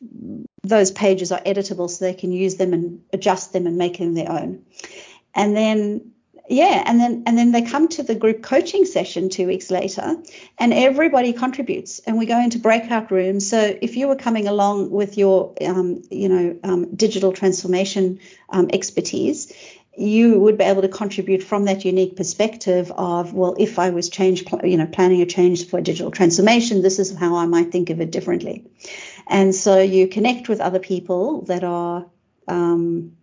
those 0.62 0.90
pages 0.90 1.32
are 1.32 1.40
editable 1.40 1.88
so 1.88 2.04
they 2.04 2.14
can 2.14 2.32
use 2.32 2.56
them 2.56 2.74
and 2.74 3.00
adjust 3.12 3.52
them 3.52 3.66
and 3.66 3.78
make 3.78 3.98
them 3.98 4.14
their 4.14 4.30
own. 4.30 4.64
And 5.34 5.56
then 5.56 6.09
yeah 6.50 6.82
and 6.84 7.00
then 7.00 7.22
and 7.26 7.38
then 7.38 7.52
they 7.52 7.62
come 7.62 7.86
to 7.88 8.02
the 8.02 8.14
group 8.14 8.42
coaching 8.42 8.84
session 8.84 9.28
two 9.28 9.46
weeks 9.46 9.70
later 9.70 10.16
and 10.58 10.74
everybody 10.74 11.32
contributes 11.32 12.00
and 12.00 12.18
we 12.18 12.26
go 12.26 12.38
into 12.38 12.58
breakout 12.58 13.10
rooms. 13.10 13.48
So 13.48 13.78
if 13.80 13.96
you 13.96 14.08
were 14.08 14.16
coming 14.16 14.48
along 14.48 14.90
with 14.90 15.16
your 15.16 15.54
um, 15.64 16.02
you 16.10 16.28
know 16.28 16.58
um, 16.64 16.94
digital 16.94 17.32
transformation 17.32 18.18
um, 18.48 18.68
expertise 18.72 19.52
you 19.96 20.38
would 20.40 20.56
be 20.56 20.64
able 20.64 20.82
to 20.82 20.88
contribute 20.88 21.42
from 21.42 21.64
that 21.66 21.84
unique 21.84 22.16
perspective 22.16 22.90
of 22.92 23.32
well 23.34 23.54
if 23.58 23.78
i 23.78 23.90
was 23.90 24.08
change 24.08 24.44
you 24.64 24.76
know 24.76 24.86
planning 24.86 25.20
a 25.20 25.26
change 25.26 25.68
for 25.68 25.80
digital 25.80 26.10
transformation 26.10 26.82
this 26.82 26.98
is 26.98 27.14
how 27.14 27.36
i 27.36 27.46
might 27.46 27.70
think 27.70 27.90
of 27.90 28.00
it 28.00 28.10
differently. 28.10 28.64
And 29.26 29.54
so 29.54 29.78
you 29.78 30.08
connect 30.08 30.48
with 30.48 30.60
other 30.60 30.80
people 30.80 31.42
that 31.42 31.62
are 31.62 32.06
um, 32.48 33.16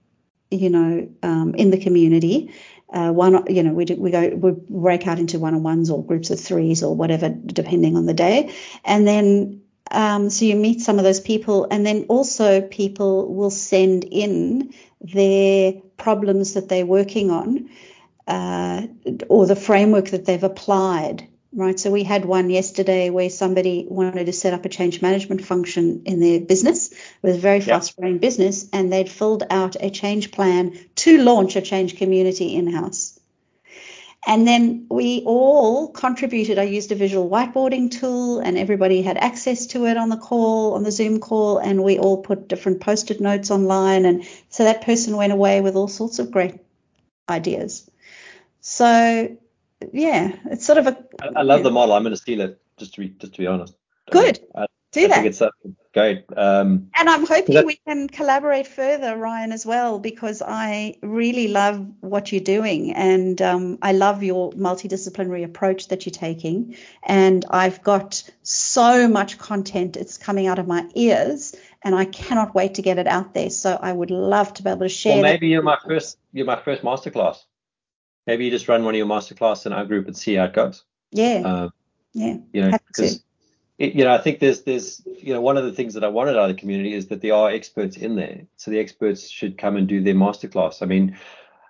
you 0.50 0.70
know 0.70 1.10
um, 1.24 1.56
in 1.56 1.72
the 1.72 1.78
community 1.78 2.54
uh, 2.92 3.12
one, 3.12 3.44
you 3.48 3.64
know, 3.64 3.74
we 3.74 3.86
do, 3.86 3.96
we 3.96 4.12
go 4.12 4.30
we 4.30 4.52
break 4.70 5.08
out 5.08 5.20
into 5.20 5.40
one-on-ones 5.40 5.90
or 5.90 6.04
groups 6.04 6.30
of 6.30 6.40
threes 6.40 6.84
or 6.84 6.96
whatever, 6.96 7.30
depending 7.30 7.98
on 7.98 8.06
the 8.06 8.14
day, 8.14 8.54
and 8.86 9.06
then 9.06 9.62
um, 9.92 10.30
so 10.30 10.46
you 10.46 10.56
meet 10.56 10.82
some 10.82 10.98
of 10.98 11.04
those 11.04 11.20
people, 11.20 11.68
and 11.70 11.86
then 11.86 12.06
also 12.10 12.62
people 12.62 13.34
will 13.34 13.50
send 13.50 14.04
in 14.04 14.74
their 15.02 15.74
problems 15.98 16.54
that 16.54 16.70
they're 16.70 16.86
working 16.86 17.32
on, 17.32 17.70
uh, 18.28 18.88
or 19.30 19.46
the 19.46 19.56
framework 19.56 20.10
that 20.10 20.26
they've 20.26 20.44
applied 20.44 21.27
right? 21.54 21.80
So 21.80 21.92
we 21.92 22.04
had 22.04 22.26
one 22.26 22.50
yesterday 22.50 23.10
where 23.10 23.30
somebody 23.30 23.86
wanted 23.90 24.26
to 24.26 24.34
set 24.34 24.54
up 24.54 24.66
a 24.66 24.70
change 24.70 25.02
management 25.02 25.44
function 25.44 26.04
in 26.06 26.20
their 26.20 26.40
business. 26.40 26.92
It 26.92 26.98
was 27.22 27.38
a 27.38 27.40
very 27.40 27.62
fast 27.62 27.96
growing 27.96 28.18
business, 28.18 28.68
and 28.74 28.92
they'd 28.92 29.10
filled 29.10 29.44
out 29.50 29.76
a 29.80 29.90
change 29.90 30.32
plan 30.32 30.78
to 30.96 31.18
launch 31.24 31.56
a 31.56 31.62
change 31.62 31.98
community 31.98 32.56
in 32.56 32.72
house. 32.72 33.20
And 34.26 34.46
then 34.46 34.88
we 34.90 35.24
all 35.26 35.88
contributed. 35.88 36.60
I 36.60 36.64
used 36.64 36.92
a 36.92 36.96
visual 36.96 37.30
whiteboarding 37.30 37.90
tool, 37.90 38.40
and 38.40 38.58
everybody 38.58 39.02
had 39.02 39.18
access 39.18 39.68
to 39.68 39.86
it 39.86 39.96
on 39.96 40.10
the 40.10 40.18
call, 40.18 40.74
on 40.74 40.84
the 40.84 40.92
Zoom 40.92 41.20
call, 41.22 41.60
and 41.60 41.82
we 41.82 41.98
all 41.98 42.22
put 42.22 42.50
different 42.50 42.82
post 42.82 43.10
it 43.10 43.22
notes 43.22 43.52
online. 43.52 44.06
And 44.06 44.28
so 44.50 44.66
that 44.66 44.82
person 44.82 45.16
went 45.16 45.32
away 45.32 45.62
with 45.62 45.76
all 45.76 45.88
sorts 45.88 46.20
of 46.20 46.32
great 46.32 46.56
ideas. 47.30 47.90
So 48.60 49.38
yeah, 49.94 50.36
it's 50.46 50.66
sort 50.66 50.78
of 50.78 50.88
a. 50.88 50.98
I, 51.22 51.40
I 51.40 51.42
love 51.44 51.64
the 51.64 51.72
model. 51.72 51.96
I'm 51.96 52.04
going 52.04 52.14
to 52.14 52.22
steal 52.22 52.42
it. 52.42 52.62
Just 52.78 52.94
to 52.96 53.02
be 53.02 53.10
just 53.10 53.34
to 53.34 53.40
be 53.40 53.48
honest. 53.48 53.76
Good. 54.12 54.40
I, 54.56 54.68
Do 54.92 55.04
I 55.04 55.08
that. 55.08 55.16
think 55.16 55.26
it's 55.28 55.42
uh, 55.42 55.50
great. 55.94 56.26
Um, 56.36 56.90
and 56.96 57.10
I'm 57.10 57.26
hoping 57.26 57.56
that, 57.56 57.66
we 57.66 57.80
can 57.88 58.08
collaborate 58.08 58.68
further, 58.68 59.18
Ryan, 59.18 59.52
as 59.52 59.66
well, 59.66 60.00
because 60.00 60.42
I 60.46 60.96
really 61.02 61.50
love 61.50 61.86
what 62.00 62.32
you're 62.32 62.42
doing, 62.42 62.94
and 62.94 63.42
um, 63.42 63.80
I 63.82 63.92
love 63.92 64.24
your 64.24 64.52
multidisciplinary 64.52 65.44
approach 65.44 65.90
that 65.90 66.06
you're 66.06 66.12
taking. 66.14 66.78
And 67.04 67.46
I've 67.50 67.84
got 67.84 68.24
so 68.44 69.08
much 69.08 69.38
content; 69.38 69.98
it's 69.98 70.18
coming 70.18 70.48
out 70.48 70.60
of 70.60 70.68
my 70.68 70.88
ears, 70.96 71.56
and 71.84 71.94
I 71.96 72.06
cannot 72.06 72.56
wait 72.56 72.76
to 72.76 72.82
get 72.82 72.98
it 72.98 73.08
out 73.08 73.34
there. 73.34 73.50
So 73.50 73.78
I 73.80 73.92
would 73.92 74.12
love 74.12 74.54
to 74.56 74.64
be 74.64 74.70
able 74.70 74.82
to 74.82 74.90
share. 74.90 75.16
Well, 75.16 75.24
maybe 75.24 75.48
you're 75.48 75.64
my 75.64 75.78
first. 75.86 76.18
You're 76.32 76.46
my 76.46 76.62
first 76.62 76.84
masterclass 76.84 77.38
maybe 78.28 78.46
you 78.46 78.52
just 78.52 78.68
run 78.68 78.84
one 78.84 78.94
of 78.94 78.98
your 78.98 79.08
masterclass 79.08 79.66
in 79.66 79.74
our 79.74 79.86
group 79.86 80.06
and 80.06 80.16
see 80.16 80.36
how 80.36 80.46
it 80.46 80.54
goes. 80.54 80.84
Yeah. 81.12 81.42
Uh, 81.46 81.70
yeah. 82.14 82.38
You 82.54 82.62
know, 82.62 82.78
because 82.88 83.24
you 83.78 84.04
know, 84.04 84.14
I 84.14 84.18
think 84.18 84.40
there's 84.40 84.64
there's 84.64 85.02
you 85.06 85.34
know 85.34 85.42
one 85.42 85.58
of 85.58 85.64
the 85.64 85.72
things 85.72 85.94
that 85.94 86.04
I 86.04 86.08
wanted 86.08 86.36
out 86.36 86.50
of 86.50 86.56
the 86.56 86.60
community 86.60 86.94
is 86.94 87.08
that 87.08 87.22
there 87.22 87.34
are 87.34 87.50
experts 87.50 87.96
in 87.96 88.16
there, 88.16 88.42
so 88.56 88.72
the 88.72 88.80
experts 88.80 89.30
should 89.30 89.58
come 89.58 89.78
and 89.78 89.88
do 89.88 90.02
their 90.02 90.16
masterclass. 90.16 90.82
I 90.82 90.88
mean, 90.88 91.18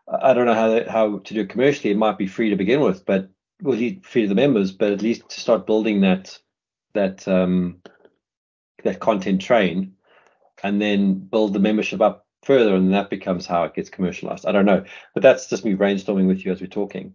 I 0.08 0.34
don't 0.34 0.46
know 0.46 0.54
how 0.54 0.90
how 0.90 1.18
to 1.20 1.34
do 1.34 1.42
it 1.42 1.50
commercially. 1.50 1.92
It 1.92 1.98
might 1.98 2.18
be 2.18 2.28
free 2.28 2.50
to 2.50 2.56
begin 2.56 2.80
with, 2.80 3.06
but 3.06 3.30
well, 3.62 3.78
free 4.04 4.22
to 4.22 4.28
the 4.28 4.36
members, 4.36 4.72
but 4.72 4.94
at 4.94 5.02
least 5.02 5.28
to 5.30 5.40
start 5.40 5.68
building 5.68 6.02
that 6.02 6.40
that 6.94 7.28
um 7.28 7.82
that 8.84 9.02
content 9.02 9.42
train, 9.42 9.94
and 10.64 10.82
then 10.82 11.16
build 11.16 11.54
the 11.54 11.60
membership 11.60 12.00
up 12.00 12.27
further, 12.44 12.76
and 12.76 12.94
that 12.94 13.10
becomes 13.10 13.46
how 13.46 13.64
it 13.64 13.74
gets 13.74 13.90
commercialized. 13.90 14.46
I 14.46 14.52
don't 14.52 14.66
know, 14.66 14.84
but 15.14 15.24
that's 15.24 15.50
just 15.50 15.66
me 15.66 15.76
brainstorming 15.76 16.28
with 16.28 16.46
you 16.46 16.52
as 16.52 16.62
we're 16.62 16.68
talking. 16.68 17.14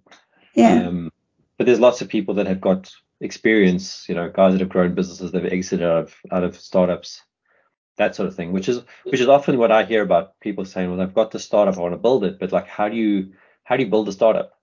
Yeah. 0.54 0.86
Um, 0.86 1.10
but 1.56 1.66
there's 1.66 1.80
lots 1.80 2.02
of 2.02 2.08
people 2.08 2.34
that 2.34 2.46
have 2.46 2.60
got 2.60 2.92
experience, 3.20 4.06
you 4.08 4.14
know, 4.14 4.28
guys 4.28 4.52
that 4.52 4.60
have 4.60 4.68
grown 4.68 4.94
businesses, 4.94 5.30
they've 5.30 5.46
exited 5.46 5.86
out 5.86 5.98
of 5.98 6.16
out 6.30 6.44
of 6.44 6.58
startups, 6.58 7.22
that 7.96 8.16
sort 8.16 8.28
of 8.28 8.34
thing, 8.34 8.52
which 8.52 8.68
is 8.68 8.82
which 9.04 9.20
is 9.20 9.28
often 9.28 9.58
what 9.58 9.72
I 9.72 9.84
hear 9.84 10.02
about 10.02 10.38
people 10.40 10.64
saying, 10.64 10.90
well, 10.90 11.00
I've 11.00 11.14
got 11.14 11.30
the 11.30 11.38
startup, 11.38 11.76
I 11.76 11.80
want 11.80 11.94
to 11.94 11.98
build 11.98 12.24
it, 12.24 12.38
but 12.38 12.52
like, 12.52 12.66
how 12.66 12.88
do 12.88 12.96
you 12.96 13.32
how 13.64 13.76
do 13.76 13.84
you 13.84 13.90
build 13.90 14.08
a 14.08 14.12
startup 14.12 14.58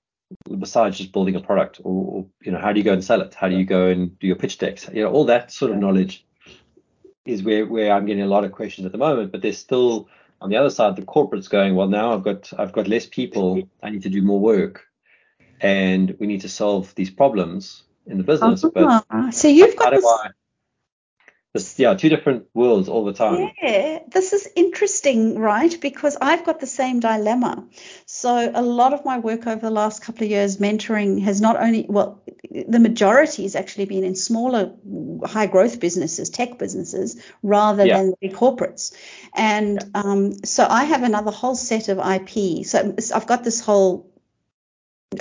besides 0.59 0.97
just 0.97 1.11
building 1.11 1.35
a 1.35 1.41
product, 1.41 1.79
or, 1.83 2.05
or 2.05 2.25
you 2.41 2.51
know, 2.51 2.59
how 2.59 2.71
do 2.71 2.79
you 2.79 2.83
go 2.83 2.93
and 2.93 3.03
sell 3.03 3.21
it? 3.21 3.33
How 3.33 3.49
do 3.49 3.57
you 3.57 3.65
go 3.65 3.87
and 3.87 4.17
do 4.19 4.27
your 4.27 4.35
pitch 4.35 4.57
decks? 4.57 4.87
You 4.93 5.03
know, 5.03 5.11
all 5.11 5.25
that 5.25 5.51
sort 5.51 5.71
of 5.71 5.77
knowledge 5.77 6.25
is 7.25 7.43
where 7.43 7.65
where 7.65 7.91
I'm 7.93 8.05
getting 8.05 8.23
a 8.23 8.27
lot 8.27 8.43
of 8.43 8.51
questions 8.51 8.85
at 8.85 8.91
the 8.91 8.97
moment, 8.97 9.31
but 9.31 9.41
there's 9.41 9.57
still 9.57 10.09
on 10.41 10.49
the 10.49 10.57
other 10.57 10.69
side 10.69 10.95
the 10.95 11.01
corporates 11.01 11.49
going, 11.49 11.75
well, 11.75 11.87
now 11.87 12.13
I've 12.13 12.23
got 12.23 12.51
I've 12.57 12.71
got 12.71 12.87
less 12.87 13.05
people, 13.05 13.61
I 13.83 13.89
need 13.89 14.03
to 14.03 14.09
do 14.09 14.21
more 14.21 14.39
work, 14.39 14.85
and 15.61 16.15
we 16.19 16.27
need 16.27 16.41
to 16.41 16.49
solve 16.49 16.93
these 16.95 17.09
problems 17.09 17.83
in 18.05 18.17
the 18.17 18.23
business. 18.23 18.63
Uh-huh. 18.63 19.03
But 19.09 19.31
so 19.31 19.47
you've 19.47 19.75
got 19.75 19.91
this. 19.91 20.05
I? 20.05 20.29
This, 21.53 21.79
yeah, 21.79 21.95
two 21.95 22.09
different 22.09 22.45
worlds 22.53 22.89
all 22.89 23.05
the 23.05 23.13
time. 23.13 23.49
Yeah, 23.59 23.99
this 24.07 24.33
is 24.33 24.47
interesting, 24.55 25.39
right? 25.39 25.75
Because 25.81 26.15
I've 26.21 26.45
got 26.45 26.59
the 26.59 26.67
same 26.67 26.99
dilemma. 26.99 27.67
So 28.05 28.51
a 28.53 28.61
lot 28.61 28.93
of 28.93 29.03
my 29.03 29.17
work 29.17 29.47
over 29.47 29.59
the 29.59 29.71
last 29.71 30.03
couple 30.03 30.25
of 30.25 30.29
years, 30.29 30.57
mentoring, 30.57 31.19
has 31.23 31.41
not 31.41 31.59
only 31.59 31.87
well, 31.89 32.21
the 32.51 32.79
majority 32.79 33.43
has 33.43 33.55
actually 33.55 33.85
been 33.85 34.03
in 34.03 34.15
smaller, 34.15 34.75
high 35.25 35.47
growth 35.47 35.79
businesses, 35.79 36.29
tech 36.29 36.59
businesses, 36.59 37.19
rather 37.41 37.83
Yeah. 37.83 37.97
than 37.97 38.13
big 38.21 38.33
corporates. 38.33 38.93
And 39.33 39.83
um, 39.95 40.45
so 40.45 40.67
I 40.69 40.83
have 40.83 41.01
another 41.01 41.31
whole 41.31 41.55
set 41.55 41.89
of 41.89 41.97
IP. 41.97 42.63
So 42.63 42.95
I've 43.15 43.25
got 43.25 43.43
this 43.43 43.59
whole, 43.59 44.13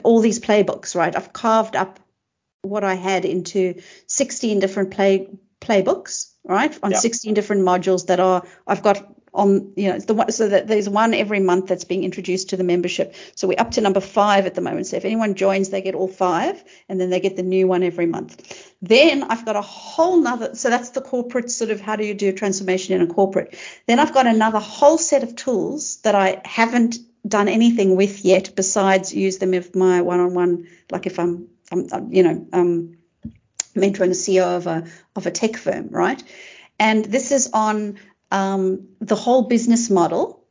all 0.04 0.20
these 0.20 0.40
playbooks, 0.40 0.94
right? 0.94 1.16
I've 1.16 1.32
carved 1.32 1.74
up 1.74 2.00
what 2.60 2.84
I 2.84 2.96
had 2.96 3.24
into 3.24 3.80
16 4.08 4.60
different 4.60 4.90
play 4.90 5.28
playbooks, 5.68 6.32
right? 6.44 6.76
On 6.82 6.90
Yeah. 6.90 6.98
16 6.98 7.34
different 7.34 7.62
modules 7.62 8.06
that 8.06 8.20
are 8.20 8.42
I've 8.66 8.82
got 8.82 9.06
on 9.34 9.72
you 9.76 9.92
know 9.92 9.98
the 9.98 10.14
one 10.14 10.32
so 10.32 10.48
that 10.48 10.66
there's 10.66 10.88
one 10.88 11.14
every 11.14 11.40
month 11.40 11.66
that's 11.68 11.84
being 11.84 12.02
introduced 12.04 12.50
to 12.50 12.56
the 12.56 12.64
membership. 12.64 13.14
So 13.34 13.46
we're 13.48 13.60
up 13.60 13.72
to 13.72 13.80
number 13.80 14.00
five 14.00 14.46
at 14.46 14.54
the 14.54 14.60
moment. 14.60 14.86
So 14.86 14.96
if 14.96 15.04
anyone 15.04 15.34
joins, 15.34 15.68
they 15.70 15.82
get 15.82 15.94
all 15.94 16.08
five, 16.08 16.62
and 16.88 17.00
then 17.00 17.10
they 17.10 17.20
get 17.20 17.36
the 17.36 17.42
new 17.42 17.66
one 17.68 17.82
every 17.82 18.06
month. 18.06 18.72
Then 18.82 19.24
I've 19.24 19.44
got 19.44 19.56
a 19.56 19.62
whole 19.62 20.16
nother 20.20 20.54
so 20.54 20.70
that's 20.70 20.90
the 20.90 21.00
corporate 21.00 21.50
sort 21.50 21.70
of 21.70 21.80
how 21.80 21.96
do 21.96 22.04
you 22.04 22.14
do 22.14 22.32
transformation 22.32 22.94
in 23.00 23.02
a 23.08 23.12
corporate. 23.12 23.56
Then 23.86 23.98
I've 23.98 24.14
got 24.14 24.26
another 24.26 24.60
whole 24.60 24.98
set 24.98 25.22
of 25.22 25.36
tools 25.36 25.98
that 26.02 26.14
I 26.14 26.40
haven't 26.44 26.96
done 27.26 27.48
anything 27.48 27.96
with 27.96 28.24
yet 28.24 28.54
besides 28.56 29.12
use 29.14 29.38
them 29.38 29.50
with 29.50 29.74
my 29.76 30.00
one-on-one 30.02 30.68
like 30.90 31.06
if 31.06 31.18
I'm, 31.18 31.48
I'm 31.70 31.88
I'm, 31.92 32.12
you 32.12 32.22
know 32.22 32.46
um 32.52 32.97
mentoring 33.74 34.10
a 34.10 34.14
CEO 34.14 34.56
of 34.56 34.66
a 34.66 34.84
of 35.16 35.26
a 35.26 35.30
tech 35.30 35.56
firm, 35.56 35.88
right? 35.90 36.22
And 36.78 37.04
this 37.04 37.32
is 37.32 37.50
on 37.52 37.98
um, 38.30 38.88
the 39.00 39.16
whole 39.16 39.42
business 39.42 39.90
model 39.90 40.44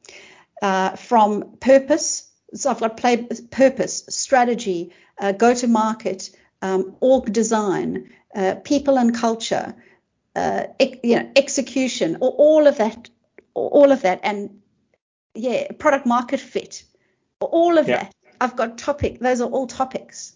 uh, 0.62 0.96
from 0.96 1.58
purpose. 1.60 2.30
So 2.54 2.70
I've 2.70 2.80
got 2.80 2.98
play 2.98 3.18
purpose, 3.52 4.04
strategy, 4.10 4.94
uh, 5.20 5.32
go 5.34 5.54
to 5.54 5.68
market, 5.68 6.30
um, 6.62 6.96
org 7.02 7.32
design, 7.32 8.10
uh, 8.36 8.56
people 8.64 8.98
and 8.98 9.14
culture, 9.16 9.76
uh, 10.36 10.64
ec- 10.80 11.02
you 11.04 11.18
know, 11.18 11.32
execution, 11.36 12.18
all 12.22 12.68
of 12.68 12.78
that, 12.78 13.10
all 13.54 13.92
of 13.92 14.02
that, 14.04 14.20
and 14.24 14.62
yeah, 15.34 15.72
product 15.74 16.06
market 16.06 16.40
fit, 16.40 16.84
all 17.40 17.78
of 17.78 17.88
Yeah. 17.88 18.04
that. 18.04 18.14
I've 18.40 18.56
got 18.56 18.78
topic. 18.78 19.20
Those 19.20 19.42
are 19.42 19.50
all 19.50 19.68
topics, 19.68 20.34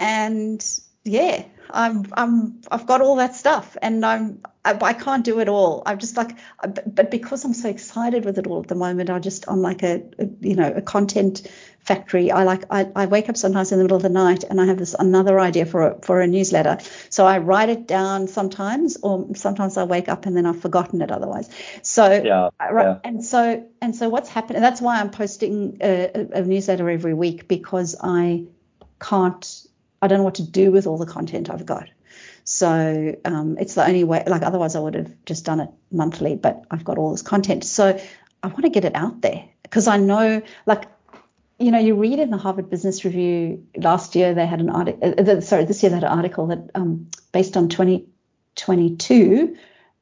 and 0.00 0.64
yeah, 1.04 1.44
I'm 1.70 2.06
I'm 2.16 2.60
I've 2.70 2.86
got 2.86 3.00
all 3.00 3.16
that 3.16 3.34
stuff, 3.34 3.76
and 3.82 4.04
I'm 4.04 4.40
I, 4.64 4.78
I 4.80 4.92
can't 4.94 5.24
do 5.24 5.40
it 5.40 5.48
all. 5.48 5.82
I'm 5.86 5.98
just 5.98 6.16
like, 6.16 6.32
uh, 6.32 6.34
I- 6.64 6.66
but 6.68 6.94
but 6.94 7.10
because 7.10 7.44
I'm 7.44 7.54
so 7.54 7.68
excited 7.68 8.24
with 8.24 8.38
it 8.38 8.46
all 8.46 8.60
at 8.60 8.68
the 8.68 8.74
moment, 8.74 9.10
I 9.10 9.18
just 9.18 9.44
I'm 9.48 9.60
like 9.60 9.82
a, 9.82 10.02
a 10.18 10.26
you 10.40 10.54
know 10.56 10.72
a 10.74 10.80
content 10.82 11.46
factory. 11.80 12.30
I 12.30 12.44
like 12.44 12.64
I, 12.70 12.90
I 12.96 13.06
wake 13.06 13.28
up 13.28 13.36
sometimes 13.36 13.70
in 13.72 13.78
the 13.78 13.84
middle 13.84 13.96
of 13.96 14.02
the 14.02 14.08
night 14.08 14.44
and 14.44 14.60
I 14.60 14.66
have 14.66 14.78
this 14.78 14.94
another 14.98 15.38
idea 15.38 15.66
for 15.66 15.82
a 15.90 16.00
for 16.00 16.20
a 16.22 16.26
newsletter. 16.26 16.78
So 17.10 17.26
I 17.26 17.38
write 17.38 17.68
it 17.68 17.86
down 17.86 18.28
sometimes, 18.28 18.96
or 19.02 19.28
sometimes 19.34 19.76
I 19.76 19.84
wake 19.84 20.08
up 20.08 20.24
and 20.26 20.36
then 20.36 20.46
I've 20.46 20.60
forgotten 20.60 21.02
it 21.02 21.10
otherwise. 21.10 21.50
So 21.82 22.04
Yeah, 22.24 22.48
right, 22.70 22.84
yeah. 22.84 22.98
and 23.04 23.22
so 23.24 23.66
and 23.82 23.94
so 23.94 24.08
what's 24.08 24.28
happening? 24.30 24.62
That's 24.62 24.80
why 24.80 25.00
I'm 25.00 25.10
posting 25.10 25.78
a, 25.82 26.10
a 26.32 26.42
newsletter 26.42 26.88
every 26.88 27.14
week 27.14 27.48
because 27.48 27.96
I 28.00 28.44
can't. 29.00 29.66
I 30.04 30.06
don't 30.06 30.18
know 30.18 30.24
what 30.24 30.34
to 30.34 30.48
do 30.48 30.70
with 30.70 30.86
all 30.86 30.98
the 30.98 31.06
content 31.06 31.48
I've 31.48 31.64
got. 31.64 31.88
So 32.44 33.16
um, 33.24 33.56
it's 33.58 33.74
the 33.74 33.86
only 33.86 34.04
way. 34.04 34.22
Like 34.26 34.42
otherwise, 34.42 34.76
I 34.76 34.80
would 34.80 34.94
have 34.94 35.10
just 35.24 35.46
done 35.46 35.60
it 35.60 35.70
monthly. 35.90 36.36
But 36.36 36.64
I've 36.70 36.84
got 36.84 36.98
all 36.98 37.10
this 37.10 37.22
content, 37.22 37.64
so 37.64 37.98
I 38.42 38.46
want 38.48 38.62
to 38.64 38.68
get 38.68 38.84
it 38.84 38.94
out 38.94 39.22
there 39.22 39.46
because 39.62 39.88
I 39.88 39.96
know, 39.96 40.42
like, 40.66 40.84
you 41.58 41.70
know, 41.70 41.78
you 41.78 41.94
read 41.94 42.18
in 42.18 42.30
the 42.30 42.36
Harvard 42.36 42.68
Business 42.68 43.02
Review 43.04 43.66
last 43.76 44.14
year 44.14 44.34
they 44.34 44.46
had 44.46 44.60
an 44.60 44.68
article. 44.68 45.14
Uh, 45.18 45.40
sorry, 45.40 45.64
this 45.64 45.82
year 45.82 45.88
they 45.88 45.96
had 45.96 46.04
an 46.04 46.18
article 46.18 46.48
that 46.48 46.70
um, 46.74 47.08
based 47.32 47.56
on 47.56 47.70
2022. 47.70 49.56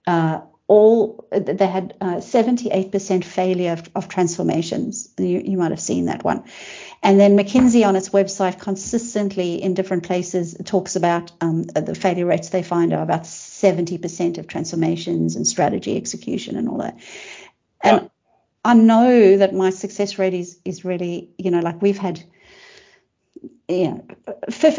Uh, 0.07 0.41
all 0.69 1.27
they 1.31 1.67
had 1.67 1.95
uh, 2.01 2.17
78% 2.17 3.25
failure 3.25 3.73
of, 3.73 3.91
of 3.95 4.09
transformations. 4.09 5.09
You, 5.19 5.43
you 5.45 5.59
might 5.59 5.71
have 5.71 5.81
seen 5.81 6.07
that 6.07 6.25
one. 6.25 6.45
And 7.03 7.19
then 7.19 7.37
McKinsey 7.37 7.87
on 7.87 7.97
its 7.97 8.11
website 8.11 8.61
consistently 8.61 9.61
in 9.63 9.75
different 9.75 10.05
places 10.05 10.57
talks 10.65 10.95
about 10.97 11.33
um, 11.41 11.65
the 11.65 11.95
failure 11.95 12.27
rates 12.27 12.51
they 12.51 12.63
find 12.63 12.93
are 12.93 13.03
about 13.03 13.25
70% 13.25 14.39
of 14.39 14.47
transformations 14.47 15.37
and 15.37 15.47
strategy 15.47 15.97
execution 15.97 16.57
and 16.57 16.69
all 16.69 16.79
that. 16.79 16.99
And 17.83 18.03
Yeah. 18.03 18.09
I 18.65 18.75
know 18.75 19.37
that 19.39 19.53
my 19.53 19.71
success 19.71 20.19
rate 20.21 20.35
is 20.35 20.59
is 20.65 20.85
really, 20.85 21.31
you 21.37 21.51
know, 21.51 21.59
like 21.59 21.83
we've 21.83 21.99
had 21.99 22.23
you 23.69 23.89
know, 23.89 24.05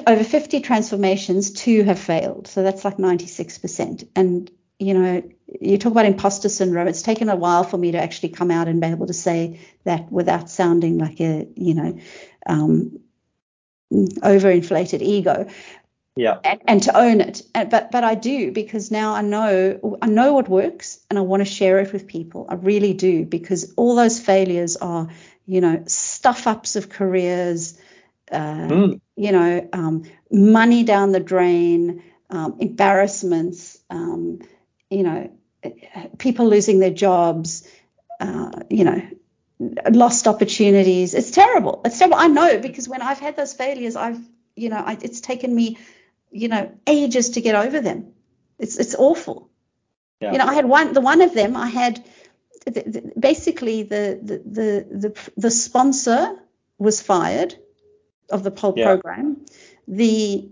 over 0.08 0.24
50 0.24 0.62
transformations, 0.62 1.52
two 1.52 1.84
have 1.84 2.00
failed. 2.00 2.48
So 2.48 2.64
that's 2.64 2.86
like 2.86 2.98
96%. 2.98 4.08
And, 4.16 4.50
you 4.80 4.94
know, 4.94 5.24
you 5.62 5.78
talk 5.78 5.92
about 5.92 6.06
imposter 6.06 6.50
syndrome. 6.50 6.88
It's 6.88 7.02
taken 7.02 7.30
a 7.30 7.36
while 7.36 7.64
for 7.64 7.78
me 7.78 7.92
to 7.92 8.00
actually 8.02 8.30
come 8.30 8.52
out 8.52 8.68
and 8.68 8.82
be 8.82 8.88
able 8.88 9.08
to 9.08 9.14
say 9.14 9.60
that 9.86 10.12
without 10.12 10.50
sounding 10.50 10.98
like 10.98 11.20
a, 11.22 11.48
you 11.56 11.74
know, 11.76 12.00
um, 12.46 13.00
overinflated 13.92 15.02
ego 15.02 15.48
Yeah. 16.16 16.40
and, 16.44 16.62
and 16.68 16.84
to 16.84 16.98
own 16.98 17.22
it. 17.22 17.42
And, 17.54 17.70
but 17.70 17.92
but 17.92 18.04
I 18.04 18.16
do 18.16 18.52
because 18.52 18.92
now 18.92 19.14
I 19.14 19.22
know 19.22 19.98
I 20.02 20.08
know 20.08 20.34
what 20.34 20.50
works 20.50 21.00
and 21.10 21.18
I 21.18 21.22
want 21.22 21.42
to 21.42 21.46
share 21.46 21.80
it 21.80 21.94
with 21.94 22.08
people. 22.08 22.46
I 22.50 22.56
really 22.56 22.94
do 22.94 23.26
because 23.26 23.74
all 23.78 23.96
those 23.96 24.20
failures 24.20 24.78
are 24.78 25.10
you 25.46 25.62
know 25.62 25.84
stuff 25.88 26.48
ups 26.48 26.76
of 26.76 26.90
careers, 26.90 27.78
uh, 28.32 28.72
Mm. 28.72 29.00
you 29.16 29.32
know 29.32 29.70
um, 29.74 30.04
money 30.32 30.84
down 30.84 31.12
the 31.12 31.20
drain, 31.20 32.04
um, 32.30 32.58
embarrassments, 32.60 33.80
um, 33.90 34.40
you 34.90 35.04
know 35.04 35.32
people 36.18 36.48
losing 36.48 36.80
their 36.80 36.92
jobs, 36.94 37.68
uh, 38.20 38.52
you 38.70 38.84
know 38.84 39.02
lost 39.92 40.28
opportunities. 40.28 41.14
It's 41.14 41.32
terrible. 41.32 41.82
It's 41.86 41.98
terrible. 41.98 42.18
I 42.18 42.28
know 42.28 42.60
because 42.60 42.90
when 42.90 43.02
I've 43.02 43.20
had 43.20 43.36
those 43.36 43.54
failures, 43.54 43.96
I've 43.96 44.20
you 44.56 44.70
know 44.70 44.78
I, 44.78 44.98
it's 45.02 45.22
taken 45.22 45.54
me 45.54 45.78
you 46.32 46.48
know 46.48 46.72
ages 46.88 47.32
to 47.32 47.42
get 47.42 47.56
over 47.56 47.80
them. 47.82 48.14
It's 48.60 48.78
it's 48.78 48.96
awful. 48.96 49.50
Yeah. 50.20 50.32
You 50.32 50.38
know, 50.38 50.46
I 50.46 50.54
had 50.54 50.66
one 50.66 50.94
the 50.94 51.02
one 51.02 51.22
of 51.22 51.34
them. 51.34 51.56
I 51.58 51.68
had 51.68 52.04
th- 52.72 52.92
th- 52.94 53.06
basically 53.20 53.84
the 53.84 54.20
the 54.22 54.38
the 54.38 54.98
the, 55.10 55.32
the 55.38 55.52
sponsor 55.52 56.36
was 56.78 57.02
fired 57.02 57.56
of 58.30 58.44
the 58.44 58.52
whole 58.58 58.74
Yeah. 58.76 58.86
program. 58.86 59.46
The 59.88 60.50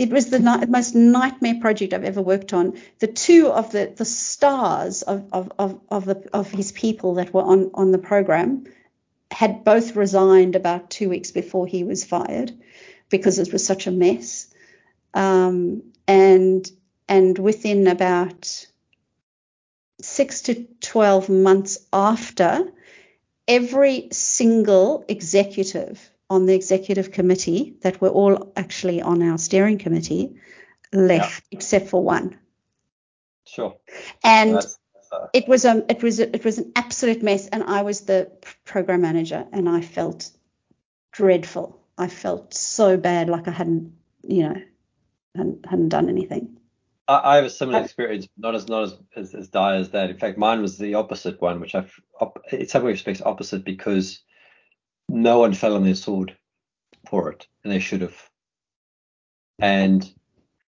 it 0.00 0.08
was 0.08 0.30
the 0.30 0.38
ni- 0.38 0.64
most 0.66 0.94
nightmare 0.94 1.60
project 1.60 1.92
I've 1.92 2.04
ever 2.04 2.22
worked 2.22 2.54
on. 2.54 2.78
The 3.00 3.06
two 3.06 3.48
of 3.48 3.70
the, 3.70 3.92
the 3.94 4.06
stars 4.06 5.02
of, 5.02 5.28
of, 5.30 5.52
of, 5.58 5.78
of, 5.90 6.06
the, 6.06 6.26
of 6.32 6.50
his 6.50 6.72
people 6.72 7.16
that 7.16 7.34
were 7.34 7.42
on, 7.42 7.70
on 7.74 7.92
the 7.92 7.98
program 7.98 8.64
had 9.30 9.62
both 9.62 9.96
resigned 9.96 10.56
about 10.56 10.88
two 10.88 11.10
weeks 11.10 11.32
before 11.32 11.66
he 11.66 11.84
was 11.84 12.02
fired 12.02 12.50
because 13.10 13.38
it 13.38 13.52
was 13.52 13.62
such 13.62 13.86
a 13.86 13.90
mess. 13.90 14.48
Um, 15.12 15.82
and 16.08 16.68
and 17.06 17.38
within 17.38 17.86
about 17.86 18.66
six 20.00 20.40
to 20.42 20.66
12 20.80 21.28
months 21.28 21.76
after, 21.92 22.72
every 23.46 24.08
single 24.12 25.04
executive 25.08 26.09
on 26.30 26.46
the 26.46 26.54
executive 26.54 27.10
committee 27.10 27.76
that 27.82 28.00
were 28.00 28.08
all 28.08 28.52
actually 28.56 29.02
on 29.02 29.22
our 29.22 29.36
steering 29.36 29.78
committee 29.78 30.36
left 30.92 31.44
except 31.50 31.88
for 31.88 32.02
one. 32.02 32.38
Sure. 33.44 33.76
And 34.24 34.54
That's 34.54 34.78
it 35.32 35.48
was 35.48 35.64
um 35.64 35.84
it 35.88 36.02
was 36.02 36.18
it 36.20 36.44
was 36.44 36.58
an 36.58 36.72
absolute 36.76 37.22
mess, 37.22 37.48
and 37.48 37.62
I 37.64 37.82
was 37.82 38.02
the 38.02 38.30
program 38.64 39.00
manager, 39.00 39.46
and 39.52 39.68
I 39.68 39.80
felt 39.80 40.30
dreadful. 41.12 41.80
I 41.98 42.08
felt 42.08 42.54
so 42.54 42.96
bad, 42.96 43.28
like 43.28 43.48
I 43.48 43.50
hadn't, 43.50 43.92
you 44.22 44.44
know, 44.44 44.62
hadn't, 45.34 45.66
hadn't 45.66 45.88
done 45.88 46.08
anything. 46.08 46.56
I, 47.08 47.32
I 47.32 47.36
have 47.36 47.44
a 47.44 47.50
similar 47.50 47.82
experience, 47.82 48.28
not 48.38 48.54
as 48.54 48.68
not 48.68 48.84
as, 48.84 48.96
as, 49.16 49.34
as 49.34 49.48
dire 49.48 49.80
as 49.80 49.90
that. 49.90 50.10
In 50.10 50.18
fact, 50.18 50.38
mine 50.38 50.62
was 50.62 50.78
the 50.78 50.94
opposite 50.94 51.40
one, 51.40 51.60
which 51.60 51.74
I've 51.74 51.92
in 52.52 52.68
some 52.68 52.84
respects 52.84 53.22
opposite 53.22 53.64
because 53.64 54.20
no 55.10 55.38
one 55.38 55.52
fell 55.52 55.76
on 55.76 55.84
their 55.84 55.94
sword 55.94 56.36
for 57.08 57.30
it, 57.30 57.46
and 57.64 57.72
they 57.72 57.80
should 57.80 58.00
have. 58.02 58.16
And 59.58 60.08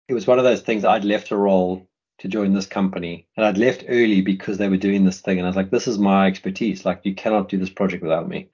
it 0.09 0.15
was 0.15 0.27
one 0.27 0.39
of 0.39 0.45
those 0.45 0.63
things 0.63 0.85
I'd 0.85 1.05
left 1.05 1.31
a 1.31 1.37
role 1.37 1.89
to 2.19 2.29
join 2.29 2.55
this 2.55 2.67
company, 2.67 3.27
and 3.37 3.45
I'd 3.45 3.59
left 3.59 3.85
early 3.89 4.23
because 4.23 4.59
they 4.59 4.69
were 4.69 4.77
doing 4.77 5.05
this 5.05 5.21
thing, 5.21 5.39
and 5.39 5.47
I 5.47 5.51
was 5.51 5.57
like, 5.57 5.71
this 5.71 5.89
is 5.89 5.99
my 5.99 6.27
expertise. 6.27 6.85
Like, 6.85 7.01
you 7.05 7.15
cannot 7.15 7.49
do 7.49 7.59
this 7.59 7.71
project 7.71 8.03
without 8.03 8.29
me. 8.29 8.51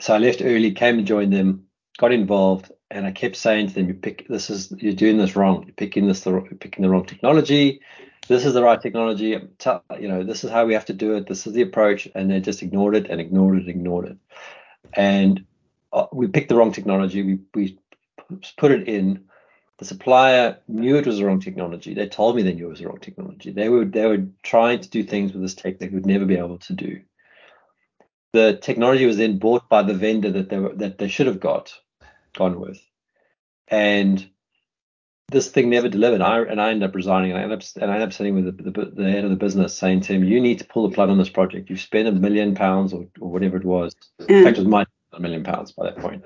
So 0.00 0.14
I 0.14 0.18
left 0.18 0.42
early, 0.42 0.72
came 0.72 0.98
and 0.98 1.06
joined 1.06 1.32
them, 1.32 1.66
got 1.98 2.12
involved, 2.12 2.70
and 2.90 3.06
I 3.06 3.10
kept 3.10 3.36
saying 3.36 3.68
to 3.68 3.74
them, 3.74 3.88
"You 3.88 3.94
pick 3.94 4.28
this 4.28 4.50
is 4.50 4.72
you're 4.78 4.92
doing 4.94 5.18
this 5.18 5.36
wrong. 5.36 5.64
You're 5.64 5.74
picking 5.74 6.06
this 6.06 6.20
the 6.20 6.40
picking 6.60 6.82
the 6.82 6.88
wrong 6.88 7.04
technology. 7.06 7.80
This 8.28 8.44
is 8.44 8.54
the 8.54 8.62
right 8.62 8.80
technology. 8.80 9.28
You 9.28 10.08
know, 10.08 10.22
this 10.22 10.44
is 10.44 10.50
how 10.50 10.66
we 10.66 10.74
have 10.74 10.84
to 10.86 10.92
do 10.92 11.14
it. 11.16 11.26
This 11.26 11.46
is 11.46 11.54
the 11.54 11.62
approach." 11.62 12.08
And 12.14 12.30
they 12.30 12.40
just 12.40 12.62
ignored 12.62 12.94
it 12.94 13.08
and 13.10 13.20
ignored 13.20 13.56
it, 13.56 13.60
and 13.62 13.70
ignored 13.70 14.06
it. 14.06 14.16
And 14.92 15.44
uh, 15.92 16.06
we 16.12 16.28
picked 16.28 16.48
the 16.48 16.56
wrong 16.56 16.72
technology. 16.72 17.22
We 17.22 17.38
we 17.54 17.78
put 18.56 18.72
it 18.72 18.88
in. 18.88 19.24
The 19.78 19.84
supplier 19.84 20.58
knew 20.66 20.96
it 20.96 21.06
was 21.06 21.18
the 21.18 21.24
wrong 21.24 21.40
technology. 21.40 21.94
They 21.94 22.08
told 22.08 22.34
me 22.34 22.42
they 22.42 22.52
knew 22.52 22.66
it 22.66 22.70
was 22.70 22.80
the 22.80 22.88
wrong 22.88 22.98
technology. 22.98 23.52
They 23.52 23.68
were 23.68 23.84
they 23.84 24.06
were 24.06 24.26
trying 24.42 24.80
to 24.80 24.90
do 24.90 25.02
things 25.04 25.32
with 25.32 25.42
this 25.42 25.54
tech 25.54 25.78
they 25.78 25.88
would 25.88 26.06
never 26.06 26.24
be 26.24 26.36
able 26.36 26.58
to 26.58 26.72
do. 26.72 27.00
The 28.32 28.58
technology 28.60 29.06
was 29.06 29.16
then 29.16 29.38
bought 29.38 29.68
by 29.68 29.82
the 29.82 29.94
vendor 29.94 30.30
that 30.32 30.50
they 30.50 30.58
were, 30.58 30.74
that 30.74 30.98
they 30.98 31.08
should 31.08 31.28
have 31.28 31.40
got 31.40 31.72
gone 32.36 32.60
with, 32.60 32.80
and 33.68 34.28
this 35.30 35.48
thing 35.48 35.68
never 35.68 35.88
delivered. 35.88 36.22
I 36.22 36.40
and 36.40 36.60
I 36.60 36.70
end 36.70 36.82
up 36.82 36.94
resigning, 36.94 37.32
and 37.32 37.40
I 37.40 37.42
end 37.42 37.52
up 37.52 37.62
and 37.76 37.90
I 37.90 37.94
ended 37.94 38.08
up 38.08 38.12
sitting 38.14 38.34
with 38.34 38.56
the, 38.56 38.70
the, 38.70 38.84
the, 38.86 39.10
head 39.10 39.24
of 39.24 39.30
the 39.30 39.36
business 39.36 39.76
saying 39.76 40.00
to 40.02 40.14
him, 40.14 40.24
"You 40.24 40.40
need 40.40 40.58
to 40.60 40.64
pull 40.64 40.88
the 40.88 40.94
plug 40.94 41.10
on 41.10 41.18
this 41.18 41.28
project. 41.28 41.68
You've 41.68 41.80
spent 41.80 42.08
a 42.08 42.12
million 42.12 42.54
pounds 42.54 42.92
or, 42.92 43.06
or 43.20 43.30
whatever 43.30 43.58
it 43.58 43.64
was. 43.64 43.94
Mm. 44.20 44.30
In 44.30 44.44
fact, 44.44 44.56
it 44.56 44.60
was 44.60 44.68
my 44.68 44.86
a 45.12 45.20
million 45.20 45.44
pounds 45.44 45.72
by 45.72 45.84
that 45.84 45.98
point. 45.98 46.24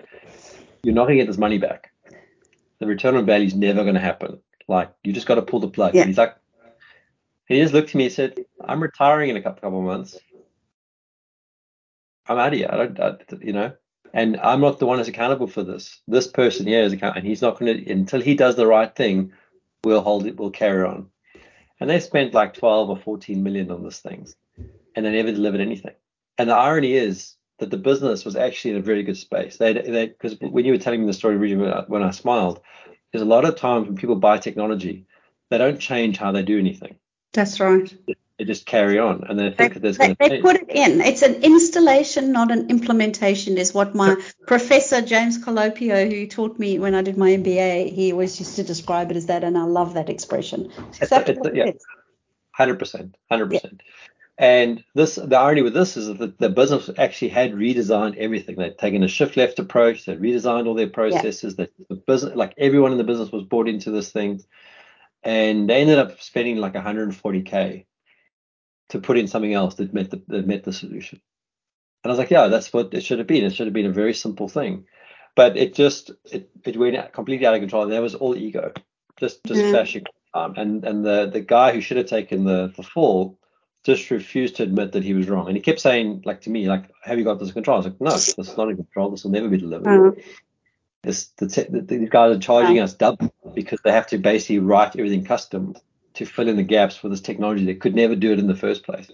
You're 0.83 0.95
not 0.95 1.05
going 1.05 1.19
to 1.19 1.25
get 1.25 1.29
this 1.29 1.39
money 1.39 1.59
back. 1.59 1.93
The 2.79 2.87
return 2.87 3.17
on 3.17 3.27
value 3.27 3.47
is 3.47 3.55
never 3.55 3.83
going 3.83 3.95
to 3.95 4.01
happen. 4.01 4.41
Like 4.69 4.93
you 5.03 5.13
just 5.13 5.27
got 5.27 5.35
to 5.35 5.43
pull 5.43 5.61
the 5.61 5.69
plug." 5.69 5.95
Yeah. 5.95 6.05
He's 6.05 6.19
like, 6.19 6.37
he 7.47 7.61
just 7.61 7.75
looked 7.75 7.91
at 7.91 7.95
me 7.97 8.05
and 8.05 8.13
said, 8.13 8.45
"I'm 8.65 8.83
retiring 8.83 9.31
in 9.31 9.37
a 9.37 9.43
couple 9.43 9.63
couple 9.63 9.81
of 9.81 9.85
months. 9.85 10.17
I'm 12.29 12.39
out 12.39 12.53
of 12.53 12.59
here. 12.59 12.69
I 12.71 12.77
don't, 12.77 13.01
I, 13.01 13.17
you 13.41 13.53
know." 13.53 13.73
And 14.13 14.39
I'm 14.41 14.61
not 14.61 14.79
the 14.79 14.87
one 14.87 14.99
who's 14.99 15.09
accountable 15.09 15.47
for 15.47 15.63
this. 15.63 16.01
This 16.07 16.27
person 16.27 16.67
here 16.67 16.83
is 16.83 16.93
accountable, 16.93 17.21
and 17.21 17.29
he's 17.29 17.43
not 17.43 17.59
going 17.59 17.85
to 17.85 17.91
until 17.91 18.21
he 18.21 18.35
does 18.35 18.57
the 18.57 18.67
right 18.67 18.95
thing. 18.95 19.33
We'll 19.85 20.03
hold 20.03 20.27
it. 20.27 20.37
We'll 20.37 20.51
carry 20.51 20.87
on. 20.87 21.09
And 21.81 21.91
they 21.91 21.99
spent 21.99 22.35
like 22.35 22.55
12 22.55 22.91
or 22.91 22.97
14 22.97 23.43
million 23.43 23.71
on 23.71 23.83
this 23.83 23.99
thing, 23.99 24.29
and 24.95 25.05
they 25.05 25.13
never 25.13 25.33
delivered 25.33 25.61
anything. 25.61 25.95
And 26.39 26.51
the 26.51 26.55
irony 26.55 26.93
is 26.93 27.35
that 27.59 27.71
the 27.71 27.77
business 27.77 28.25
was 28.25 28.37
actually 28.37 28.73
in 28.73 28.77
a 28.77 28.83
very 28.83 29.03
good 29.03 29.17
space. 29.17 29.57
They, 29.57 29.73
because 29.73 30.39
when 30.41 30.65
you 30.65 30.73
were 30.73 30.79
telling 30.79 31.01
me 31.01 31.07
the 31.07 31.13
story, 31.13 31.37
when 31.37 31.69
uh, 31.69 31.85
I, 31.87 31.91
when 31.91 32.03
I 32.03 32.11
smiled, 32.11 32.61
there's 33.13 33.23
a 33.23 33.27
lot 33.27 33.45
of 33.45 33.57
times 33.57 33.87
when 33.87 33.97
people 33.97 34.17
buy 34.17 34.39
technology, 34.39 35.07
they 35.51 35.59
don't 35.59 35.81
change 35.81 36.17
how 36.17 36.33
they 36.33 36.43
do 36.43 36.59
anything. 36.59 36.97
That's 37.33 37.61
right 37.61 37.93
they 38.43 38.47
just 38.47 38.67
carry 38.67 38.99
on 38.99 39.23
and 39.29 39.39
they 39.39 39.53
think 39.53 39.75
they, 39.75 39.81
there's 39.81 39.99
going 39.99 40.17
to 40.17 40.29
they 40.29 40.41
put 40.41 40.57
it 40.57 40.69
in. 40.69 41.01
It's 41.01 41.23
an 41.23 41.35
installation 41.45 42.33
not 42.33 42.51
an 42.51 42.69
implementation 42.71 43.57
is 43.57 43.73
what 43.73 43.95
my 43.95 44.17
professor 44.49 45.01
james 45.01 45.39
colopio 45.39 46.11
who 46.11 46.27
taught 46.27 46.59
me 46.59 46.79
when 46.79 46.95
i 46.95 47.03
did 47.03 47.17
my 47.17 47.31
mba 47.31 47.93
he 47.93 48.11
always 48.11 48.41
used 48.41 48.57
to 48.57 48.65
describe 48.65 49.13
it 49.13 49.17
as 49.17 49.27
that 49.27 49.45
and 49.45 49.57
i 49.57 49.63
love 49.63 49.95
that 49.95 50.09
expression. 50.09 50.73
It's 50.89 51.03
exactly 51.03 51.37
it's, 51.41 51.87
yeah, 52.59 52.67
100% 52.67 53.15
100% 53.31 53.53
yeah. 53.53 53.71
and 54.39 54.83
this 54.95 55.15
the 55.15 55.39
irony 55.39 55.63
with 55.63 55.75
this 55.75 55.97
is 55.97 56.19
that 56.19 56.39
the 56.39 56.49
business 56.49 56.91
actually 56.99 57.29
had 57.29 57.53
redesigned 57.53 58.17
everything. 58.17 58.57
They'd 58.57 58.77
taken 58.77 59.05
a 59.05 59.09
shift 59.09 59.37
left 59.37 59.61
approach 59.61 60.05
they 60.05 60.17
redesigned 60.17 60.67
all 60.67 60.75
their 60.75 60.89
processes 60.89 61.55
yeah. 61.57 61.67
that 61.67 61.89
the 61.89 61.95
business 61.95 62.35
like 62.35 62.55
everyone 62.59 62.91
in 62.91 62.99
the 62.99 63.05
business 63.05 63.31
was 63.31 63.45
bought 63.45 63.69
into 63.69 63.93
this 63.93 64.11
thing 64.11 64.43
and 65.23 65.71
they 65.71 65.81
ended 65.81 66.01
up 66.01 66.21
spending 66.21 66.57
like 66.57 66.75
140k 66.75 67.87
to 68.93 69.01
put 69.01 69.19
in 69.19 69.27
something 69.27 69.55
else 69.55 69.75
that 69.77 69.93
met 69.93 70.11
the 70.11 70.23
that 70.29 70.47
met 70.47 70.65
the 70.65 70.73
solution. 70.73 71.21
And 72.05 72.11
I 72.11 72.13
was 72.13 72.19
like, 72.19 72.31
yeah, 72.31 72.49
that's 72.49 72.73
what 72.73 72.93
it 72.95 73.03
should 73.03 73.19
have 73.19 73.27
been. 73.27 73.45
It 73.45 73.55
should 73.55 73.67
have 73.67 73.75
been 73.75 73.87
a 73.87 73.93
very 73.93 74.15
simple 74.15 74.49
thing, 74.49 74.87
but 75.35 75.57
it 75.57 75.75
just 75.75 76.11
it, 76.31 76.51
it 76.65 76.77
went 76.77 77.13
completely 77.13 77.47
out 77.47 77.55
of 77.55 77.61
control. 77.61 77.85
And 77.85 77.93
that 77.93 78.03
was 78.03 78.15
all 78.15 78.37
ego, 78.37 78.73
just 79.19 79.43
just 79.45 79.61
mm. 79.61 79.71
flashing. 79.71 80.05
Um, 80.35 80.55
and 80.57 80.85
and 80.85 81.05
the 81.05 81.31
the 81.33 81.41
guy 81.41 81.73
who 81.73 81.81
should 81.81 81.97
have 81.97 82.07
taken 82.07 82.45
the 82.45 82.73
the 82.77 82.83
fall 82.83 83.39
just 83.85 84.11
refused 84.11 84.57
to 84.57 84.63
admit 84.63 84.93
that 84.93 85.03
he 85.03 85.15
was 85.15 85.29
wrong. 85.29 85.49
And 85.49 85.57
he 85.57 85.63
kept 85.63 85.81
saying, 85.81 86.23
like 86.25 86.43
to 86.43 86.51
me, 86.51 86.69
like, 86.69 86.85
have 87.03 87.19
you 87.19 87.25
got 87.25 87.41
this 87.41 87.51
control? 87.51 87.77
I 87.77 87.79
was 87.79 87.87
like, 87.87 88.01
no, 88.01 88.11
this 88.11 88.39
is 88.39 88.57
not 88.57 88.69
in 88.69 88.77
control. 88.77 89.11
This 89.11 89.25
will 89.25 89.33
never 89.33 89.49
be 89.49 89.59
delivered. 89.59 90.17
Mm. 90.17 90.25
This 91.03 91.29
the, 91.39 91.47
the, 91.47 91.81
the 91.81 92.09
guys 92.09 92.37
are 92.37 92.41
charging 92.41 92.79
us 92.79 92.93
double 92.93 93.33
because 93.55 93.81
they 93.83 93.91
have 93.91 94.07
to 94.09 94.19
basically 94.19 94.61
write 94.61 94.97
everything 94.97 95.25
custom 95.25 95.75
to 96.15 96.25
fill 96.25 96.49
in 96.49 96.57
the 96.57 96.63
gaps 96.63 96.97
for 96.97 97.09
this 97.09 97.21
technology 97.21 97.67
that 97.67 97.81
could 97.81 97.95
never 97.95 98.15
do 98.15 98.33
it 98.33 98.39
in 98.39 98.47
the 98.47 98.57
first 98.57 98.85
place. 98.85 99.11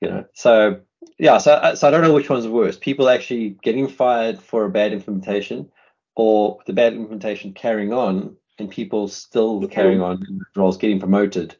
You 0.00 0.08
know, 0.08 0.24
so 0.34 0.80
yeah, 1.18 1.38
so 1.38 1.74
so 1.74 1.88
I 1.88 1.90
don't 1.90 2.02
know 2.02 2.14
which 2.14 2.30
one's 2.30 2.48
worse: 2.48 2.78
people 2.78 3.08
actually 3.08 3.50
getting 3.62 3.88
fired 3.88 4.40
for 4.40 4.64
a 4.64 4.70
bad 4.70 4.92
implementation, 4.92 5.70
or 6.14 6.58
the 6.66 6.72
bad 6.72 6.94
implementation 6.94 7.52
carrying 7.52 7.92
on 7.92 8.36
and 8.58 8.70
people 8.70 9.08
still 9.08 9.66
carrying 9.68 10.02
on 10.02 10.24
in 10.28 10.40
roles, 10.54 10.76
getting 10.76 11.00
promoted 11.00 11.56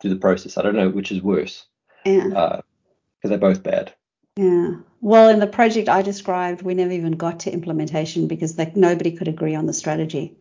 through 0.00 0.10
the 0.10 0.16
process. 0.16 0.58
I 0.58 0.62
don't 0.62 0.76
know 0.76 0.88
which 0.88 1.12
is 1.12 1.22
worse. 1.22 1.66
Yeah. 2.04 2.24
Because 2.24 2.62
uh, 3.24 3.28
they're 3.28 3.38
both 3.38 3.62
bad. 3.62 3.94
Yeah. 4.36 4.74
Well, 5.00 5.30
in 5.30 5.38
the 5.38 5.46
project 5.46 5.88
I 5.88 6.02
described, 6.02 6.62
we 6.62 6.74
never 6.74 6.92
even 6.92 7.12
got 7.12 7.40
to 7.40 7.52
implementation 7.52 8.28
because 8.28 8.58
like 8.58 8.76
nobody 8.76 9.12
could 9.12 9.28
agree 9.28 9.54
on 9.54 9.66
the 9.66 9.72
strategy. 9.72 10.36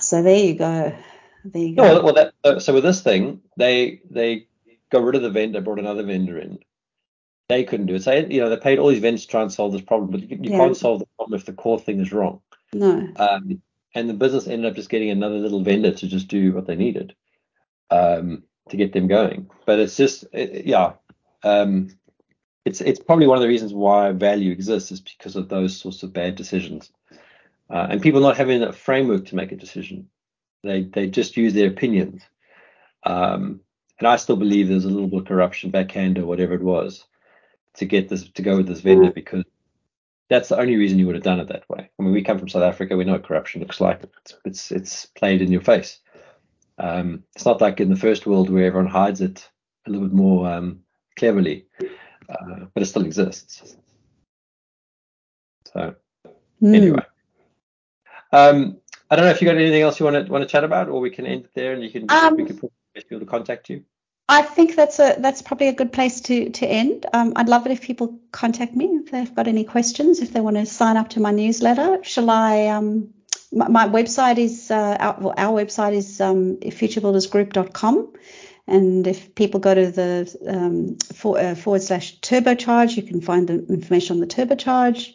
So 0.00 0.22
there 0.22 0.38
you 0.38 0.54
go. 0.54 0.94
There 1.44 1.62
you 1.62 1.76
go. 1.76 1.82
well, 1.82 2.02
well 2.04 2.14
that, 2.14 2.34
uh, 2.44 2.58
so 2.60 2.74
with 2.74 2.84
this 2.84 3.02
thing, 3.02 3.40
they 3.56 4.00
they 4.10 4.46
got 4.90 5.02
rid 5.02 5.16
of 5.16 5.22
the 5.22 5.30
vendor, 5.30 5.60
brought 5.60 5.78
another 5.78 6.02
vendor 6.02 6.38
in. 6.38 6.58
They 7.48 7.64
couldn't 7.64 7.86
do 7.86 7.96
it. 7.96 8.02
So 8.02 8.12
you 8.12 8.40
know 8.40 8.48
they 8.48 8.56
paid 8.56 8.78
all 8.78 8.88
these 8.88 9.00
vendors 9.00 9.22
to 9.22 9.28
try 9.28 9.42
and 9.42 9.52
solve 9.52 9.72
this 9.72 9.82
problem, 9.82 10.10
but 10.10 10.20
you, 10.20 10.38
you 10.40 10.50
yeah. 10.50 10.58
can't 10.58 10.76
solve 10.76 11.00
the 11.00 11.06
problem 11.16 11.38
if 11.38 11.46
the 11.46 11.52
core 11.52 11.80
thing 11.80 12.00
is 12.00 12.12
wrong. 12.12 12.40
No. 12.72 13.08
Um, 13.16 13.60
and 13.94 14.08
the 14.08 14.14
business 14.14 14.46
ended 14.46 14.70
up 14.70 14.76
just 14.76 14.88
getting 14.88 15.10
another 15.10 15.36
little 15.36 15.62
vendor 15.62 15.92
to 15.92 16.06
just 16.06 16.28
do 16.28 16.52
what 16.52 16.66
they 16.66 16.76
needed 16.76 17.14
um, 17.90 18.42
to 18.70 18.76
get 18.76 18.92
them 18.92 19.06
going. 19.06 19.50
But 19.66 19.78
it's 19.78 19.96
just 19.96 20.24
it, 20.32 20.66
yeah. 20.66 20.94
Um, 21.42 21.96
it's 22.64 22.80
it's 22.80 23.00
probably 23.00 23.26
one 23.26 23.38
of 23.38 23.42
the 23.42 23.48
reasons 23.48 23.74
why 23.74 24.12
value 24.12 24.52
exists 24.52 24.92
is 24.92 25.00
because 25.00 25.36
of 25.36 25.48
those 25.48 25.76
sorts 25.76 26.02
of 26.02 26.12
bad 26.12 26.36
decisions, 26.36 26.90
uh, 27.68 27.88
and 27.90 28.00
people 28.00 28.20
not 28.20 28.36
having 28.36 28.62
a 28.62 28.72
framework 28.72 29.26
to 29.26 29.36
make 29.36 29.52
a 29.52 29.56
decision. 29.56 30.08
They 30.62 30.84
they 30.84 31.08
just 31.08 31.36
use 31.36 31.54
their 31.54 31.68
opinions. 31.68 32.22
Um, 33.04 33.60
and 33.98 34.08
I 34.08 34.16
still 34.16 34.36
believe 34.36 34.68
there's 34.68 34.84
a 34.84 34.90
little 34.90 35.08
bit 35.08 35.20
of 35.20 35.26
corruption, 35.26 35.70
backhand 35.70 36.18
or 36.18 36.26
whatever 36.26 36.54
it 36.54 36.62
was, 36.62 37.04
to 37.74 37.84
get 37.84 38.08
this 38.08 38.28
to 38.30 38.42
go 38.42 38.56
with 38.56 38.66
this 38.66 38.80
vendor 38.80 39.12
because 39.12 39.44
that's 40.28 40.48
the 40.48 40.58
only 40.58 40.76
reason 40.76 40.98
you 40.98 41.06
would 41.06 41.14
have 41.14 41.24
done 41.24 41.40
it 41.40 41.48
that 41.48 41.68
way. 41.68 41.90
I 41.98 42.02
mean, 42.02 42.12
we 42.12 42.22
come 42.22 42.38
from 42.38 42.48
South 42.48 42.62
Africa, 42.62 42.96
we 42.96 43.04
know 43.04 43.12
what 43.12 43.26
corruption 43.26 43.60
looks 43.60 43.80
like. 43.80 44.02
It's 44.02 44.34
it's, 44.44 44.72
it's 44.72 45.06
played 45.06 45.42
in 45.42 45.52
your 45.52 45.60
face. 45.60 46.00
Um, 46.78 47.22
it's 47.36 47.44
not 47.44 47.60
like 47.60 47.80
in 47.80 47.90
the 47.90 47.96
first 47.96 48.26
world 48.26 48.50
where 48.50 48.64
everyone 48.64 48.90
hides 48.90 49.20
it 49.20 49.48
a 49.86 49.90
little 49.90 50.08
bit 50.08 50.14
more 50.14 50.50
um, 50.50 50.80
cleverly, 51.16 51.66
uh, 52.28 52.66
but 52.72 52.82
it 52.82 52.86
still 52.86 53.04
exists. 53.04 53.76
So 55.72 55.94
mm. 56.62 56.74
anyway, 56.74 57.04
um, 58.32 58.78
I 59.12 59.16
don't 59.16 59.26
know 59.26 59.30
if 59.30 59.42
you 59.42 59.46
got 59.46 59.58
anything 59.58 59.82
else 59.82 60.00
you 60.00 60.06
want 60.06 60.24
to 60.24 60.32
want 60.32 60.40
to 60.40 60.48
chat 60.48 60.64
about, 60.64 60.88
or 60.88 60.98
we 60.98 61.10
can 61.10 61.26
end 61.26 61.44
it 61.44 61.50
there, 61.54 61.74
and 61.74 61.82
you 61.82 61.90
can 61.90 62.10
um, 62.10 62.34
we 62.34 62.46
can 62.46 62.56
put 62.56 62.72
people 62.94 63.20
to 63.20 63.26
contact 63.26 63.68
you. 63.68 63.84
I 64.26 64.40
think 64.40 64.74
that's 64.74 64.98
a 65.00 65.16
that's 65.18 65.42
probably 65.42 65.68
a 65.68 65.74
good 65.74 65.92
place 65.92 66.22
to 66.22 66.48
to 66.48 66.66
end. 66.66 67.04
Um, 67.12 67.34
I'd 67.36 67.50
love 67.50 67.66
it 67.66 67.72
if 67.72 67.82
people 67.82 68.18
contact 68.32 68.74
me 68.74 68.86
if 68.86 69.10
they've 69.10 69.34
got 69.34 69.48
any 69.48 69.64
questions, 69.64 70.20
if 70.20 70.32
they 70.32 70.40
want 70.40 70.56
to 70.56 70.64
sign 70.64 70.96
up 70.96 71.10
to 71.10 71.20
my 71.20 71.30
newsletter. 71.30 72.02
Shall 72.02 72.30
I? 72.30 72.68
Um, 72.68 73.12
my, 73.52 73.68
my 73.68 73.86
website 73.86 74.38
is 74.38 74.70
uh, 74.70 74.96
our, 74.98 75.16
well, 75.20 75.34
our 75.36 75.62
website 75.62 75.92
is 75.92 76.18
um, 76.22 76.56
futurebuildersgroup.com. 76.56 78.14
And 78.66 79.06
if 79.06 79.34
people 79.34 79.58
go 79.58 79.74
to 79.74 79.90
the 79.90 80.36
um, 80.46 80.96
for, 81.14 81.38
uh, 81.38 81.54
forward 81.54 81.82
slash 81.82 82.20
turbocharge, 82.20 82.96
you 82.96 83.02
can 83.02 83.20
find 83.20 83.48
the 83.48 83.66
information 83.66 84.14
on 84.16 84.20
the 84.20 84.26
turbocharge. 84.26 85.12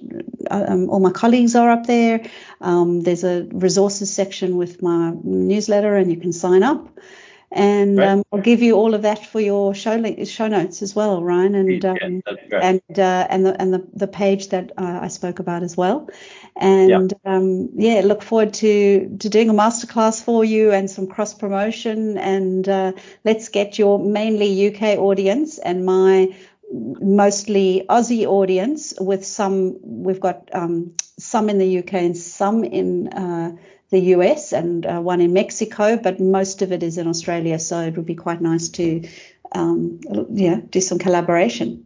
Um, 0.51 0.89
all 0.89 0.99
my 0.99 1.11
colleagues 1.11 1.55
are 1.55 1.69
up 1.69 1.85
there. 1.85 2.29
Um, 2.59 3.01
there's 3.01 3.23
a 3.23 3.47
resources 3.51 4.13
section 4.13 4.57
with 4.57 4.81
my 4.81 5.13
newsletter, 5.23 5.95
and 5.95 6.11
you 6.11 6.19
can 6.19 6.33
sign 6.33 6.61
up. 6.61 6.89
And 7.51 7.99
um, 7.99 8.23
I'll 8.31 8.41
give 8.41 8.61
you 8.61 8.75
all 8.75 8.93
of 8.93 9.03
that 9.03 9.25
for 9.25 9.39
your 9.39 9.73
show 9.73 10.03
show 10.25 10.47
notes 10.47 10.81
as 10.81 10.93
well, 10.93 11.23
Ryan, 11.23 11.55
and 11.55 11.85
um, 11.85 12.23
yeah, 12.51 12.59
and 12.61 12.99
uh, 12.99 13.27
and 13.29 13.45
the 13.45 13.61
and 13.61 13.73
the, 13.73 13.87
the 13.93 14.07
page 14.07 14.49
that 14.49 14.73
uh, 14.77 14.99
I 15.01 15.07
spoke 15.07 15.39
about 15.39 15.63
as 15.63 15.77
well. 15.77 16.09
And 16.57 17.13
yeah. 17.23 17.33
Um, 17.35 17.69
yeah. 17.75 18.01
look 18.01 18.21
forward 18.21 18.53
to 18.55 19.17
to 19.19 19.29
doing 19.29 19.49
a 19.49 19.53
masterclass 19.53 20.21
for 20.21 20.43
you 20.43 20.71
and 20.71 20.91
some 20.91 21.07
cross 21.07 21.33
promotion, 21.33 22.17
and 22.17 22.67
uh, 22.67 22.91
let's 23.23 23.47
get 23.47 23.79
your 23.79 23.97
mainly 23.97 24.67
UK 24.67 24.99
audience 24.99 25.57
and 25.57 25.85
my 25.85 26.35
mostly 26.69 27.85
Aussie 27.89 28.25
audience 28.25 28.93
with 28.99 29.25
some 29.25 29.77
we've 29.81 30.19
got 30.19 30.49
um, 30.51 30.95
some 31.17 31.49
in 31.49 31.59
the 31.59 31.79
UK 31.79 31.93
and 31.93 32.17
some 32.17 32.65
in 32.65 33.07
uh, 33.07 33.55
the 33.89 33.99
US 34.15 34.53
and 34.53 34.85
uh, 34.85 34.99
one 34.99 35.21
in 35.21 35.33
Mexico, 35.33 35.97
but 35.97 36.19
most 36.19 36.61
of 36.61 36.71
it 36.71 36.83
is 36.83 36.97
in 36.97 37.07
Australia. 37.07 37.59
So 37.59 37.79
it 37.81 37.95
would 37.95 38.05
be 38.05 38.15
quite 38.15 38.41
nice 38.41 38.69
to, 38.69 39.07
um, 39.53 40.01
yeah, 40.29 40.59
do 40.69 40.81
some 40.81 40.99
collaboration. 40.99 41.85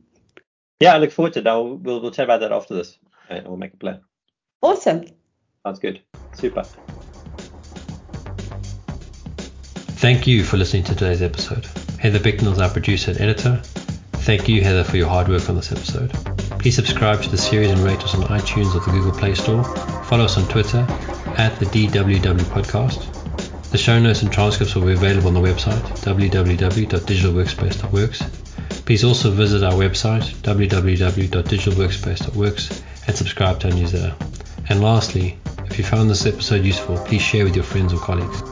Yeah, 0.80 0.95
I 0.95 0.97
look 0.97 1.12
forward 1.12 1.34
to 1.34 1.39
it. 1.39 1.47
I'll, 1.47 1.76
we'll, 1.76 2.02
we'll 2.02 2.12
chat 2.12 2.26
about 2.26 2.39
that 2.39 2.52
after 2.52 2.74
this. 2.74 2.97
and 3.30 3.47
we'll 3.47 3.58
make 3.58 3.74
a 3.74 3.78
plan. 3.78 4.02
Awesome. 4.62 5.06
Sounds 5.64 5.80
good. 5.80 6.02
Super. 6.34 6.64
Thank 10.02 10.26
you 10.26 10.43
for 10.43 10.58
listening 10.58 10.84
to 10.86 10.95
today's 10.95 11.22
episode. 11.22 11.66
Heather 11.99 12.20
Bicknell 12.20 12.54
is 12.54 12.60
our 12.60 12.70
producer 12.70 13.12
and 13.12 13.22
editor. 13.22 13.62
Thank 14.14 14.49
you, 14.49 14.64
Heather, 14.64 14.84
for 14.84 14.97
your 14.97 15.08
hard 15.08 15.28
work 15.28 15.47
on 15.49 15.56
this 15.56 15.72
episode. 15.72 16.12
Please 16.62 16.76
subscribe 16.76 17.22
to 17.24 17.30
the 17.30 17.39
series 17.39 17.72
and 17.72 17.80
rate 17.80 18.03
us 18.03 18.14
on 18.14 18.22
iTunes 18.26 18.76
or 18.76 18.82
the 18.82 18.91
Google 18.91 19.12
Play 19.12 19.34
Store. 19.34 19.64
Follow 20.03 20.26
us 20.26 20.38
on 20.38 20.47
Twitter 20.47 20.86
at 21.36 21.59
the 21.59 21.66
DWW 21.66 22.38
Podcast. 22.53 23.07
The 23.72 23.80
show 23.80 23.99
notes 23.99 24.22
and 24.22 24.32
transcripts 24.32 24.76
will 24.76 24.86
be 24.86 24.93
available 24.93 25.30
on 25.30 25.34
the 25.34 25.39
website 25.39 25.82
www.digitalworkspace.works. 26.01 28.22
Please 28.86 29.03
also 29.03 29.32
visit 29.32 29.64
our 29.64 29.74
website 29.74 30.22
www.digitalworkspace.works 30.43 32.84
and 33.07 33.18
subscribe 33.18 33.59
to 33.62 33.72
our 33.72 33.76
newsletter. 33.76 34.16
And 34.70 34.84
lastly, 34.84 35.39
if 35.66 35.80
you 35.80 35.84
found 35.84 36.12
this 36.12 36.28
episode 36.28 36.64
useful, 36.64 36.99
please 37.05 37.24
share 37.24 37.43
with 37.43 37.55
your 37.55 37.66
friends 37.66 37.91
or 37.91 37.97
colleagues. 37.97 38.51